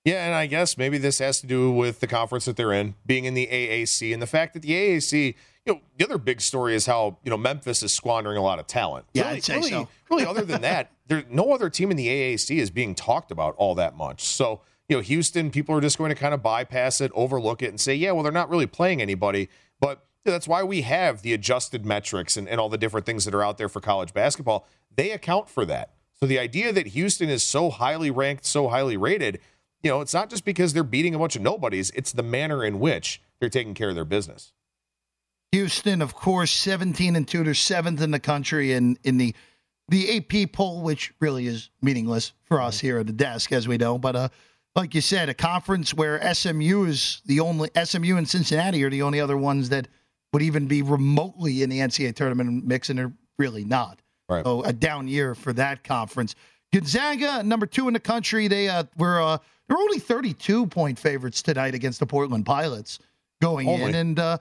Yeah, 0.04 0.24
and 0.24 0.34
I 0.34 0.46
guess 0.46 0.78
maybe 0.78 0.98
this 0.98 1.18
has 1.18 1.40
to 1.42 1.46
do 1.46 1.70
with 1.70 2.00
the 2.00 2.06
conference 2.06 2.46
that 2.46 2.56
they're 2.56 2.72
in, 2.72 2.94
being 3.04 3.26
in 3.26 3.34
the 3.34 3.46
AAC, 3.46 4.12
and 4.12 4.22
the 4.22 4.26
fact 4.26 4.54
that 4.54 4.62
the 4.62 4.70
AAC, 4.70 5.34
you 5.66 5.74
know, 5.74 5.80
the 5.96 6.04
other 6.04 6.18
big 6.18 6.40
story 6.40 6.74
is 6.74 6.86
how 6.86 7.18
you 7.22 7.30
know 7.30 7.36
Memphis 7.36 7.82
is 7.82 7.92
squandering 7.92 8.38
a 8.38 8.42
lot 8.42 8.58
of 8.58 8.66
talent. 8.66 9.04
Yeah, 9.12 9.24
really, 9.24 9.36
I'd 9.36 9.44
say 9.44 9.54
really, 9.56 9.70
so. 9.70 9.88
really, 10.10 10.24
other 10.24 10.44
than 10.44 10.62
that, 10.62 10.92
there's 11.06 11.24
no 11.30 11.52
other 11.52 11.68
team 11.68 11.90
in 11.90 11.96
the 11.96 12.08
AAC 12.08 12.56
is 12.56 12.70
being 12.70 12.94
talked 12.94 13.30
about 13.30 13.54
all 13.56 13.74
that 13.74 13.96
much. 13.96 14.22
So 14.22 14.62
you 14.88 14.96
know, 14.96 15.02
Houston, 15.02 15.50
people 15.50 15.76
are 15.76 15.80
just 15.82 15.98
going 15.98 16.08
to 16.08 16.14
kind 16.14 16.32
of 16.32 16.42
bypass 16.42 17.00
it, 17.02 17.12
overlook 17.14 17.62
it, 17.62 17.68
and 17.68 17.78
say, 17.78 17.94
yeah, 17.94 18.10
well, 18.12 18.22
they're 18.22 18.32
not 18.32 18.50
really 18.50 18.66
playing 18.66 19.00
anybody, 19.00 19.48
but. 19.80 20.04
That's 20.24 20.48
why 20.48 20.62
we 20.62 20.82
have 20.82 21.22
the 21.22 21.32
adjusted 21.32 21.86
metrics 21.86 22.36
and, 22.36 22.48
and 22.48 22.60
all 22.60 22.68
the 22.68 22.78
different 22.78 23.06
things 23.06 23.24
that 23.24 23.34
are 23.34 23.42
out 23.42 23.58
there 23.58 23.68
for 23.68 23.80
college 23.80 24.12
basketball. 24.12 24.66
They 24.94 25.10
account 25.10 25.48
for 25.48 25.64
that. 25.66 25.94
So 26.14 26.26
the 26.26 26.38
idea 26.38 26.72
that 26.72 26.88
Houston 26.88 27.28
is 27.28 27.44
so 27.44 27.70
highly 27.70 28.10
ranked, 28.10 28.44
so 28.44 28.68
highly 28.68 28.96
rated, 28.96 29.40
you 29.82 29.90
know, 29.90 30.00
it's 30.00 30.14
not 30.14 30.28
just 30.28 30.44
because 30.44 30.72
they're 30.72 30.82
beating 30.82 31.14
a 31.14 31.18
bunch 31.18 31.36
of 31.36 31.42
nobodies, 31.42 31.92
it's 31.94 32.12
the 32.12 32.22
manner 32.22 32.64
in 32.64 32.80
which 32.80 33.22
they're 33.38 33.48
taking 33.48 33.74
care 33.74 33.90
of 33.90 33.94
their 33.94 34.04
business. 34.04 34.52
Houston, 35.52 36.02
of 36.02 36.14
course, 36.14 36.50
17 36.50 37.16
and 37.16 37.26
2. 37.26 37.44
They're 37.44 37.54
seventh 37.54 38.02
in 38.02 38.10
the 38.10 38.20
country 38.20 38.72
in, 38.72 38.98
in 39.04 39.16
the 39.16 39.34
the 39.88 40.18
AP 40.18 40.52
poll, 40.52 40.82
which 40.82 41.14
really 41.18 41.46
is 41.46 41.70
meaningless 41.80 42.32
for 42.44 42.60
us 42.60 42.78
here 42.78 42.98
at 42.98 43.06
the 43.06 43.12
desk, 43.12 43.52
as 43.52 43.66
we 43.66 43.78
know. 43.78 43.98
But 43.98 44.16
uh, 44.16 44.28
like 44.76 44.94
you 44.94 45.00
said, 45.00 45.28
a 45.28 45.34
conference 45.34 45.94
where 45.94 46.34
SMU 46.34 46.84
is 46.84 47.22
the 47.24 47.40
only 47.40 47.70
SMU 47.82 48.16
and 48.16 48.28
Cincinnati 48.28 48.84
are 48.84 48.90
the 48.90 49.02
only 49.02 49.20
other 49.20 49.36
ones 49.36 49.70
that 49.70 49.88
would 50.32 50.42
even 50.42 50.66
be 50.66 50.82
remotely 50.82 51.62
in 51.62 51.70
the 51.70 51.78
NCAA 51.78 52.14
tournament 52.14 52.64
mix, 52.64 52.90
and 52.90 52.98
they're 52.98 53.12
really 53.38 53.64
not. 53.64 54.00
Right. 54.28 54.44
So 54.44 54.62
a 54.62 54.72
down 54.72 55.08
year 55.08 55.34
for 55.34 55.52
that 55.54 55.84
conference. 55.84 56.34
Gonzaga, 56.72 57.42
number 57.42 57.64
two 57.64 57.88
in 57.88 57.94
the 57.94 58.00
country, 58.00 58.46
they 58.46 58.68
uh, 58.68 58.84
were 58.98 59.22
uh, 59.22 59.38
they're 59.68 59.78
only 59.78 59.98
32 59.98 60.66
point 60.66 60.98
favorites 60.98 61.40
tonight 61.42 61.74
against 61.74 61.98
the 61.98 62.06
Portland 62.06 62.44
Pilots 62.44 62.98
going 63.40 63.68
in, 63.68 63.94
and 63.94 64.18
uh, 64.18 64.38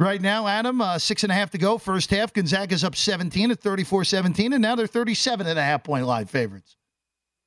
right 0.00 0.20
now, 0.20 0.46
Adam, 0.46 0.80
uh, 0.80 0.98
six 0.98 1.22
and 1.22 1.30
a 1.30 1.34
half 1.34 1.50
to 1.50 1.58
go, 1.58 1.78
first 1.78 2.10
half. 2.10 2.32
Gonzaga's 2.32 2.82
up 2.82 2.96
17 2.96 3.50
at 3.50 3.60
34-17, 3.60 4.54
and 4.54 4.62
now 4.62 4.74
they're 4.74 4.86
37 4.86 5.46
and 5.46 5.58
a 5.58 5.62
half 5.62 5.84
point 5.84 6.06
live 6.06 6.30
favorites. 6.30 6.76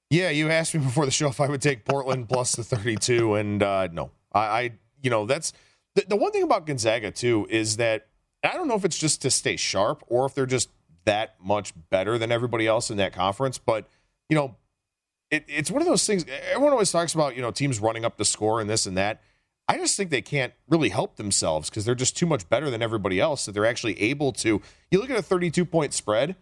Yeah, 0.10 0.30
you 0.30 0.50
asked 0.50 0.76
me 0.76 0.82
before 0.82 1.06
the 1.06 1.12
show 1.12 1.30
if 1.30 1.40
I 1.40 1.48
would 1.48 1.62
take 1.62 1.86
Portland 1.86 2.30
plus 2.30 2.56
the 2.56 2.64
32, 2.64 3.36
and 3.36 3.64
uh, 3.64 3.88
no, 3.92 4.12
I, 4.34 4.40
I, 4.40 4.72
you 5.02 5.10
know, 5.10 5.26
that's 5.26 5.54
the, 5.96 6.06
the 6.08 6.16
one 6.16 6.32
thing 6.32 6.44
about 6.44 6.66
Gonzaga 6.66 7.12
too 7.12 7.48
is 7.50 7.78
that 7.78 8.08
I 8.44 8.54
don't 8.54 8.68
know 8.68 8.76
if 8.76 8.86
it's 8.86 8.98
just 8.98 9.22
to 9.24 9.32
stay 9.32 9.56
sharp 9.56 10.04
or 10.08 10.26
if 10.26 10.34
they're 10.34 10.46
just 10.46 10.70
that 11.06 11.36
much 11.44 11.74
better 11.90 12.18
than 12.18 12.32
everybody 12.32 12.68
else 12.68 12.90
in 12.90 12.98
that 12.98 13.14
conference, 13.14 13.58
but 13.58 13.88
you 14.30 14.36
know, 14.36 14.56
it, 15.30 15.46
it's 15.48 15.72
one 15.72 15.82
of 15.82 15.88
those 15.88 16.06
things. 16.06 16.26
Everyone 16.52 16.74
always 16.74 16.92
talks 16.92 17.14
about 17.14 17.36
you 17.36 17.42
know 17.42 17.52
teams 17.52 17.80
running 17.80 18.06
up 18.06 18.18
the 18.18 18.26
score 18.26 18.60
and 18.62 18.70
this 18.70 18.86
and 18.86 18.98
that. 18.98 19.22
I 19.68 19.78
just 19.78 19.96
think 19.96 20.10
they 20.10 20.22
can't 20.22 20.54
really 20.68 20.90
help 20.90 21.16
themselves 21.16 21.70
because 21.70 21.86
they're 21.86 21.96
just 21.96 22.18
too 22.18 22.26
much 22.26 22.50
better 22.50 22.70
than 22.70 22.82
everybody 22.82 23.20
else 23.20 23.46
that 23.46 23.54
they're 23.54 23.66
actually 23.66 24.00
able 24.02 24.34
to. 24.34 24.62
You 24.90 25.00
look 25.00 25.10
at 25.10 25.18
a 25.18 25.22
32 25.22 25.64
point 25.66 25.94
spread, 25.94 26.36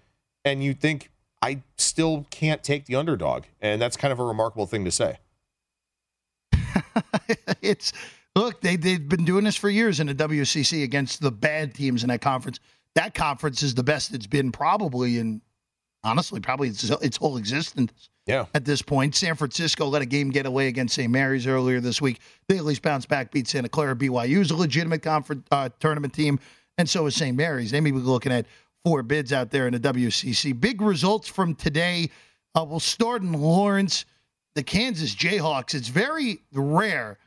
and 0.43 0.63
you 0.63 0.73
think 0.73 1.11
I 1.41 1.61
still 1.77 2.25
can't 2.31 2.63
take 2.63 2.85
the 2.85 2.95
underdog, 2.95 3.43
and 3.61 3.81
that's 3.81 3.97
kind 3.97 4.11
of 4.11 4.19
a 4.19 4.23
remarkable 4.23 4.65
thing 4.65 4.85
to 4.85 4.91
say. 4.91 5.19
it's 7.61 7.93
look, 8.39 8.61
they 8.61 8.75
they've 8.75 9.07
been 9.07 9.25
doing 9.25 9.43
this 9.43 9.55
for 9.55 9.69
years 9.69 9.99
in 9.99 10.07
the 10.07 10.15
WCC 10.15 10.83
against 10.83 11.21
the 11.21 11.31
bad 11.31 11.73
teams 11.73 12.03
in 12.03 12.09
that 12.09 12.21
conference. 12.21 12.59
That 12.95 13.13
conference 13.13 13.61
is 13.63 13.75
the 13.75 13.83
best 13.83 14.13
it's 14.13 14.27
been 14.27 14.51
probably 14.51 15.19
in 15.19 15.41
honestly 16.03 16.39
probably 16.39 16.69
its, 16.69 16.83
its 16.89 17.17
whole 17.17 17.37
existence. 17.37 18.09
Yeah. 18.25 18.45
At 18.53 18.63
this 18.63 18.81
point, 18.81 19.15
San 19.15 19.35
Francisco 19.35 19.87
let 19.87 20.01
a 20.01 20.05
game 20.05 20.29
get 20.29 20.45
away 20.45 20.67
against 20.67 20.95
St. 20.95 21.11
Mary's 21.11 21.47
earlier 21.47 21.79
this 21.79 21.99
week. 21.99 22.19
They 22.47 22.57
at 22.57 22.63
least 22.63 22.83
bounced 22.83 23.09
back, 23.09 23.31
beat 23.31 23.47
Santa 23.47 23.69
Clara. 23.69 23.95
BYU's 23.95 24.51
a 24.51 24.55
legitimate 24.55 25.01
conference 25.01 25.45
uh, 25.51 25.69
tournament 25.79 26.13
team, 26.13 26.39
and 26.77 26.87
so 26.87 27.07
is 27.07 27.15
St. 27.15 27.35
Mary's. 27.35 27.71
They 27.71 27.81
may 27.81 27.91
be 27.91 27.97
looking 27.97 28.31
at 28.31 28.45
four 28.85 29.01
bids 29.03 29.33
out 29.33 29.49
there 29.49 29.67
in 29.67 29.73
the 29.73 29.79
WCC. 29.79 30.59
Big 30.59 30.81
results 30.81 31.27
from 31.27 31.55
today. 31.55 32.09
Uh, 32.55 32.65
we'll 32.67 32.79
start 32.79 33.21
in 33.21 33.33
Lawrence. 33.33 34.05
The 34.55 34.63
Kansas 34.63 35.15
Jayhawks. 35.15 35.73
It's 35.73 35.87
very 35.87 36.39
rare 36.53 37.17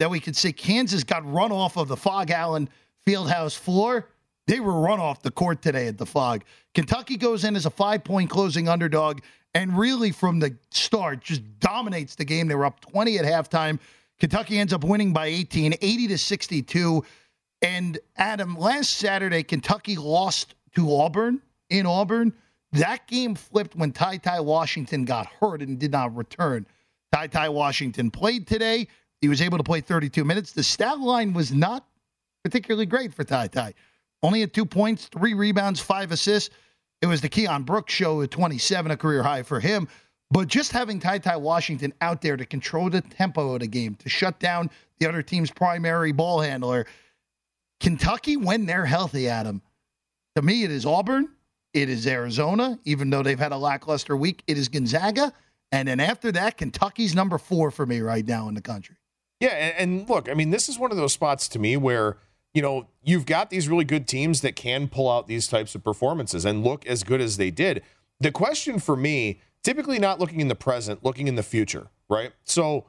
that 0.00 0.10
we 0.10 0.18
could 0.18 0.34
say 0.34 0.50
Kansas 0.50 1.04
got 1.04 1.30
run 1.30 1.52
off 1.52 1.76
of 1.76 1.86
the 1.86 1.96
Phog 1.96 2.30
Allen 2.30 2.68
Fieldhouse 3.06 3.56
floor. 3.56 4.08
They 4.46 4.58
were 4.58 4.80
run 4.80 4.98
off 4.98 5.22
the 5.22 5.30
court 5.30 5.60
today 5.60 5.86
at 5.86 5.98
the 5.98 6.06
Phog. 6.06 6.42
Kentucky 6.74 7.18
goes 7.18 7.44
in 7.44 7.54
as 7.54 7.66
a 7.66 7.70
five 7.70 8.02
point 8.02 8.30
closing 8.30 8.66
underdog 8.66 9.20
and 9.54 9.78
really 9.78 10.10
from 10.10 10.38
the 10.38 10.56
start 10.70 11.20
just 11.20 11.42
dominates 11.60 12.14
the 12.14 12.24
game. 12.24 12.48
They 12.48 12.54
were 12.54 12.64
up 12.64 12.80
20 12.80 13.18
at 13.18 13.26
halftime. 13.26 13.78
Kentucky 14.18 14.58
ends 14.58 14.72
up 14.72 14.84
winning 14.84 15.12
by 15.12 15.26
18, 15.26 15.74
80 15.80 16.08
to 16.08 16.18
62. 16.18 17.04
And 17.60 17.98
Adam, 18.16 18.56
last 18.56 18.96
Saturday, 18.96 19.42
Kentucky 19.42 19.96
lost 19.96 20.54
to 20.76 20.94
Auburn 20.94 21.42
in 21.68 21.84
Auburn. 21.84 22.32
That 22.72 23.06
game 23.06 23.34
flipped 23.34 23.76
when 23.76 23.92
Ty 23.92 24.16
Ty 24.18 24.40
Washington 24.40 25.04
got 25.04 25.26
hurt 25.26 25.60
and 25.60 25.78
did 25.78 25.92
not 25.92 26.16
return. 26.16 26.66
Ty 27.12 27.26
Ty 27.26 27.48
Washington 27.50 28.10
played 28.10 28.46
today. 28.46 28.86
He 29.20 29.28
was 29.28 29.42
able 29.42 29.58
to 29.58 29.64
play 29.64 29.80
32 29.80 30.24
minutes. 30.24 30.52
The 30.52 30.62
stat 30.62 31.00
line 31.00 31.32
was 31.32 31.52
not 31.52 31.86
particularly 32.42 32.86
great 32.86 33.12
for 33.12 33.24
Ty 33.24 33.48
Ty. 33.48 33.74
Only 34.22 34.42
at 34.42 34.52
two 34.52 34.66
points, 34.66 35.06
three 35.06 35.34
rebounds, 35.34 35.80
five 35.80 36.12
assists. 36.12 36.54
It 37.02 37.06
was 37.06 37.20
the 37.20 37.28
Keion 37.28 37.64
Brooks 37.64 37.92
show 37.92 38.20
at 38.22 38.30
27, 38.30 38.90
a 38.90 38.96
career 38.96 39.22
high 39.22 39.42
for 39.42 39.60
him. 39.60 39.88
But 40.30 40.48
just 40.48 40.72
having 40.72 41.00
Ty 41.00 41.18
Ty 41.18 41.36
Washington 41.36 41.92
out 42.00 42.20
there 42.20 42.36
to 42.36 42.46
control 42.46 42.88
the 42.88 43.00
tempo 43.00 43.54
of 43.54 43.60
the 43.60 43.66
game, 43.66 43.94
to 43.96 44.08
shut 44.08 44.38
down 44.38 44.70
the 44.98 45.08
other 45.08 45.22
team's 45.22 45.50
primary 45.50 46.12
ball 46.12 46.40
handler, 46.40 46.86
Kentucky, 47.80 48.36
when 48.36 48.66
they're 48.66 48.84
healthy, 48.84 49.28
Adam, 49.28 49.62
to 50.36 50.42
me, 50.42 50.62
it 50.62 50.70
is 50.70 50.86
Auburn, 50.86 51.28
it 51.72 51.88
is 51.88 52.06
Arizona, 52.06 52.78
even 52.84 53.10
though 53.10 53.22
they've 53.22 53.38
had 53.38 53.52
a 53.52 53.56
lackluster 53.56 54.16
week, 54.16 54.42
it 54.46 54.58
is 54.58 54.68
Gonzaga. 54.68 55.32
And 55.72 55.88
then 55.88 55.98
after 55.98 56.30
that, 56.32 56.58
Kentucky's 56.58 57.14
number 57.14 57.38
four 57.38 57.70
for 57.70 57.86
me 57.86 58.00
right 58.00 58.26
now 58.26 58.48
in 58.48 58.54
the 58.54 58.60
country. 58.60 58.96
Yeah, 59.40 59.48
and, 59.50 60.00
and 60.00 60.08
look, 60.08 60.28
I 60.28 60.34
mean, 60.34 60.50
this 60.50 60.68
is 60.68 60.78
one 60.78 60.90
of 60.90 60.96
those 60.96 61.12
spots 61.12 61.48
to 61.48 61.58
me 61.58 61.76
where 61.76 62.18
you 62.54 62.62
know 62.62 62.86
you've 63.02 63.26
got 63.26 63.50
these 63.50 63.68
really 63.68 63.84
good 63.84 64.06
teams 64.06 64.42
that 64.42 64.54
can 64.54 64.88
pull 64.88 65.10
out 65.10 65.26
these 65.26 65.48
types 65.48 65.74
of 65.74 65.82
performances 65.82 66.44
and 66.44 66.62
look 66.62 66.86
as 66.86 67.02
good 67.02 67.20
as 67.20 67.36
they 67.36 67.50
did. 67.50 67.82
The 68.20 68.30
question 68.30 68.78
for 68.78 68.96
me, 68.96 69.40
typically 69.62 69.98
not 69.98 70.20
looking 70.20 70.40
in 70.40 70.48
the 70.48 70.54
present, 70.54 71.02
looking 71.02 71.26
in 71.26 71.36
the 71.36 71.42
future, 71.42 71.88
right? 72.08 72.32
So, 72.44 72.86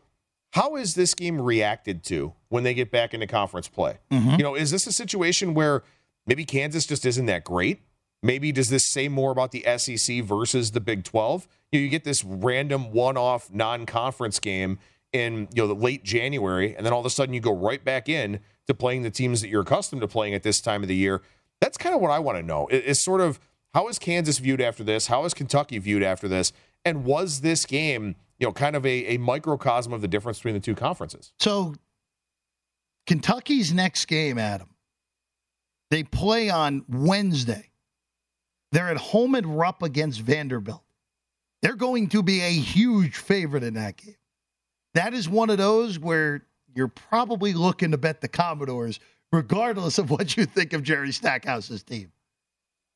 how 0.51 0.75
is 0.75 0.95
this 0.95 1.13
game 1.13 1.41
reacted 1.41 2.03
to 2.05 2.33
when 2.49 2.63
they 2.63 2.73
get 2.73 2.91
back 2.91 3.13
into 3.13 3.27
conference 3.27 3.69
play? 3.69 3.99
Mm-hmm. 4.11 4.31
You 4.31 4.43
know, 4.43 4.55
is 4.55 4.71
this 4.71 4.85
a 4.87 4.91
situation 4.91 5.53
where 5.53 5.83
maybe 6.27 6.43
Kansas 6.43 6.85
just 6.85 7.05
isn't 7.05 7.27
that 7.27 7.45
great? 7.45 7.81
Maybe 8.23 8.51
does 8.51 8.69
this 8.69 8.85
say 8.85 9.07
more 9.07 9.31
about 9.31 9.51
the 9.51 9.63
SEC 9.77 10.23
versus 10.23 10.71
the 10.71 10.81
Big 10.81 11.03
12? 11.03 11.47
You, 11.71 11.79
know, 11.79 11.83
you 11.83 11.89
get 11.89 12.03
this 12.03 12.23
random 12.23 12.91
one-off 12.91 13.49
non-conference 13.51 14.39
game 14.39 14.77
in 15.13 15.47
you 15.53 15.63
know 15.63 15.67
the 15.67 15.75
late 15.75 16.03
January, 16.03 16.75
and 16.75 16.85
then 16.85 16.93
all 16.93 16.99
of 16.99 17.05
a 17.05 17.09
sudden 17.09 17.33
you 17.33 17.41
go 17.41 17.53
right 17.53 17.83
back 17.83 18.07
in 18.07 18.39
to 18.67 18.73
playing 18.73 19.03
the 19.03 19.11
teams 19.11 19.41
that 19.41 19.49
you're 19.49 19.61
accustomed 19.61 20.01
to 20.01 20.07
playing 20.07 20.33
at 20.33 20.43
this 20.43 20.61
time 20.61 20.81
of 20.81 20.87
the 20.87 20.95
year. 20.95 21.21
That's 21.59 21.77
kind 21.77 21.93
of 21.93 22.01
what 22.01 22.11
I 22.11 22.19
want 22.19 22.37
to 22.37 22.43
know. 22.43 22.67
Is 22.67 23.03
sort 23.03 23.21
of 23.21 23.39
how 23.73 23.87
is 23.87 23.99
Kansas 23.99 24.39
viewed 24.39 24.61
after 24.61 24.83
this? 24.83 25.07
How 25.07 25.25
is 25.25 25.33
Kentucky 25.33 25.77
viewed 25.77 26.03
after 26.03 26.27
this? 26.27 26.51
And 26.83 27.05
was 27.05 27.41
this 27.41 27.65
game, 27.65 28.15
you 28.39 28.47
know, 28.47 28.53
kind 28.53 28.75
of 28.75 28.85
a, 28.85 29.15
a 29.15 29.17
microcosm 29.17 29.93
of 29.93 30.01
the 30.01 30.07
difference 30.07 30.39
between 30.39 30.55
the 30.55 30.59
two 30.59 30.75
conferences? 30.75 31.31
So, 31.39 31.75
Kentucky's 33.07 33.73
next 33.73 34.05
game, 34.05 34.37
Adam, 34.37 34.69
they 35.89 36.03
play 36.03 36.49
on 36.49 36.85
Wednesday. 36.87 37.71
They're 38.71 38.89
at 38.89 38.97
home 38.97 39.35
at 39.35 39.45
Rupp 39.45 39.83
against 39.83 40.21
Vanderbilt. 40.21 40.83
They're 41.61 41.75
going 41.75 42.09
to 42.09 42.23
be 42.23 42.41
a 42.41 42.51
huge 42.51 43.17
favorite 43.17 43.63
in 43.63 43.75
that 43.75 43.97
game. 43.97 44.15
That 44.93 45.13
is 45.13 45.29
one 45.29 45.49
of 45.49 45.57
those 45.57 45.97
where 45.99 46.45
you're 46.75 46.87
probably 46.87 47.53
looking 47.53 47.91
to 47.91 47.97
bet 47.97 48.21
the 48.21 48.27
Commodores, 48.27 48.99
regardless 49.31 49.97
of 49.97 50.09
what 50.09 50.35
you 50.37 50.45
think 50.45 50.73
of 50.73 50.83
Jerry 50.83 51.11
Stackhouse's 51.11 51.83
team. 51.83 52.11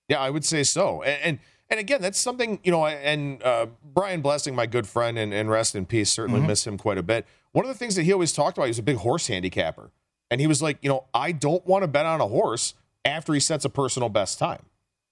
Yeah, 0.10 0.20
I 0.20 0.30
would 0.30 0.46
say 0.46 0.64
so. 0.64 1.02
And 1.04 1.22
and, 1.24 1.40
and 1.70 1.80
again, 1.80 2.02
that's 2.02 2.20
something 2.20 2.60
you 2.64 2.72
know. 2.72 2.86
And 2.86 3.42
uh, 3.44 3.68
Brian 3.84 4.22
Blessing, 4.22 4.54
my 4.56 4.66
good 4.68 4.88
friend, 4.88 5.18
and, 5.18 5.34
and 5.34 5.50
rest 5.50 5.76
in 5.76 5.86
peace. 5.86 6.12
Certainly 6.12 6.42
Mhm. 6.42 6.48
miss 6.48 6.68
him 6.68 6.78
quite 6.78 6.98
a 6.98 7.04
bit. 7.04 7.26
One 7.54 7.66
of 7.66 7.70
the 7.70 7.78
things 7.78 7.96
that 7.96 8.04
he 8.04 8.14
always 8.14 8.34
talked 8.34 8.58
about, 8.58 8.66
he 8.66 8.70
was 8.70 8.80
a 8.80 8.84
big 8.84 8.98
horse 8.98 9.28
handicapper, 9.28 9.92
and 10.30 10.40
he 10.42 10.48
was 10.48 10.62
like, 10.62 10.78
you 10.82 10.90
know, 10.90 11.06
I 11.14 11.32
don't 11.32 11.66
want 11.66 11.84
to 11.84 11.88
bet 11.88 12.06
on 12.06 12.22
a 12.22 12.28
horse 12.28 12.74
after 13.04 13.34
he 13.34 13.40
sets 13.40 13.66
a 13.66 13.70
personal 13.70 14.10
best 14.10 14.38
time. 14.38 14.66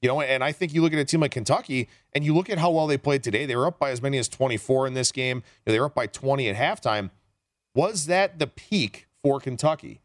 You 0.03 0.09
know, 0.09 0.19
and 0.19 0.43
I 0.43 0.51
think 0.51 0.73
you 0.73 0.81
look 0.81 0.91
at 0.91 0.99
a 0.99 1.05
team 1.05 1.21
like 1.21 1.31
Kentucky, 1.31 1.87
and 2.11 2.25
you 2.25 2.35
look 2.35 2.49
at 2.49 2.57
how 2.57 2.69
well 2.71 2.87
they 2.87 2.97
played 2.97 3.23
today. 3.23 3.45
They 3.45 3.55
were 3.55 3.65
up 3.65 3.79
by 3.79 3.89
as 3.91 4.01
many 4.01 4.17
as 4.17 4.27
24 4.27 4.85
in 4.85 4.95
this 4.95 5.13
game. 5.13 5.43
They 5.63 5.79
were 5.79 5.85
up 5.85 5.95
by 5.95 6.07
20 6.07 6.49
at 6.49 6.57
halftime. 6.57 7.09
Was 7.73 8.07
that 8.07 8.37
the 8.37 8.47
peak 8.47 9.07
for 9.23 9.39
Kentucky? 9.39 10.01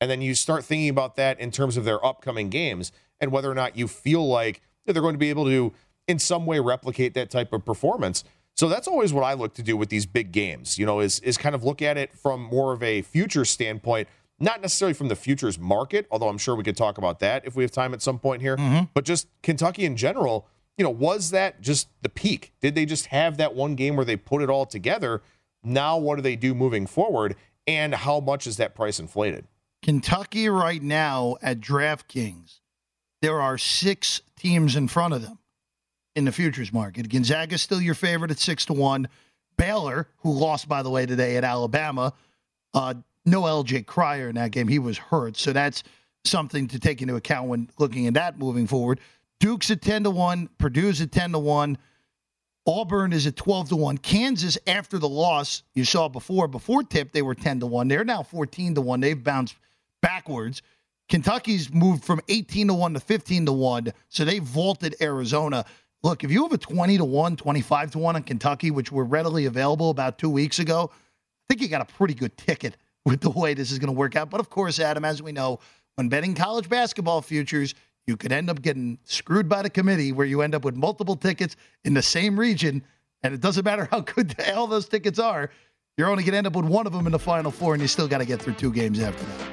And 0.00 0.10
then 0.10 0.20
you 0.20 0.34
start 0.34 0.64
thinking 0.64 0.88
about 0.88 1.14
that 1.14 1.38
in 1.38 1.52
terms 1.52 1.76
of 1.76 1.84
their 1.84 2.04
upcoming 2.04 2.50
games 2.50 2.90
and 3.20 3.30
whether 3.30 3.48
or 3.48 3.54
not 3.54 3.76
you 3.76 3.86
feel 3.86 4.26
like 4.26 4.60
they're 4.84 5.00
going 5.00 5.14
to 5.14 5.18
be 5.18 5.30
able 5.30 5.44
to, 5.44 5.72
in 6.08 6.18
some 6.18 6.44
way, 6.44 6.58
replicate 6.58 7.14
that 7.14 7.30
type 7.30 7.52
of 7.52 7.64
performance. 7.64 8.24
So 8.56 8.68
that's 8.68 8.88
always 8.88 9.12
what 9.12 9.22
I 9.22 9.34
look 9.34 9.54
to 9.54 9.62
do 9.62 9.76
with 9.76 9.90
these 9.90 10.06
big 10.06 10.32
games, 10.32 10.76
you 10.76 10.86
know, 10.86 10.98
is, 10.98 11.20
is 11.20 11.38
kind 11.38 11.54
of 11.54 11.62
look 11.62 11.82
at 11.82 11.96
it 11.96 12.12
from 12.12 12.42
more 12.42 12.72
of 12.72 12.82
a 12.82 13.02
future 13.02 13.44
standpoint, 13.44 14.08
not 14.40 14.60
necessarily 14.60 14.94
from 14.94 15.08
the 15.08 15.16
futures 15.16 15.58
market, 15.58 16.06
although 16.10 16.28
I'm 16.28 16.38
sure 16.38 16.54
we 16.56 16.64
could 16.64 16.76
talk 16.76 16.98
about 16.98 17.20
that 17.20 17.46
if 17.46 17.54
we 17.54 17.62
have 17.62 17.70
time 17.70 17.94
at 17.94 18.02
some 18.02 18.18
point 18.18 18.42
here, 18.42 18.56
but 18.94 19.04
just 19.04 19.28
Kentucky 19.42 19.84
in 19.84 19.96
general. 19.96 20.46
You 20.76 20.82
know, 20.82 20.90
was 20.90 21.30
that 21.30 21.60
just 21.60 21.88
the 22.02 22.08
peak? 22.08 22.52
Did 22.60 22.74
they 22.74 22.84
just 22.84 23.06
have 23.06 23.36
that 23.36 23.54
one 23.54 23.76
game 23.76 23.94
where 23.94 24.04
they 24.04 24.16
put 24.16 24.42
it 24.42 24.50
all 24.50 24.66
together? 24.66 25.22
Now, 25.62 25.96
what 25.98 26.16
do 26.16 26.22
they 26.22 26.34
do 26.34 26.52
moving 26.52 26.86
forward? 26.86 27.36
And 27.66 27.94
how 27.94 28.18
much 28.18 28.46
is 28.46 28.56
that 28.56 28.74
price 28.74 28.98
inflated? 28.98 29.46
Kentucky 29.82 30.48
right 30.48 30.82
now 30.82 31.36
at 31.42 31.60
DraftKings, 31.60 32.58
there 33.22 33.40
are 33.40 33.56
six 33.56 34.22
teams 34.36 34.74
in 34.74 34.88
front 34.88 35.14
of 35.14 35.22
them 35.22 35.38
in 36.16 36.24
the 36.24 36.32
futures 36.32 36.72
market. 36.72 37.08
Gonzaga 37.08 37.54
is 37.54 37.62
still 37.62 37.80
your 37.80 37.94
favorite 37.94 38.30
at 38.30 38.38
six 38.38 38.66
to 38.66 38.72
one. 38.72 39.08
Baylor, 39.56 40.08
who 40.18 40.32
lost 40.32 40.68
by 40.68 40.82
the 40.82 40.90
way 40.90 41.06
today 41.06 41.36
at 41.36 41.44
Alabama, 41.44 42.14
uh, 42.72 42.94
no 43.24 43.42
LJ 43.42 43.86
Cryer 43.86 44.28
in 44.28 44.34
that 44.36 44.50
game. 44.50 44.68
He 44.68 44.78
was 44.78 44.98
hurt, 44.98 45.36
so 45.36 45.52
that's 45.52 45.82
something 46.24 46.68
to 46.68 46.78
take 46.78 47.02
into 47.02 47.16
account 47.16 47.48
when 47.48 47.70
looking 47.78 48.06
at 48.06 48.14
that 48.14 48.38
moving 48.38 48.66
forward. 48.66 49.00
Duke's 49.40 49.70
at 49.70 49.82
ten 49.82 50.04
to 50.04 50.10
one. 50.10 50.48
Purdue's 50.58 51.00
at 51.00 51.12
ten 51.12 51.32
to 51.32 51.38
one. 51.38 51.78
Auburn 52.66 53.12
is 53.12 53.26
at 53.26 53.36
12 53.36 53.70
to 53.70 53.76
1. 53.76 53.98
Kansas, 53.98 54.56
after 54.66 54.98
the 54.98 55.08
loss, 55.08 55.62
you 55.74 55.84
saw 55.84 56.08
before, 56.08 56.48
before 56.48 56.82
tip, 56.82 57.12
they 57.12 57.20
were 57.20 57.34
10 57.34 57.60
to 57.60 57.66
1. 57.66 57.88
They're 57.88 58.04
now 58.04 58.22
14 58.22 58.74
to 58.76 58.80
1. 58.80 59.00
They've 59.00 59.22
bounced 59.22 59.56
backwards. 60.00 60.62
Kentucky's 61.08 61.70
moved 61.72 62.04
from 62.04 62.20
18 62.28 62.68
to 62.68 62.74
1 62.74 62.94
to 62.94 63.00
15 63.00 63.46
to 63.46 63.52
1. 63.52 63.92
So 64.08 64.24
they 64.24 64.38
vaulted 64.38 64.96
Arizona. 65.02 65.66
Look, 66.02 66.24
if 66.24 66.30
you 66.30 66.42
have 66.42 66.52
a 66.52 66.58
20 66.58 66.96
to 66.98 67.04
1, 67.04 67.36
25 67.36 67.90
to 67.92 67.98
1 67.98 68.16
on 68.16 68.22
Kentucky, 68.22 68.70
which 68.70 68.90
were 68.90 69.04
readily 69.04 69.44
available 69.44 69.90
about 69.90 70.16
two 70.18 70.30
weeks 70.30 70.58
ago, 70.58 70.90
I 70.92 70.96
think 71.48 71.60
you 71.60 71.68
got 71.68 71.82
a 71.82 71.92
pretty 71.92 72.14
good 72.14 72.34
ticket 72.38 72.78
with 73.04 73.20
the 73.20 73.30
way 73.30 73.54
this 73.54 73.70
is 73.70 73.78
going 73.78 73.92
to 73.92 73.98
work 73.98 74.16
out. 74.16 74.30
But 74.30 74.40
of 74.40 74.50
course, 74.50 74.80
Adam, 74.80 75.04
as 75.04 75.22
we 75.22 75.32
know, 75.32 75.60
when 75.96 76.08
betting 76.08 76.34
college 76.34 76.68
basketball 76.68 77.22
futures, 77.22 77.74
you 78.06 78.16
could 78.16 78.32
end 78.32 78.50
up 78.50 78.60
getting 78.60 78.98
screwed 79.04 79.48
by 79.48 79.62
the 79.62 79.70
committee 79.70 80.12
where 80.12 80.26
you 80.26 80.42
end 80.42 80.54
up 80.54 80.64
with 80.64 80.76
multiple 80.76 81.16
tickets 81.16 81.56
in 81.84 81.94
the 81.94 82.02
same 82.02 82.38
region. 82.38 82.82
And 83.22 83.32
it 83.32 83.40
doesn't 83.40 83.64
matter 83.64 83.88
how 83.90 84.00
good 84.00 84.34
all 84.54 84.66
those 84.66 84.88
tickets 84.88 85.18
are, 85.18 85.50
you're 85.96 86.08
only 86.08 86.24
going 86.24 86.32
to 86.32 86.38
end 86.38 86.46
up 86.46 86.56
with 86.56 86.64
one 86.64 86.86
of 86.86 86.92
them 86.92 87.06
in 87.06 87.12
the 87.12 87.18
final 87.18 87.50
four, 87.50 87.72
and 87.72 87.80
you 87.80 87.86
still 87.88 88.08
got 88.08 88.18
to 88.18 88.24
get 88.24 88.42
through 88.42 88.54
two 88.54 88.72
games 88.72 89.00
after 89.00 89.24
that. 89.24 89.48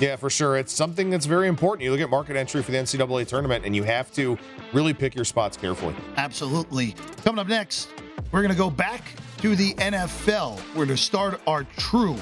Yeah, 0.00 0.16
for 0.16 0.30
sure. 0.30 0.56
It's 0.56 0.72
something 0.72 1.10
that's 1.10 1.26
very 1.26 1.48
important. 1.48 1.84
You 1.84 1.92
look 1.92 2.00
at 2.00 2.10
market 2.10 2.34
entry 2.34 2.62
for 2.62 2.72
the 2.72 2.78
NCAA 2.78 3.26
tournament, 3.26 3.64
and 3.66 3.76
you 3.76 3.82
have 3.84 4.10
to 4.14 4.38
really 4.72 4.94
pick 4.94 5.14
your 5.14 5.24
spots 5.24 5.56
carefully. 5.56 5.94
Absolutely. 6.16 6.96
Coming 7.24 7.38
up 7.38 7.46
next, 7.46 7.90
we're 8.32 8.40
going 8.40 8.52
to 8.52 8.58
go 8.58 8.70
back 8.70 9.04
to 9.38 9.54
the 9.54 9.74
NFL. 9.74 10.58
We're 10.70 10.86
going 10.86 10.88
to 10.88 10.96
start 10.96 11.40
our 11.46 11.64
true 11.76 12.16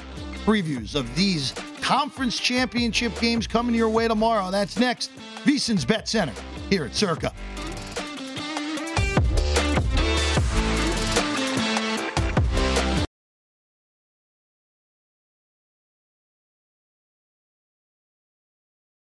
previews 0.45 0.95
of 0.95 1.13
these 1.15 1.53
conference 1.81 2.39
championship 2.39 3.17
games 3.19 3.47
coming 3.47 3.75
your 3.75 3.89
way 3.89 4.07
tomorrow. 4.07 4.51
That's 4.51 4.77
next. 4.77 5.11
VSiN's 5.43 5.85
Bet 5.85 6.07
Center 6.07 6.33
here 6.69 6.85
at 6.85 6.95
Circa. 6.95 7.33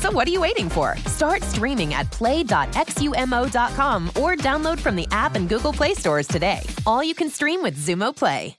So 0.00 0.10
what 0.10 0.26
are 0.26 0.30
you 0.30 0.40
waiting 0.40 0.70
for? 0.70 0.96
Start 1.06 1.42
streaming 1.42 1.92
at 1.92 2.10
play.xumo.com 2.10 4.08
or 4.08 4.34
download 4.34 4.78
from 4.80 4.96
the 4.96 5.06
app 5.10 5.34
and 5.34 5.46
Google 5.46 5.74
Play 5.74 5.92
stores 5.94 6.26
today. 6.26 6.60
All 6.86 7.04
you 7.04 7.14
can 7.14 7.28
stream 7.28 7.62
with 7.62 7.76
Xumo 7.76 8.16
Play. 8.16 8.56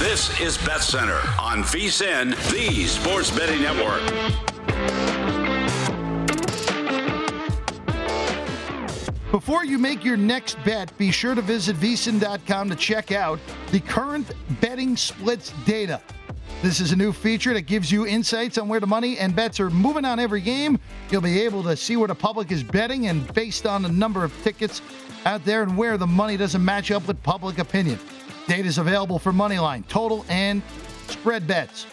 This 0.00 0.40
is 0.40 0.56
Bet 0.56 0.80
Center 0.80 1.20
on 1.38 1.62
VSIN, 1.62 2.30
the 2.50 2.86
Sports 2.86 3.30
Betting 3.30 3.60
Network. 3.60 4.00
Before 9.30 9.64
you 9.64 9.78
make 9.78 10.04
your 10.04 10.16
next 10.16 10.58
bet, 10.64 10.96
be 10.98 11.12
sure 11.12 11.36
to 11.36 11.42
visit 11.42 11.76
vsin.com 11.76 12.68
to 12.68 12.74
check 12.74 13.12
out 13.12 13.38
the 13.70 13.78
current 13.78 14.32
betting 14.60 14.96
splits 14.96 15.52
data. 15.64 16.00
This 16.62 16.80
is 16.80 16.90
a 16.90 16.96
new 16.96 17.12
feature 17.12 17.54
that 17.54 17.62
gives 17.62 17.92
you 17.92 18.08
insights 18.08 18.58
on 18.58 18.66
where 18.66 18.80
the 18.80 18.88
money 18.88 19.18
and 19.18 19.34
bets 19.34 19.60
are 19.60 19.70
moving 19.70 20.04
on 20.04 20.18
every 20.18 20.40
game. 20.40 20.80
You'll 21.10 21.20
be 21.20 21.42
able 21.42 21.62
to 21.62 21.76
see 21.76 21.96
where 21.96 22.08
the 22.08 22.14
public 22.14 22.50
is 22.50 22.64
betting 22.64 23.06
and 23.06 23.32
based 23.32 23.66
on 23.66 23.82
the 23.82 23.88
number 23.88 24.24
of 24.24 24.32
tickets 24.42 24.82
out 25.24 25.44
there 25.44 25.62
and 25.62 25.76
where 25.76 25.96
the 25.96 26.08
money 26.08 26.36
doesn't 26.36 26.64
match 26.64 26.90
up 26.90 27.06
with 27.06 27.22
public 27.22 27.58
opinion. 27.58 28.00
Data 28.48 28.66
is 28.66 28.78
available 28.78 29.20
for 29.20 29.32
moneyline, 29.32 29.86
total, 29.86 30.26
and 30.28 30.60
spread 31.06 31.46
bets. 31.46 31.86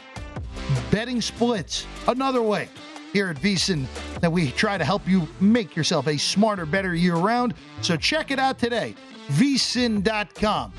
Betting 0.89 1.21
splits, 1.21 1.85
another 2.07 2.41
way 2.41 2.67
here 3.13 3.29
at 3.29 3.37
VSIN 3.37 3.85
that 4.19 4.31
we 4.31 4.51
try 4.51 4.77
to 4.77 4.85
help 4.85 5.07
you 5.07 5.27
make 5.39 5.75
yourself 5.75 6.07
a 6.07 6.17
smarter, 6.17 6.65
better 6.65 6.95
year 6.95 7.15
round. 7.15 7.53
So 7.81 7.95
check 7.95 8.31
it 8.31 8.39
out 8.39 8.59
today. 8.59 8.95
VSIN.com. 9.29 10.73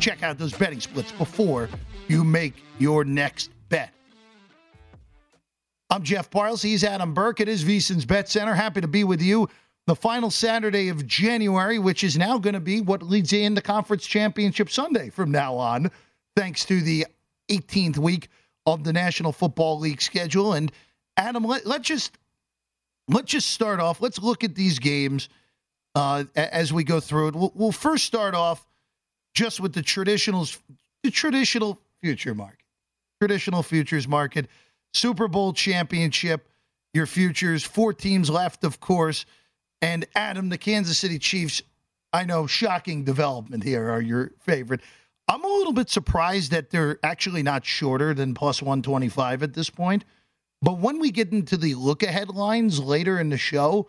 Check 0.00 0.22
out 0.22 0.38
those 0.38 0.52
betting 0.52 0.80
splits 0.80 1.12
before 1.12 1.68
you 2.08 2.24
make 2.24 2.54
your 2.78 3.04
next 3.04 3.50
bet. 3.68 3.90
I'm 5.90 6.02
Jeff 6.02 6.30
Parles. 6.30 6.62
He's 6.62 6.84
Adam 6.84 7.14
Burke. 7.14 7.40
It 7.40 7.48
is 7.48 7.64
VSIN's 7.64 8.04
Bet 8.04 8.28
Center. 8.28 8.54
Happy 8.54 8.80
to 8.80 8.88
be 8.88 9.04
with 9.04 9.22
you 9.22 9.48
the 9.86 9.94
final 9.94 10.30
Saturday 10.30 10.88
of 10.88 11.06
January, 11.06 11.78
which 11.78 12.04
is 12.04 12.16
now 12.16 12.38
going 12.38 12.54
to 12.54 12.60
be 12.60 12.80
what 12.80 13.02
leads 13.02 13.32
into 13.32 13.60
Conference 13.60 14.06
Championship 14.06 14.70
Sunday 14.70 15.10
from 15.10 15.30
now 15.30 15.54
on, 15.54 15.90
thanks 16.36 16.64
to 16.64 16.80
the 16.80 17.06
18th 17.50 17.98
week 17.98 18.28
of 18.66 18.82
the 18.82 18.92
National 18.92 19.30
Football 19.30 19.78
League 19.78 20.00
schedule. 20.00 20.54
And 20.54 20.72
Adam, 21.16 21.44
let, 21.44 21.66
let's 21.66 21.86
just 21.86 22.18
let's 23.08 23.30
just 23.30 23.50
start 23.50 23.80
off. 23.80 24.00
Let's 24.00 24.18
look 24.18 24.44
at 24.44 24.54
these 24.54 24.78
games 24.78 25.28
uh, 25.94 26.24
as 26.34 26.72
we 26.72 26.84
go 26.84 27.00
through 27.00 27.28
it. 27.28 27.36
We'll, 27.36 27.52
we'll 27.54 27.72
first 27.72 28.04
start 28.04 28.34
off 28.34 28.66
just 29.34 29.60
with 29.60 29.72
the 29.72 29.82
traditionals, 29.82 30.58
the 31.02 31.10
traditional 31.10 31.80
future 32.00 32.34
market, 32.34 32.64
traditional 33.20 33.62
futures 33.62 34.08
market, 34.08 34.48
Super 34.92 35.28
Bowl 35.28 35.52
championship. 35.52 36.48
Your 36.92 37.06
futures, 37.06 37.64
four 37.64 37.92
teams 37.92 38.30
left, 38.30 38.62
of 38.62 38.78
course. 38.78 39.26
And 39.82 40.06
Adam, 40.14 40.48
the 40.48 40.58
Kansas 40.58 40.96
City 40.96 41.18
Chiefs, 41.18 41.60
I 42.12 42.24
know, 42.24 42.46
shocking 42.46 43.02
development 43.02 43.64
here 43.64 43.90
are 43.90 44.00
your 44.00 44.30
favorite. 44.38 44.80
I'm 45.26 45.42
a 45.42 45.48
little 45.48 45.72
bit 45.72 45.90
surprised 45.90 46.52
that 46.52 46.70
they're 46.70 46.98
actually 47.02 47.42
not 47.42 47.64
shorter 47.64 48.14
than 48.14 48.34
plus 48.34 48.62
125 48.62 49.42
at 49.42 49.54
this 49.54 49.70
point. 49.70 50.04
But 50.64 50.78
when 50.78 50.98
we 50.98 51.10
get 51.10 51.30
into 51.30 51.58
the 51.58 51.74
look 51.74 52.02
ahead 52.02 52.30
lines 52.30 52.80
later 52.80 53.20
in 53.20 53.28
the 53.28 53.36
show, 53.36 53.86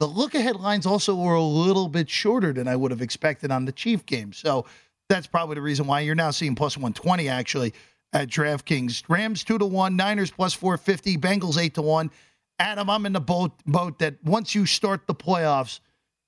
the 0.00 0.06
look 0.06 0.34
ahead 0.34 0.56
lines 0.56 0.86
also 0.86 1.14
were 1.14 1.34
a 1.34 1.42
little 1.42 1.86
bit 1.86 2.08
shorter 2.08 2.50
than 2.50 2.66
I 2.66 2.76
would 2.76 2.92
have 2.92 3.02
expected 3.02 3.50
on 3.50 3.66
the 3.66 3.72
Chief 3.72 4.06
game. 4.06 4.32
So 4.32 4.64
that's 5.10 5.26
probably 5.26 5.56
the 5.56 5.60
reason 5.60 5.86
why 5.86 6.00
you're 6.00 6.14
now 6.14 6.30
seeing 6.30 6.54
plus 6.54 6.78
120 6.78 7.28
actually 7.28 7.74
at 8.14 8.28
DraftKings. 8.28 9.02
Rams 9.06 9.44
2 9.44 9.58
to 9.58 9.66
1, 9.66 9.96
Niners 9.96 10.30
plus 10.30 10.54
450, 10.54 11.18
Bengals 11.18 11.58
8 11.58 11.74
to 11.74 11.82
1. 11.82 12.10
Adam, 12.58 12.88
I'm 12.88 13.04
in 13.04 13.12
the 13.12 13.20
boat 13.20 13.52
boat 13.66 13.98
that 13.98 14.14
once 14.24 14.54
you 14.54 14.64
start 14.64 15.06
the 15.06 15.14
playoffs, 15.14 15.80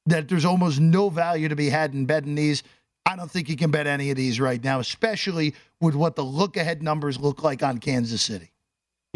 that 0.05 0.29
there's 0.29 0.45
almost 0.45 0.79
no 0.79 1.09
value 1.09 1.49
to 1.49 1.57
be 1.57 1.71
had 1.71 1.95
in 1.95 2.05
betting 2.05 2.35
these. 2.35 2.65
I 3.07 3.17
don't 3.17 3.31
think 3.31 3.49
you 3.49 3.57
can 3.57 3.71
bet 3.71 3.87
any 3.87 4.11
of 4.11 4.19
these 4.19 4.41
right 4.41 4.63
now, 4.63 4.79
especially 4.79 5.55
with 5.81 5.95
what 5.95 6.17
the 6.17 6.25
look 6.25 6.59
ahead 6.59 6.83
numbers 6.83 7.19
look 7.19 7.43
like 7.43 7.63
on 7.63 7.79
Kansas 7.79 8.21
City. 8.21 8.51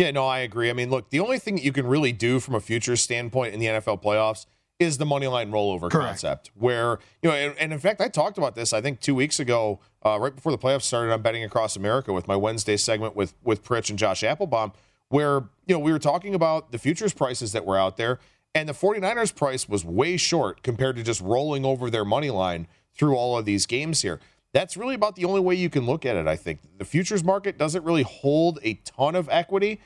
Yeah, 0.01 0.13
no, 0.13 0.27
I 0.27 0.39
agree. 0.39 0.71
I 0.71 0.73
mean, 0.73 0.89
look, 0.89 1.11
the 1.11 1.21
only 1.21 1.39
thing 1.39 1.57
that 1.57 1.63
you 1.63 1.73
can 1.73 1.87
really 1.87 2.11
do 2.11 2.41
from 2.41 2.55
a 2.55 2.61
future 2.61 2.97
standpoint 2.97 3.53
in 3.53 3.61
the 3.61 3.67
NFL 3.67 4.03
playoffs 4.03 4.47
is 4.79 4.97
the 4.97 5.05
money 5.05 5.27
line 5.27 5.51
rollover 5.51 5.91
Correct. 5.91 6.09
concept, 6.09 6.51
where 6.55 6.99
you 7.23 7.29
know, 7.29 7.37
and, 7.37 7.55
and, 7.59 7.71
in 7.71 7.79
fact, 7.79 8.01
I 8.01 8.09
talked 8.09 8.39
about 8.39 8.55
this 8.55 8.73
I 8.73 8.81
think 8.81 9.01
two 9.01 9.15
weeks 9.15 9.39
ago, 9.39 9.79
uh, 10.03 10.19
right 10.19 10.35
before 10.35 10.53
the 10.53 10.59
playoffs 10.59 10.85
started. 10.85 11.13
on 11.13 11.21
betting 11.21 11.45
across 11.45 11.77
America 11.77 12.15
with 12.15 12.27
my 12.27 12.35
Wednesday 12.35 12.79
segment 12.79 13.15
with 13.15 13.35
with 13.45 13.63
Pritch 13.63 13.91
and 13.91 13.99
Josh 13.99 14.23
Appelbaum, 14.23 14.73
where 15.11 15.45
you 15.67 15.75
know 15.75 15.79
we 15.79 15.93
were 15.93 15.99
talking 15.99 16.35
about 16.35 16.73
the 16.73 16.79
futures 16.79 17.13
prices 17.13 17.53
that 17.53 17.67
were 17.67 17.77
out 17.77 17.99
there, 17.99 18.21
and 18.55 18.71
the 18.71 18.73
49ers 18.73 19.37
price 19.37 19.69
was 19.69 19.85
way 19.85 20.17
short 20.17 20.63
compared 20.63 20.97
to 20.97 21.03
just 21.03 21.21
rolling 21.21 21.67
over 21.67 21.91
their 21.91 22.07
money 22.07 22.31
line 22.31 22.69
through 22.95 23.17
all 23.17 23.37
of 23.37 23.45
these 23.45 23.67
games 23.67 24.01
here. 24.01 24.19
That's 24.53 24.77
really 24.77 24.95
about 24.95 25.17
the 25.17 25.25
only 25.25 25.41
way 25.41 25.55
you 25.55 25.71
can 25.71 25.87
look 25.87 26.05
at 26.05 26.17
it. 26.17 26.27
I 26.27 26.37
think 26.37 26.61
the 26.79 26.85
futures 26.85 27.23
market 27.23 27.57
doesn't 27.57 27.85
really 27.85 28.03
hold 28.03 28.59
a 28.63 28.75
ton 28.85 29.15
of 29.15 29.29
equity. 29.31 29.81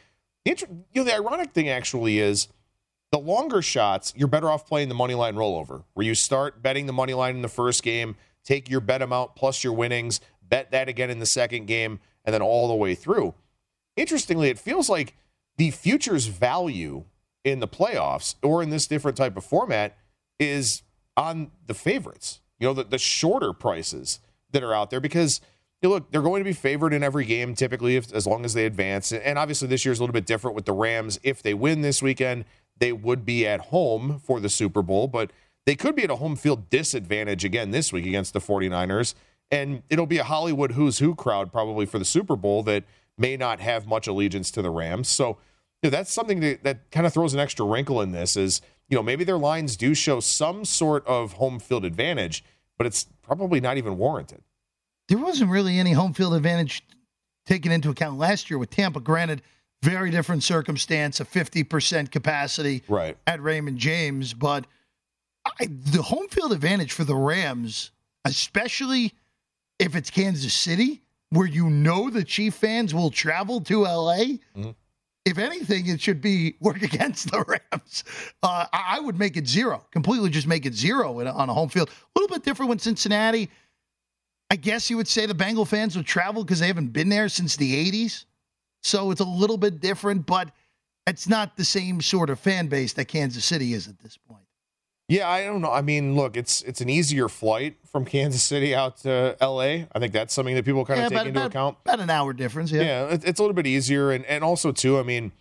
you 0.45 0.55
know, 0.95 1.05
the 1.05 1.15
ironic 1.15 1.53
thing 1.53 1.69
actually 1.69 2.19
is 2.19 2.49
the 3.13 3.19
longer 3.19 3.63
shots, 3.63 4.13
you're 4.17 4.29
better 4.29 4.51
off 4.51 4.67
playing 4.67 4.89
the 4.89 4.95
money 4.95 5.15
line 5.15 5.37
rollover, 5.37 5.85
where 5.93 6.07
you 6.07 6.15
start 6.15 6.63
betting 6.63 6.87
the 6.87 6.93
money 6.93 7.15
line 7.15 7.37
in 7.37 7.43
the 7.43 7.49
first 7.49 7.83
game, 7.83 8.17
take 8.43 8.69
your 8.69 8.81
bet 8.81 9.03
amount 9.03 9.37
plus 9.37 9.63
your 9.63 9.73
winnings, 9.73 10.21
bet 10.43 10.71
that 10.73 10.89
again 10.89 11.11
in 11.11 11.19
the 11.19 11.27
second 11.27 11.67
game, 11.67 12.01
and 12.25 12.35
then 12.35 12.43
all 12.43 12.67
the 12.67 12.75
way 12.75 12.95
through. 12.95 13.35
Interestingly, 13.97 14.49
it 14.49 14.59
feels 14.59 14.89
like 14.89 15.15
the 15.59 15.71
futures 15.71 16.27
value 16.27 17.05
in 17.45 17.61
the 17.61 17.69
playoffs 17.69 18.35
or 18.43 18.63
in 18.63 18.71
this 18.71 18.87
different 18.87 19.17
type 19.17 19.37
of 19.37 19.45
format 19.45 19.97
is 20.41 20.83
on 21.17 21.53
the 21.67 21.75
favorites, 21.75 22.41
you 22.59 22.67
know, 22.67 22.75
the, 22.75 22.85
the 22.85 22.99
shorter 22.99 23.53
prices 23.53 24.19
that 24.55 24.63
are 24.63 24.75
out 24.75 24.91
there 24.91 25.01
because 25.01 25.41
you 25.83 25.89
know, 25.89 25.97
look, 25.97 26.11
they're 26.11 26.23
going 26.23 26.41
to 26.41 26.49
be 26.49 26.55
favored 26.55 26.95
in 26.95 27.03
every 27.03 27.27
game 27.27 27.55
typically 27.55 27.97
if, 27.97 28.13
as 28.13 28.27
long 28.27 28.45
as 28.45 28.55
they 28.55 28.65
advance. 28.65 29.13
And 29.13 29.39
obviously, 29.39 29.69
this 29.69 29.85
year's 29.85 29.99
a 29.99 30.03
little 30.03 30.15
bit 30.15 30.25
different 30.25 30.55
with 30.55 30.65
the 30.65 30.73
Rams. 30.73 31.21
If 31.23 31.43
they 31.43 31.53
win 31.53 31.83
this 31.83 32.01
weekend, 32.01 32.47
they 32.79 32.93
would 32.93 33.27
be 33.27 33.47
at 33.47 33.61
home 33.61 34.19
for 34.19 34.41
the 34.41 34.49
Super 34.49 34.83
Bowl, 34.83 35.07
but 35.07 35.31
they 35.67 35.77
could 35.77 35.95
be 35.95 36.05
at 36.05 36.11
a 36.11 36.17
home 36.17 36.37
field 36.37 36.71
disadvantage 36.71 37.45
again 37.45 37.71
this 37.71 37.93
week 37.93 38.07
against 38.07 38.33
the 38.33 38.41
49ers. 38.41 39.15
And 39.51 39.83
it'll 39.91 40.07
be 40.07 40.19
a 40.19 40.25
Hollywood 40.25 40.73
who's 40.73 40.99
who 40.99 41.15
crowd 41.15 41.53
probably 41.53 41.87
for 41.87 41.99
the 41.99 42.05
Super 42.05 42.35
Bowl 42.35 42.63
that 42.63 42.85
may 43.19 43.37
not 43.37 43.61
have 43.61 43.87
much 43.87 44.07
allegiance 44.07 44.51
to 44.53 44.63
the 44.63 44.71
Rams. 44.71 45.09
So 45.09 45.39
you 45.85 45.91
know, 45.91 45.99
that's 45.99 46.11
something 46.11 46.41
that, 46.41 46.65
that 46.65 46.91
kind 46.91 47.07
of 47.07 47.13
throws 47.13 47.35
an 47.35 47.41
extra 47.41 47.67
wrinkle 47.67 48.01
in 48.01 48.13
this 48.13 48.39
is, 48.39 48.63
you 48.89 48.97
know, 48.97 49.03
maybe 49.03 49.23
their 49.23 49.37
lines 49.37 49.77
do 49.77 49.95
show 49.95 50.19
some 50.19 50.65
sort 50.65 51.07
of 51.07 51.35
home 51.35 51.59
field 51.59 51.85
advantage, 51.85 52.43
but 52.79 52.87
it's 52.87 53.07
probably 53.23 53.61
not 53.61 53.77
even 53.77 53.97
warranted. 53.97 54.43
There 55.09 55.19
wasn't 55.19 55.51
really 55.51 55.79
any 55.79 55.93
home 55.93 56.15
field 56.15 56.35
advantage 56.35 56.83
taken 57.47 57.73
into 57.73 57.91
account 57.91 58.19
last 58.19 58.51
year 58.51 58.59
with 58.59 58.71
Tampa. 58.71 59.01
Granted, 59.01 59.43
very 59.83 60.11
different 60.11 60.43
circumstance, 60.43 61.21
a 61.21 61.25
50% 61.25 62.11
capacity 62.11 62.83
right. 62.89 63.17
at 63.27 63.43
Raymond 63.43 63.79
James. 63.79 64.33
But 64.33 64.67
I, 65.45 65.67
the 65.69 66.03
home 66.03 66.29
field 66.29 66.53
advantage 66.53 66.93
for 66.93 67.05
the 67.05 67.15
Rams, 67.15 67.91
especially 68.25 69.13
if 69.79 69.95
it's 69.95 70.11
Kansas 70.11 70.55
City, 70.55 71.03
where 71.31 71.47
you 71.47 71.69
know 71.69 72.09
the 72.11 72.25
Chief 72.25 72.55
fans 72.55 72.95
will 72.95 73.11
travel 73.11 73.61
to 73.63 73.83
LA, 73.83 74.17
mm-hmm. 74.17 74.71
If 75.25 75.39
anything, 75.39 75.87
it 75.87 76.01
should 76.01 76.21
be 76.21 76.57
work 76.61 76.83
against 76.83 77.31
the 77.31 77.45
Rams. 77.47 78.05
Uh, 78.43 78.67
I 78.73 79.01
would 79.01 79.19
make 79.19 79.37
it 79.37 79.47
zero, 79.47 79.85
completely 79.91 80.31
just 80.31 80.47
make 80.47 80.67
it 80.67 80.75
zero 80.75 81.21
on 81.27 81.49
a 81.49 81.55
home 81.55 81.69
field. 81.69 81.89
A 81.89 82.19
little 82.19 82.35
bit 82.35 82.45
different 82.45 82.69
when 82.69 82.79
Cincinnati. 82.79 83.51
I 84.51 84.57
guess 84.57 84.91
you 84.91 84.97
would 84.99 85.09
say 85.09 85.27
the 85.27 85.35
Bengal 85.35 85.65
fans 85.65 85.97
would 85.97 86.07
travel 86.07 86.45
because 86.45 86.61
they 86.61 86.67
haven't 86.67 86.93
been 86.93 87.09
there 87.09 87.29
since 87.29 87.57
the 87.57 87.91
80s. 87.91 88.27
So 88.83 89.11
it's 89.11 89.23
a 89.23 89.25
little 89.25 89.57
bit 89.57 89.81
different, 89.81 90.27
but 90.27 90.51
it's 91.07 91.29
not 91.29 91.57
the 91.57 91.65
same 91.65 92.01
sort 92.01 92.31
of 92.31 92.39
fan 92.39 92.69
base 92.69 92.93
that 92.93 93.07
Kansas 93.07 93.45
City 93.45 93.73
is 93.73 93.89
at 93.89 93.99
this 93.99 94.17
point. 94.17 94.44
Yeah, 95.09 95.29
I 95.29 95.45
don't 95.45 95.61
know. 95.61 95.71
I 95.71 95.83
mean, 95.83 96.15
look, 96.15 96.37
it's 96.37 96.63
it's 96.63 96.81
an 96.81 96.89
easier 96.89 97.29
flight 97.29 97.77
from 97.91 98.05
Kansas 98.07 98.43
City 98.43 98.75
out 98.75 98.99
to 98.99 99.37
L.A. 99.41 99.87
I 99.93 99.99
think 99.99 100.13
that's 100.13 100.33
something 100.33 100.55
that 100.55 100.65
people 100.65 100.85
kind 100.85 101.01
of 101.01 101.05
yeah, 101.05 101.09
take 101.09 101.17
about, 101.17 101.27
into 101.27 101.41
about, 101.41 101.51
account. 101.51 101.77
About 101.85 102.01
an 102.01 102.11
hour 102.11 102.33
difference, 102.33 102.73
yeah. 102.73 102.83
Yeah, 102.83 103.19
it's 103.23 103.39
a 103.39 103.43
little 103.43 103.55
bit 103.55 103.67
easier, 103.67 104.11
and 104.11 104.25
and 104.25 104.43
also 104.43 104.73
too, 104.73 104.99
I 104.99 105.03
mean, 105.03 105.33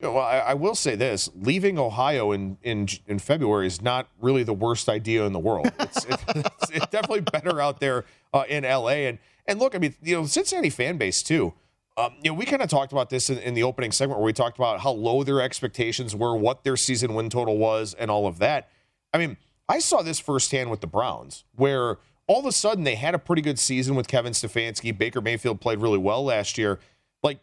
Well, 0.00 0.18
I, 0.18 0.38
I, 0.38 0.54
will 0.54 0.74
say 0.74 0.94
this: 0.94 1.30
leaving 1.34 1.78
Ohio 1.78 2.32
in, 2.32 2.58
in 2.62 2.86
in 3.06 3.18
February 3.18 3.66
is 3.66 3.80
not 3.80 4.08
really 4.20 4.42
the 4.42 4.52
worst 4.52 4.90
idea 4.90 5.24
in 5.24 5.32
the 5.32 5.38
world. 5.38 5.70
It's, 5.80 6.04
it, 6.04 6.20
it's, 6.36 6.70
it's 6.70 6.86
definitely 6.86 7.20
better 7.20 7.60
out 7.60 7.80
there 7.80 8.04
uh, 8.34 8.44
in 8.48 8.64
LA. 8.64 9.06
And 9.08 9.18
and 9.46 9.58
look, 9.58 9.74
I 9.74 9.78
mean, 9.78 9.94
you 10.02 10.16
know, 10.16 10.26
Cincinnati 10.26 10.70
fan 10.70 10.98
base 10.98 11.22
too. 11.22 11.54
Um, 11.96 12.14
you 12.22 12.30
know, 12.30 12.34
we 12.34 12.46
kind 12.46 12.62
of 12.62 12.70
talked 12.70 12.92
about 12.92 13.10
this 13.10 13.28
in, 13.28 13.36
in, 13.38 13.52
the 13.52 13.62
opening 13.64 13.92
segment 13.92 14.18
where 14.18 14.24
we 14.24 14.32
talked 14.32 14.56
about 14.56 14.80
how 14.80 14.92
low 14.92 15.22
their 15.24 15.42
expectations 15.42 16.16
were, 16.16 16.34
what 16.34 16.64
their 16.64 16.76
season 16.76 17.12
win 17.12 17.28
total 17.28 17.58
was, 17.58 17.92
and 17.92 18.10
all 18.10 18.26
of 18.26 18.38
that. 18.38 18.70
I 19.12 19.18
mean, 19.18 19.36
I 19.68 19.78
saw 19.78 20.02
this 20.02 20.18
firsthand 20.18 20.70
with 20.70 20.80
the 20.80 20.86
Browns, 20.86 21.44
where 21.54 21.98
all 22.26 22.40
of 22.40 22.46
a 22.46 22.52
sudden 22.52 22.84
they 22.84 22.94
had 22.94 23.14
a 23.14 23.18
pretty 23.18 23.42
good 23.42 23.58
season 23.58 23.94
with 23.94 24.08
Kevin 24.08 24.32
Stefanski. 24.32 24.96
Baker 24.96 25.20
Mayfield 25.20 25.60
played 25.60 25.80
really 25.80 25.98
well 25.98 26.24
last 26.24 26.56
year. 26.58 26.78
Like 27.22 27.38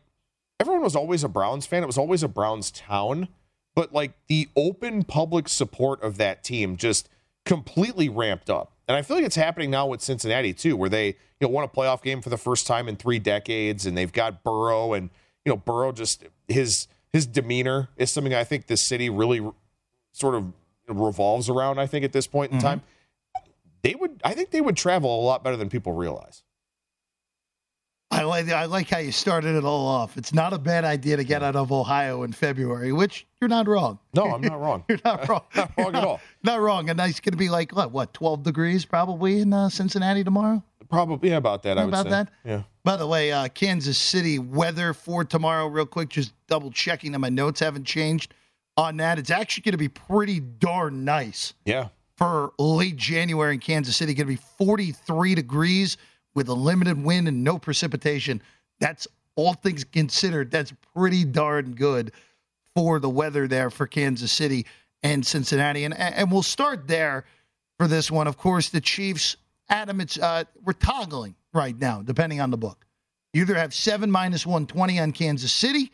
everyone 0.59 0.83
was 0.83 0.95
always 0.95 1.23
a 1.23 1.29
Browns 1.29 1.65
fan. 1.65 1.83
It 1.83 1.87
was 1.87 1.97
always 1.97 2.23
a 2.23 2.27
Browns 2.27 2.71
town. 2.71 3.27
But 3.75 3.93
like 3.93 4.13
the 4.27 4.49
open 4.55 5.03
public 5.03 5.47
support 5.47 6.01
of 6.03 6.17
that 6.17 6.43
team 6.43 6.75
just 6.75 7.09
completely 7.45 8.09
ramped 8.09 8.49
up. 8.49 8.73
And 8.87 8.97
I 8.97 9.01
feel 9.03 9.17
like 9.17 9.25
it's 9.25 9.35
happening 9.35 9.69
now 9.69 9.87
with 9.87 10.01
Cincinnati 10.01 10.53
too, 10.53 10.75
where 10.75 10.89
they, 10.89 11.07
you 11.07 11.15
know, 11.41 11.49
won 11.49 11.63
a 11.63 11.67
playoff 11.67 12.01
game 12.01 12.21
for 12.21 12.29
the 12.29 12.37
first 12.37 12.65
time 12.65 12.87
in 12.87 12.95
three 12.95 13.19
decades, 13.19 13.85
and 13.85 13.97
they've 13.97 14.11
got 14.11 14.43
Burrow, 14.43 14.93
and 14.93 15.09
you 15.45 15.51
know, 15.51 15.57
Burrow 15.57 15.91
just 15.91 16.25
his 16.47 16.87
his 17.13 17.25
demeanor 17.25 17.89
is 17.97 18.11
something 18.11 18.33
I 18.33 18.43
think 18.43 18.67
the 18.67 18.77
city 18.77 19.09
really 19.09 19.47
sort 20.11 20.35
of 20.35 20.51
revolves 20.97 21.49
around. 21.49 21.79
I 21.79 21.87
think 21.87 22.05
at 22.05 22.13
this 22.13 22.27
point 22.27 22.51
in 22.51 22.57
mm-hmm. 22.57 22.67
time, 22.67 22.81
they 23.81 23.95
would, 23.95 24.21
I 24.23 24.33
think 24.33 24.51
they 24.51 24.61
would 24.61 24.77
travel 24.77 25.21
a 25.21 25.23
lot 25.23 25.43
better 25.43 25.57
than 25.57 25.69
people 25.69 25.93
realize. 25.93 26.43
I 28.11 28.23
like 28.23 28.49
I 28.49 28.65
like 28.65 28.89
how 28.89 28.97
you 28.97 29.11
started 29.11 29.55
it 29.55 29.63
all 29.63 29.85
off. 29.85 30.17
It's 30.17 30.33
not 30.33 30.51
a 30.51 30.57
bad 30.57 30.83
idea 30.83 31.17
to 31.17 31.23
get 31.23 31.43
out 31.43 31.55
of 31.55 31.71
Ohio 31.71 32.23
in 32.23 32.33
February, 32.33 32.91
which 32.91 33.27
you're 33.39 33.49
not 33.49 33.67
wrong. 33.67 33.99
No, 34.15 34.33
I'm 34.33 34.41
not 34.41 34.59
wrong. 34.59 34.83
you're 34.89 34.99
not 35.05 35.29
wrong. 35.29 35.43
not 35.55 35.71
wrong 35.77 35.95
at 35.95 36.03
all. 36.03 36.19
Not 36.43 36.61
wrong. 36.61 36.89
And 36.89 36.99
it's 37.01 37.19
going 37.19 37.33
to 37.33 37.37
be 37.37 37.49
like 37.49 37.75
what, 37.75 37.91
what, 37.91 38.13
12 38.13 38.43
degrees 38.43 38.85
probably 38.85 39.41
in 39.41 39.51
uh, 39.51 39.67
Cincinnati 39.67 40.23
tomorrow. 40.23 40.63
Probably 40.89 41.29
yeah, 41.29 41.35
about 41.35 41.63
that. 41.63 41.77
I 41.77 41.83
about 41.83 42.05
say. 42.05 42.09
that. 42.11 42.29
Yeah. 42.45 42.63
By 42.85 42.95
the 42.95 43.05
way, 43.05 43.31
uh, 43.33 43.49
Kansas 43.49 43.97
City 43.97 44.39
weather 44.39 44.93
for 44.93 45.25
tomorrow, 45.25 45.67
real 45.67 45.85
quick. 45.85 46.09
Just 46.09 46.31
double 46.47 46.71
checking 46.71 47.11
that 47.11 47.19
my 47.19 47.29
notes 47.29 47.59
haven't 47.59 47.83
changed 47.83 48.33
on 48.79 48.97
that. 48.97 49.19
It's 49.19 49.29
actually 49.29 49.63
going 49.63 49.73
to 49.73 49.77
be 49.77 49.89
pretty 49.89 50.39
darn 50.39 51.03
nice. 51.03 51.53
Yeah. 51.65 51.89
For 52.15 52.53
late 52.57 52.95
January 52.95 53.53
in 53.53 53.59
Kansas 53.59 53.95
City, 53.95 54.13
going 54.13 54.27
to 54.27 54.33
be 54.33 54.41
43 54.57 55.35
degrees 55.35 55.97
with 56.33 56.47
a 56.47 56.53
limited 56.53 57.01
wind 57.01 57.27
and 57.27 57.43
no 57.43 57.57
precipitation. 57.59 58.41
That's 58.79 59.07
all 59.35 59.53
things 59.53 59.83
considered. 59.83 60.49
That's 60.51 60.73
pretty 60.95 61.25
darn 61.25 61.73
good 61.75 62.13
for 62.75 62.99
the 62.99 63.09
weather 63.09 63.47
there 63.47 63.69
for 63.69 63.85
Kansas 63.85 64.31
City 64.31 64.65
and 65.03 65.25
Cincinnati. 65.25 65.83
And 65.83 65.97
and 65.97 66.31
we'll 66.31 66.43
start 66.43 66.87
there 66.87 67.25
for 67.77 67.87
this 67.87 68.09
one. 68.09 68.27
Of 68.27 68.37
course, 68.37 68.69
the 68.69 68.81
Chiefs, 68.81 69.37
Adam, 69.69 70.01
it's 70.01 70.17
uh, 70.17 70.43
we're 70.63 70.73
toggling 70.73 71.35
right 71.53 71.77
now, 71.77 72.01
depending 72.01 72.41
on 72.41 72.51
the 72.51 72.57
book. 72.57 72.85
You 73.33 73.41
either 73.41 73.55
have 73.55 73.73
seven 73.73 74.11
minus 74.11 74.45
one 74.45 74.67
twenty 74.67 74.99
on 74.99 75.11
Kansas 75.11 75.53
City. 75.53 75.91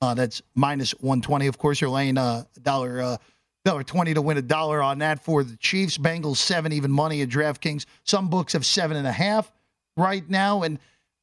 Uh, 0.00 0.14
that's 0.14 0.42
minus 0.54 0.92
one 0.92 1.20
twenty. 1.20 1.46
Of 1.46 1.58
course, 1.58 1.80
you're 1.80 1.90
laying 1.90 2.18
a 2.18 2.46
dollar 2.62 3.00
uh, 3.00 3.16
dollar 3.64 3.82
twenty 3.82 4.14
to 4.14 4.22
win 4.22 4.36
a 4.36 4.42
dollar 4.42 4.82
on 4.82 4.98
that 4.98 5.24
for 5.24 5.42
the 5.42 5.56
Chiefs. 5.56 5.96
Bengals 5.98 6.36
seven 6.36 6.72
even 6.72 6.90
money 6.90 7.22
at 7.22 7.28
DraftKings. 7.28 7.86
Some 8.04 8.28
books 8.28 8.52
have 8.52 8.66
seven 8.66 8.96
and 8.96 9.06
a 9.06 9.12
half 9.12 9.50
right 9.96 10.28
now. 10.28 10.62
And 10.62 10.78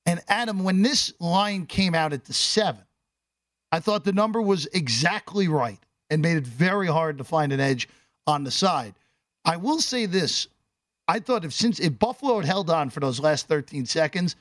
and 0.05 0.21
Adam, 0.27 0.63
when 0.63 0.81
this 0.81 1.13
line 1.19 1.65
came 1.65 1.95
out 1.95 2.13
at 2.13 2.25
the 2.25 2.33
seven, 2.33 2.81
I 3.71 3.79
thought 3.79 4.03
the 4.03 4.13
number 4.13 4.41
was 4.41 4.67
exactly 4.73 5.47
right 5.47 5.79
and 6.09 6.21
made 6.21 6.37
it 6.37 6.45
very 6.45 6.87
hard 6.87 7.17
to 7.17 7.23
find 7.23 7.51
an 7.51 7.59
edge 7.59 7.87
on 8.27 8.43
the 8.43 8.51
side. 8.51 8.95
I 9.45 9.57
will 9.57 9.79
say 9.79 10.05
this. 10.05 10.47
I 11.07 11.19
thought 11.19 11.45
if 11.45 11.53
since 11.53 11.79
if 11.79 11.97
Buffalo 11.99 12.37
had 12.37 12.45
held 12.45 12.69
on 12.69 12.89
for 12.89 12.99
those 12.99 13.19
last 13.19 13.47
13 13.47 13.85
seconds, 13.85 14.35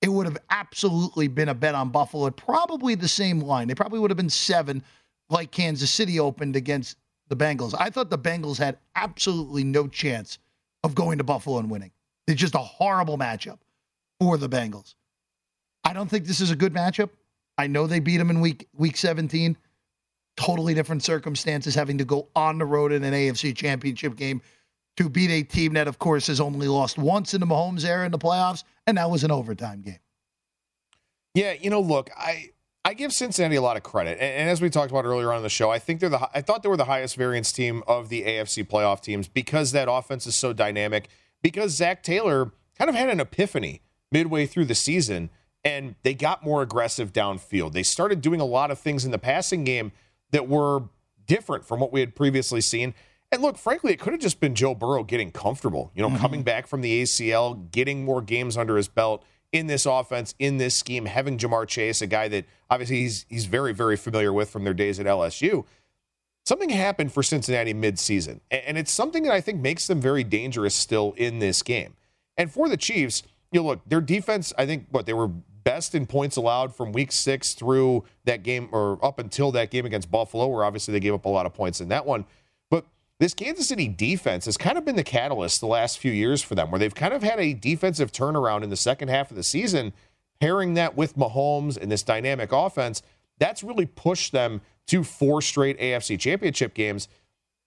it 0.00 0.08
would 0.08 0.26
have 0.26 0.38
absolutely 0.50 1.28
been 1.28 1.48
a 1.48 1.54
bet 1.54 1.74
on 1.74 1.90
Buffalo 1.90 2.26
at 2.26 2.36
probably 2.36 2.94
the 2.94 3.08
same 3.08 3.40
line. 3.40 3.68
They 3.68 3.74
probably 3.74 3.98
would 3.98 4.10
have 4.10 4.16
been 4.16 4.30
seven, 4.30 4.82
like 5.28 5.50
Kansas 5.50 5.90
City 5.90 6.20
opened 6.20 6.56
against 6.56 6.96
the 7.28 7.36
Bengals. 7.36 7.74
I 7.78 7.90
thought 7.90 8.10
the 8.10 8.18
Bengals 8.18 8.58
had 8.58 8.78
absolutely 8.94 9.64
no 9.64 9.88
chance 9.88 10.38
of 10.84 10.94
going 10.94 11.18
to 11.18 11.24
Buffalo 11.24 11.58
and 11.58 11.70
winning. 11.70 11.90
It's 12.26 12.40
just 12.40 12.54
a 12.54 12.58
horrible 12.58 13.18
matchup 13.18 13.58
for 14.20 14.36
the 14.38 14.48
Bengals. 14.48 14.94
I 15.84 15.92
don't 15.92 16.08
think 16.08 16.26
this 16.26 16.40
is 16.40 16.50
a 16.50 16.56
good 16.56 16.74
matchup. 16.74 17.10
I 17.56 17.66
know 17.66 17.86
they 17.86 18.00
beat 18.00 18.18
them 18.18 18.30
in 18.30 18.40
week 18.40 18.68
week 18.74 18.96
17. 18.96 19.56
Totally 20.36 20.74
different 20.74 21.02
circumstances 21.02 21.74
having 21.74 21.98
to 21.98 22.04
go 22.04 22.28
on 22.36 22.58
the 22.58 22.64
road 22.64 22.92
in 22.92 23.02
an 23.02 23.12
AFC 23.12 23.56
championship 23.56 24.14
game 24.14 24.40
to 24.98 25.08
beat 25.08 25.30
a 25.30 25.44
team 25.44 25.74
that, 25.74 25.86
of 25.86 26.00
course, 26.00 26.26
has 26.26 26.40
only 26.40 26.66
lost 26.66 26.98
once 26.98 27.32
in 27.32 27.38
the 27.38 27.46
Mahomes 27.46 27.84
era 27.84 28.04
in 28.04 28.10
the 28.10 28.18
playoffs, 28.18 28.64
and 28.84 28.98
that 28.98 29.08
was 29.08 29.22
an 29.22 29.30
overtime 29.30 29.80
game. 29.80 30.00
Yeah, 31.34 31.52
you 31.52 31.70
know, 31.70 31.80
look, 31.80 32.10
I 32.16 32.50
I 32.84 32.94
give 32.94 33.12
Cincinnati 33.12 33.54
a 33.54 33.62
lot 33.62 33.76
of 33.76 33.84
credit, 33.84 34.18
and, 34.18 34.22
and, 34.22 34.50
as 34.50 34.60
we 34.60 34.70
talked 34.70 34.90
about 34.90 35.04
earlier 35.04 35.30
on 35.30 35.36
in 35.36 35.44
the 35.44 35.48
show, 35.48 35.70
I 35.70 35.78
think 35.78 36.00
they're 36.00 36.08
the 36.08 36.28
I 36.34 36.40
thought 36.40 36.64
they 36.64 36.68
were 36.68 36.76
the 36.76 36.86
highest 36.86 37.14
variance 37.14 37.52
team 37.52 37.84
of 37.86 38.08
the 38.08 38.24
AFC 38.24 38.66
playoff 38.66 39.00
teams 39.00 39.28
because 39.28 39.70
that 39.70 39.88
offense 39.88 40.26
is 40.26 40.34
so 40.34 40.52
dynamic 40.52 41.08
because 41.42 41.76
Zac 41.76 42.02
Taylor 42.02 42.50
kind 42.76 42.90
of 42.90 42.96
had 42.96 43.08
an 43.08 43.20
epiphany 43.20 43.82
midway 44.10 44.46
through 44.46 44.64
the 44.64 44.74
season 44.74 45.30
and 45.62 45.94
they 46.02 46.14
got 46.14 46.42
more 46.42 46.60
aggressive 46.62 47.12
downfield. 47.12 47.72
They 47.72 47.84
started 47.84 48.20
doing 48.20 48.40
a 48.40 48.44
lot 48.44 48.72
of 48.72 48.80
things 48.80 49.04
in 49.04 49.12
the 49.12 49.18
passing 49.18 49.62
game 49.62 49.92
that 50.32 50.48
were 50.48 50.84
different 51.26 51.64
from 51.64 51.78
what 51.78 51.92
we 51.92 52.00
had 52.00 52.16
previously 52.16 52.60
seen. 52.60 52.94
And 53.30 53.42
look, 53.42 53.58
frankly, 53.58 53.92
it 53.92 54.00
could 54.00 54.14
have 54.14 54.22
just 54.22 54.40
been 54.40 54.54
Joe 54.54 54.74
Burrow 54.74 55.04
getting 55.04 55.30
comfortable, 55.30 55.90
you 55.94 56.02
know, 56.02 56.08
mm-hmm. 56.08 56.18
coming 56.18 56.42
back 56.42 56.66
from 56.66 56.80
the 56.80 57.02
ACL, 57.02 57.70
getting 57.70 58.04
more 58.04 58.22
games 58.22 58.56
under 58.56 58.76
his 58.76 58.88
belt 58.88 59.22
in 59.52 59.66
this 59.66 59.86
offense, 59.86 60.34
in 60.38 60.58
this 60.58 60.74
scheme, 60.74 61.06
having 61.06 61.38
Ja'Marr 61.38 61.66
Chase, 61.66 62.00
a 62.00 62.06
guy 62.06 62.28
that 62.28 62.46
obviously 62.70 63.00
he's 63.00 63.26
he's 63.28 63.46
very, 63.46 63.72
very 63.74 63.96
familiar 63.96 64.32
with 64.32 64.50
from 64.50 64.64
their 64.64 64.74
days 64.74 64.98
at 64.98 65.06
LSU 65.06 65.64
something 66.48 66.70
happened 66.70 67.12
for 67.12 67.22
Cincinnati 67.22 67.74
midseason, 67.74 68.40
and 68.50 68.78
it's 68.78 68.90
something 68.90 69.22
that 69.24 69.32
I 69.32 69.40
think 69.40 69.60
makes 69.60 69.86
them 69.86 70.00
very 70.00 70.24
dangerous 70.24 70.74
still 70.74 71.12
in 71.16 71.38
this 71.38 71.62
game. 71.62 71.94
And 72.36 72.50
for 72.50 72.68
the 72.68 72.76
Chiefs, 72.76 73.22
you 73.52 73.60
know, 73.60 73.66
look, 73.66 73.80
their 73.86 74.00
defense, 74.00 74.52
I 74.56 74.64
think, 74.64 74.86
what 74.90 75.04
they 75.06 75.12
were 75.12 75.28
best 75.28 75.94
in 75.94 76.06
points 76.06 76.36
allowed 76.36 76.74
from 76.74 76.92
week 76.92 77.12
six 77.12 77.52
through 77.52 78.04
that 78.24 78.42
game, 78.42 78.68
or 78.72 78.98
up 79.04 79.18
until 79.18 79.52
that 79.52 79.70
game 79.70 79.84
against 79.84 80.10
Buffalo, 80.10 80.46
where 80.48 80.64
obviously 80.64 80.92
they 80.92 81.00
gave 81.00 81.12
up 81.12 81.26
a 81.26 81.28
lot 81.28 81.44
of 81.44 81.52
points 81.52 81.80
in 81.80 81.88
that 81.88 82.06
one. 82.06 82.24
This 83.20 83.34
Kansas 83.34 83.66
City 83.66 83.88
defense 83.88 84.44
has 84.44 84.56
kind 84.56 84.78
of 84.78 84.84
been 84.84 84.94
the 84.94 85.02
catalyst 85.02 85.60
the 85.60 85.66
last 85.66 85.98
few 85.98 86.12
years 86.12 86.40
for 86.40 86.54
them, 86.54 86.70
where 86.70 86.78
they've 86.78 86.94
kind 86.94 87.12
of 87.12 87.22
had 87.22 87.40
a 87.40 87.52
defensive 87.52 88.12
turnaround 88.12 88.62
in 88.62 88.70
the 88.70 88.76
second 88.76 89.08
half 89.08 89.30
of 89.30 89.36
the 89.36 89.42
season, 89.42 89.92
pairing 90.40 90.74
that 90.74 90.96
with 90.96 91.16
Mahomes 91.16 91.76
and 91.76 91.90
this 91.90 92.04
dynamic 92.04 92.52
offense. 92.52 93.02
That's 93.38 93.64
really 93.64 93.86
pushed 93.86 94.30
them 94.30 94.60
to 94.86 95.02
four 95.02 95.42
straight 95.42 95.78
AFC 95.80 96.18
championship 96.18 96.74
games. 96.74 97.08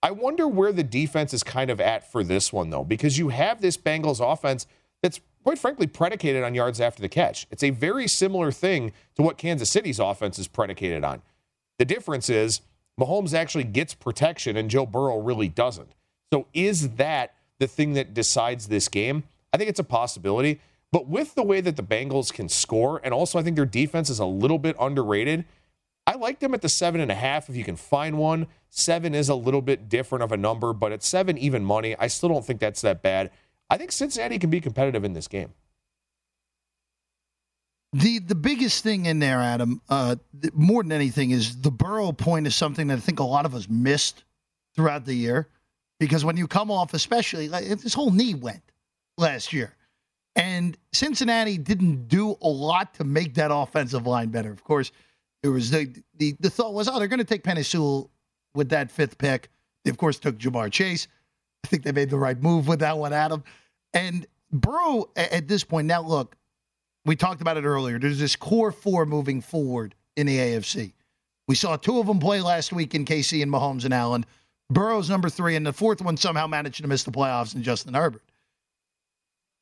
I 0.02 0.10
wonder 0.10 0.48
where 0.48 0.72
the 0.72 0.82
defense 0.82 1.34
is 1.34 1.42
kind 1.42 1.70
of 1.70 1.80
at 1.80 2.10
for 2.10 2.24
this 2.24 2.50
one, 2.50 2.70
though, 2.70 2.84
because 2.84 3.18
you 3.18 3.28
have 3.28 3.60
this 3.60 3.76
Bengals 3.76 4.20
offense 4.20 4.66
that's 5.02 5.20
quite 5.44 5.58
frankly 5.58 5.86
predicated 5.86 6.42
on 6.44 6.54
yards 6.54 6.80
after 6.80 7.02
the 7.02 7.08
catch. 7.08 7.46
It's 7.50 7.62
a 7.62 7.70
very 7.70 8.08
similar 8.08 8.52
thing 8.52 8.92
to 9.16 9.22
what 9.22 9.36
Kansas 9.36 9.70
City's 9.70 9.98
offense 9.98 10.38
is 10.38 10.48
predicated 10.48 11.04
on. 11.04 11.20
The 11.78 11.84
difference 11.84 12.30
is 12.30 12.62
Mahomes 13.00 13.34
actually 13.34 13.64
gets 13.64 13.94
protection 13.94 14.56
and 14.56 14.70
Joe 14.70 14.86
Burrow 14.86 15.18
really 15.18 15.48
doesn't. 15.48 15.92
So 16.32 16.46
is 16.54 16.90
that 16.96 17.34
the 17.58 17.66
thing 17.66 17.94
that 17.94 18.14
decides 18.14 18.68
this 18.68 18.88
game? 18.88 19.24
I 19.52 19.56
think 19.56 19.70
it's 19.70 19.80
a 19.80 19.84
possibility. 19.84 20.60
But 20.90 21.08
with 21.08 21.34
the 21.34 21.42
way 21.42 21.60
that 21.62 21.76
the 21.76 21.82
Bengals 21.82 22.32
can 22.32 22.48
score, 22.48 23.00
and 23.02 23.14
also 23.14 23.38
I 23.38 23.42
think 23.42 23.56
their 23.56 23.64
defense 23.64 24.10
is 24.10 24.18
a 24.18 24.26
little 24.26 24.58
bit 24.58 24.76
underrated, 24.78 25.46
I 26.06 26.16
like 26.16 26.40
them 26.40 26.52
at 26.52 26.60
the 26.60 26.68
seven 26.68 27.00
and 27.00 27.10
a 27.10 27.14
half 27.14 27.48
if 27.48 27.56
you 27.56 27.64
can 27.64 27.76
find 27.76 28.18
one. 28.18 28.46
Seven 28.68 29.14
is 29.14 29.28
a 29.28 29.34
little 29.34 29.62
bit 29.62 29.88
different 29.88 30.22
of 30.22 30.32
a 30.32 30.36
number, 30.36 30.72
but 30.72 30.92
at 30.92 31.02
seven 31.02 31.38
even 31.38 31.64
money, 31.64 31.96
I 31.98 32.08
still 32.08 32.28
don't 32.28 32.44
think 32.44 32.60
that's 32.60 32.82
that 32.82 33.02
bad. 33.02 33.30
I 33.70 33.78
think 33.78 33.92
Cincinnati 33.92 34.38
can 34.38 34.50
be 34.50 34.60
competitive 34.60 35.04
in 35.04 35.14
this 35.14 35.28
game. 35.28 35.54
The 37.94 38.20
the 38.20 38.34
biggest 38.34 38.82
thing 38.82 39.04
in 39.04 39.18
there, 39.18 39.40
Adam, 39.40 39.82
uh, 39.88 40.16
more 40.54 40.82
than 40.82 40.92
anything, 40.92 41.30
is 41.30 41.60
the 41.60 41.70
Burrow 41.70 42.12
point 42.12 42.46
is 42.46 42.56
something 42.56 42.86
that 42.86 42.96
I 42.96 43.00
think 43.00 43.20
a 43.20 43.24
lot 43.24 43.44
of 43.44 43.54
us 43.54 43.68
missed 43.68 44.24
throughout 44.74 45.04
the 45.04 45.14
year, 45.14 45.48
because 46.00 46.24
when 46.24 46.38
you 46.38 46.46
come 46.46 46.70
off, 46.70 46.94
especially 46.94 47.50
like 47.50 47.66
this 47.66 47.92
whole 47.92 48.10
knee 48.10 48.34
went 48.34 48.62
last 49.18 49.52
year, 49.52 49.76
and 50.36 50.78
Cincinnati 50.92 51.58
didn't 51.58 52.08
do 52.08 52.34
a 52.40 52.48
lot 52.48 52.94
to 52.94 53.04
make 53.04 53.34
that 53.34 53.50
offensive 53.52 54.06
line 54.06 54.30
better. 54.30 54.50
Of 54.50 54.64
course, 54.64 54.90
it 55.42 55.48
was 55.48 55.70
the 55.70 55.94
the, 56.16 56.34
the 56.40 56.48
thought 56.48 56.72
was, 56.72 56.88
oh, 56.88 56.98
they're 56.98 57.08
going 57.08 57.18
to 57.18 57.24
take 57.24 57.44
Penei 57.44 57.64
Sewell 57.64 58.10
with 58.54 58.70
that 58.70 58.90
fifth 58.90 59.18
pick. 59.18 59.50
They 59.84 59.90
of 59.90 59.98
course 59.98 60.18
took 60.18 60.38
Ja'Marr 60.38 60.72
Chase. 60.72 61.08
I 61.64 61.68
think 61.68 61.82
they 61.82 61.92
made 61.92 62.08
the 62.08 62.16
right 62.16 62.40
move 62.40 62.68
with 62.68 62.78
that 62.80 62.96
one, 62.96 63.12
Adam. 63.12 63.44
And 63.92 64.26
Burrow 64.50 65.10
at 65.14 65.46
this 65.46 65.62
point 65.62 65.86
now, 65.86 66.00
look, 66.00 66.36
we 67.04 67.16
talked 67.16 67.40
about 67.40 67.56
it 67.56 67.64
earlier. 67.64 67.98
There's 67.98 68.18
this 68.18 68.36
core 68.36 68.72
four 68.72 69.06
moving 69.06 69.40
forward 69.40 69.94
in 70.16 70.26
the 70.26 70.38
AFC. 70.38 70.92
We 71.48 71.54
saw 71.54 71.76
two 71.76 71.98
of 71.98 72.06
them 72.06 72.20
play 72.20 72.40
last 72.40 72.72
week 72.72 72.94
in 72.94 73.04
KC 73.04 73.42
and 73.42 73.52
Mahomes 73.52 73.84
and 73.84 73.92
Allen. 73.92 74.24
Burrow's 74.70 75.10
number 75.10 75.28
three, 75.28 75.56
and 75.56 75.66
the 75.66 75.72
fourth 75.72 76.00
one 76.00 76.16
somehow 76.16 76.46
managed 76.46 76.80
to 76.82 76.88
miss 76.88 77.04
the 77.04 77.10
playoffs 77.10 77.54
and 77.54 77.64
Justin 77.64 77.94
Herbert. 77.94 78.22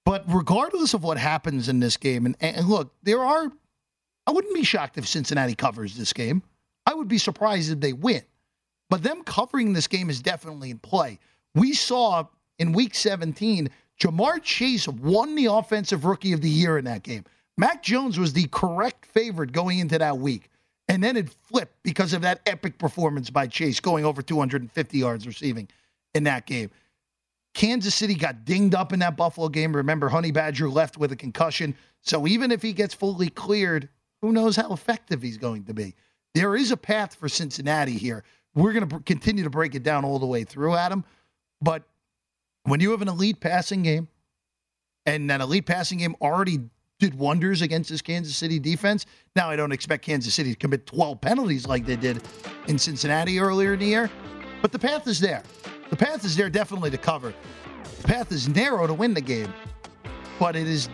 But 0.05 0.25
regardless 0.29 0.95
of 0.95 1.03
what 1.03 1.19
happens 1.19 1.69
in 1.69 1.81
this 1.81 1.97
game, 1.97 2.27
and, 2.27 2.37
and 2.41 2.67
look, 2.67 2.95
there 3.03 3.21
are, 3.21 3.51
I 4.27 4.31
wouldn't 4.31 4.55
be 4.55 4.65
shocked 4.65 4.99
if 4.99 5.09
Cincinnati 5.09 5.55
covers 5.55 5.97
this 5.97 6.13
game. 6.13 6.43
I 6.87 6.95
would 6.95 7.09
be 7.09 7.19
surprised 7.19 7.71
if 7.71 7.81
they 7.81 7.93
win. 7.93 8.23
But 8.89 9.03
them 9.03 9.23
covering 9.23 9.73
this 9.73 9.87
game 9.87 10.11
is 10.11 10.21
definitely 10.21 10.71
in 10.71 10.79
play. 10.79 11.19
We 11.55 11.73
saw 11.75 12.25
in 12.59 12.73
week 12.73 12.95
17, 12.95 13.71
Ja'Marr 14.01 14.43
Chase 14.43 14.89
won 14.89 15.35
the 15.35 15.47
Offensive 15.47 16.05
Rookie 16.05 16.33
of 16.33 16.41
the 16.41 16.49
Year 16.49 16.79
in 16.79 16.85
that 16.87 17.03
game. 17.03 17.25
Mac 17.59 17.83
Jones 17.83 18.19
was 18.19 18.33
the 18.33 18.47
correct 18.51 19.05
favorite 19.05 19.53
going 19.53 19.79
into 19.79 19.99
that 19.99 20.19
week. 20.19 20.51
And 20.89 21.05
then 21.05 21.17
it 21.17 21.29
flipped 21.29 21.83
because 21.83 22.13
of 22.15 22.23
that 22.23 22.41
epic 22.47 22.79
performance 22.79 23.31
by 23.31 23.47
Chase, 23.47 23.79
going 23.79 24.05
over 24.05 24.23
250 24.23 24.99
yards 24.99 25.27
receiving 25.27 25.69
in 26.15 26.25
that 26.25 26.47
game. 26.47 26.71
Kansas 27.55 27.95
City 27.95 28.15
got 28.15 28.45
dinged 28.45 28.75
up 28.75 28.93
in 28.93 29.01
that 29.01 29.17
Buffalo 29.17 29.49
game. 29.49 29.77
Remember, 29.77 30.09
Honey 30.09 30.31
Badger 30.31 30.69
left 30.69 30.97
with 30.97 31.13
a 31.13 31.17
concussion. 31.17 31.77
So 32.01 32.27
even 32.27 32.51
if 32.51 32.63
he 32.63 32.73
gets 32.73 32.95
fully 32.95 33.29
cleared, 33.29 33.89
who 34.23 34.33
knows 34.33 34.57
how 34.57 34.73
effective 34.73 35.23
he's 35.23 35.37
going 35.37 35.65
to 35.65 35.75
be? 35.75 35.95
There 36.35 36.57
is 36.57 36.71
a 36.71 36.77
path 36.77 37.15
for 37.15 37.29
Cincinnati 37.29 37.97
here. 37.97 38.25
We're 38.55 38.73
going 38.73 38.89
to 38.89 39.01
continue 39.01 39.45
to 39.45 39.51
break 39.51 39.75
it 39.75 39.83
down 39.83 40.05
all 40.05 40.19
the 40.19 40.27
way 40.27 40.45
through, 40.45 40.75
Adam. 40.75 41.05
But 41.61 41.85
when 42.65 42.81
you 42.81 42.91
have 42.91 43.03
an 43.03 43.09
elite 43.09 43.41
passing 43.41 43.83
game, 43.83 44.09
and 45.07 45.31
that 45.31 45.41
elite 45.41 45.67
passing 45.67 45.99
game 45.99 46.15
already 46.21 46.61
did 46.99 47.15
wonders 47.15 47.63
against 47.63 47.91
this 47.91 48.03
Kansas 48.03 48.37
City 48.37 48.59
defense. 48.59 49.07
Now, 49.35 49.49
I 49.49 49.57
don't 49.57 49.73
expect 49.73 50.05
Kansas 50.05 50.35
City 50.35 50.51
to 50.51 50.57
commit 50.57 50.87
12 50.87 51.21
penalties 51.21 51.67
like 51.67 51.87
they 51.87 51.97
did 51.97 52.23
in 52.69 52.79
Cincinnati 52.79 53.41
earlier 53.41 53.73
in 53.73 53.81
the 53.81 53.87
year, 53.87 54.11
but 54.61 54.71
the 54.71 54.79
path 54.79 55.07
is 55.07 55.19
there. 55.19 55.43
The 55.89 55.97
path 55.97 56.25
is 56.25 56.37
there 56.37 56.51
definitely 56.51 56.91
to 56.91 56.99
cover. 56.99 57.35
The 58.03 58.09
path 58.09 58.31
is 58.31 58.49
narrow 58.49 58.87
to 58.87 58.95
win 58.95 59.15
the 59.15 59.21
game, 59.21 59.53
but 60.39 60.55
it 60.55 60.69
is 60.69 60.89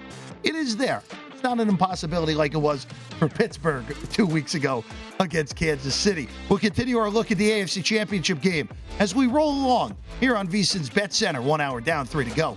it 0.45 0.55
is 0.55 0.77
there. 0.77 1.03
Not 1.47 1.61
an 1.61 1.69
impossibility 1.69 2.35
like 2.35 2.55
it 2.55 2.59
was 2.59 2.89
for 3.21 3.29
Pittsburgh 3.29 3.85
two 4.11 4.27
weeks 4.27 4.57
ago 4.57 4.83
against 5.21 5.55
Kansas 5.55 5.95
City. 5.95 6.29
We'll 6.49 6.59
continue 6.59 6.99
our 6.99 7.09
look 7.09 7.31
at 7.31 7.39
the 7.39 7.49
AFC 7.49 7.85
Championship 7.85 8.41
game 8.41 8.69
as 8.99 9.15
we 9.15 9.29
roll 9.29 9.53
along 9.53 9.97
here 10.19 10.35
on 10.35 10.49
VSIN's 10.49 10.91
Bet 10.91 11.13
Center. 11.15 11.41
One 11.41 11.61
hour 11.61 11.81
down, 11.81 12.05
three 12.05 12.25
to 12.25 12.35
go. 12.35 12.57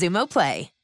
Xumo 0.00 0.26
Play. 0.26 0.79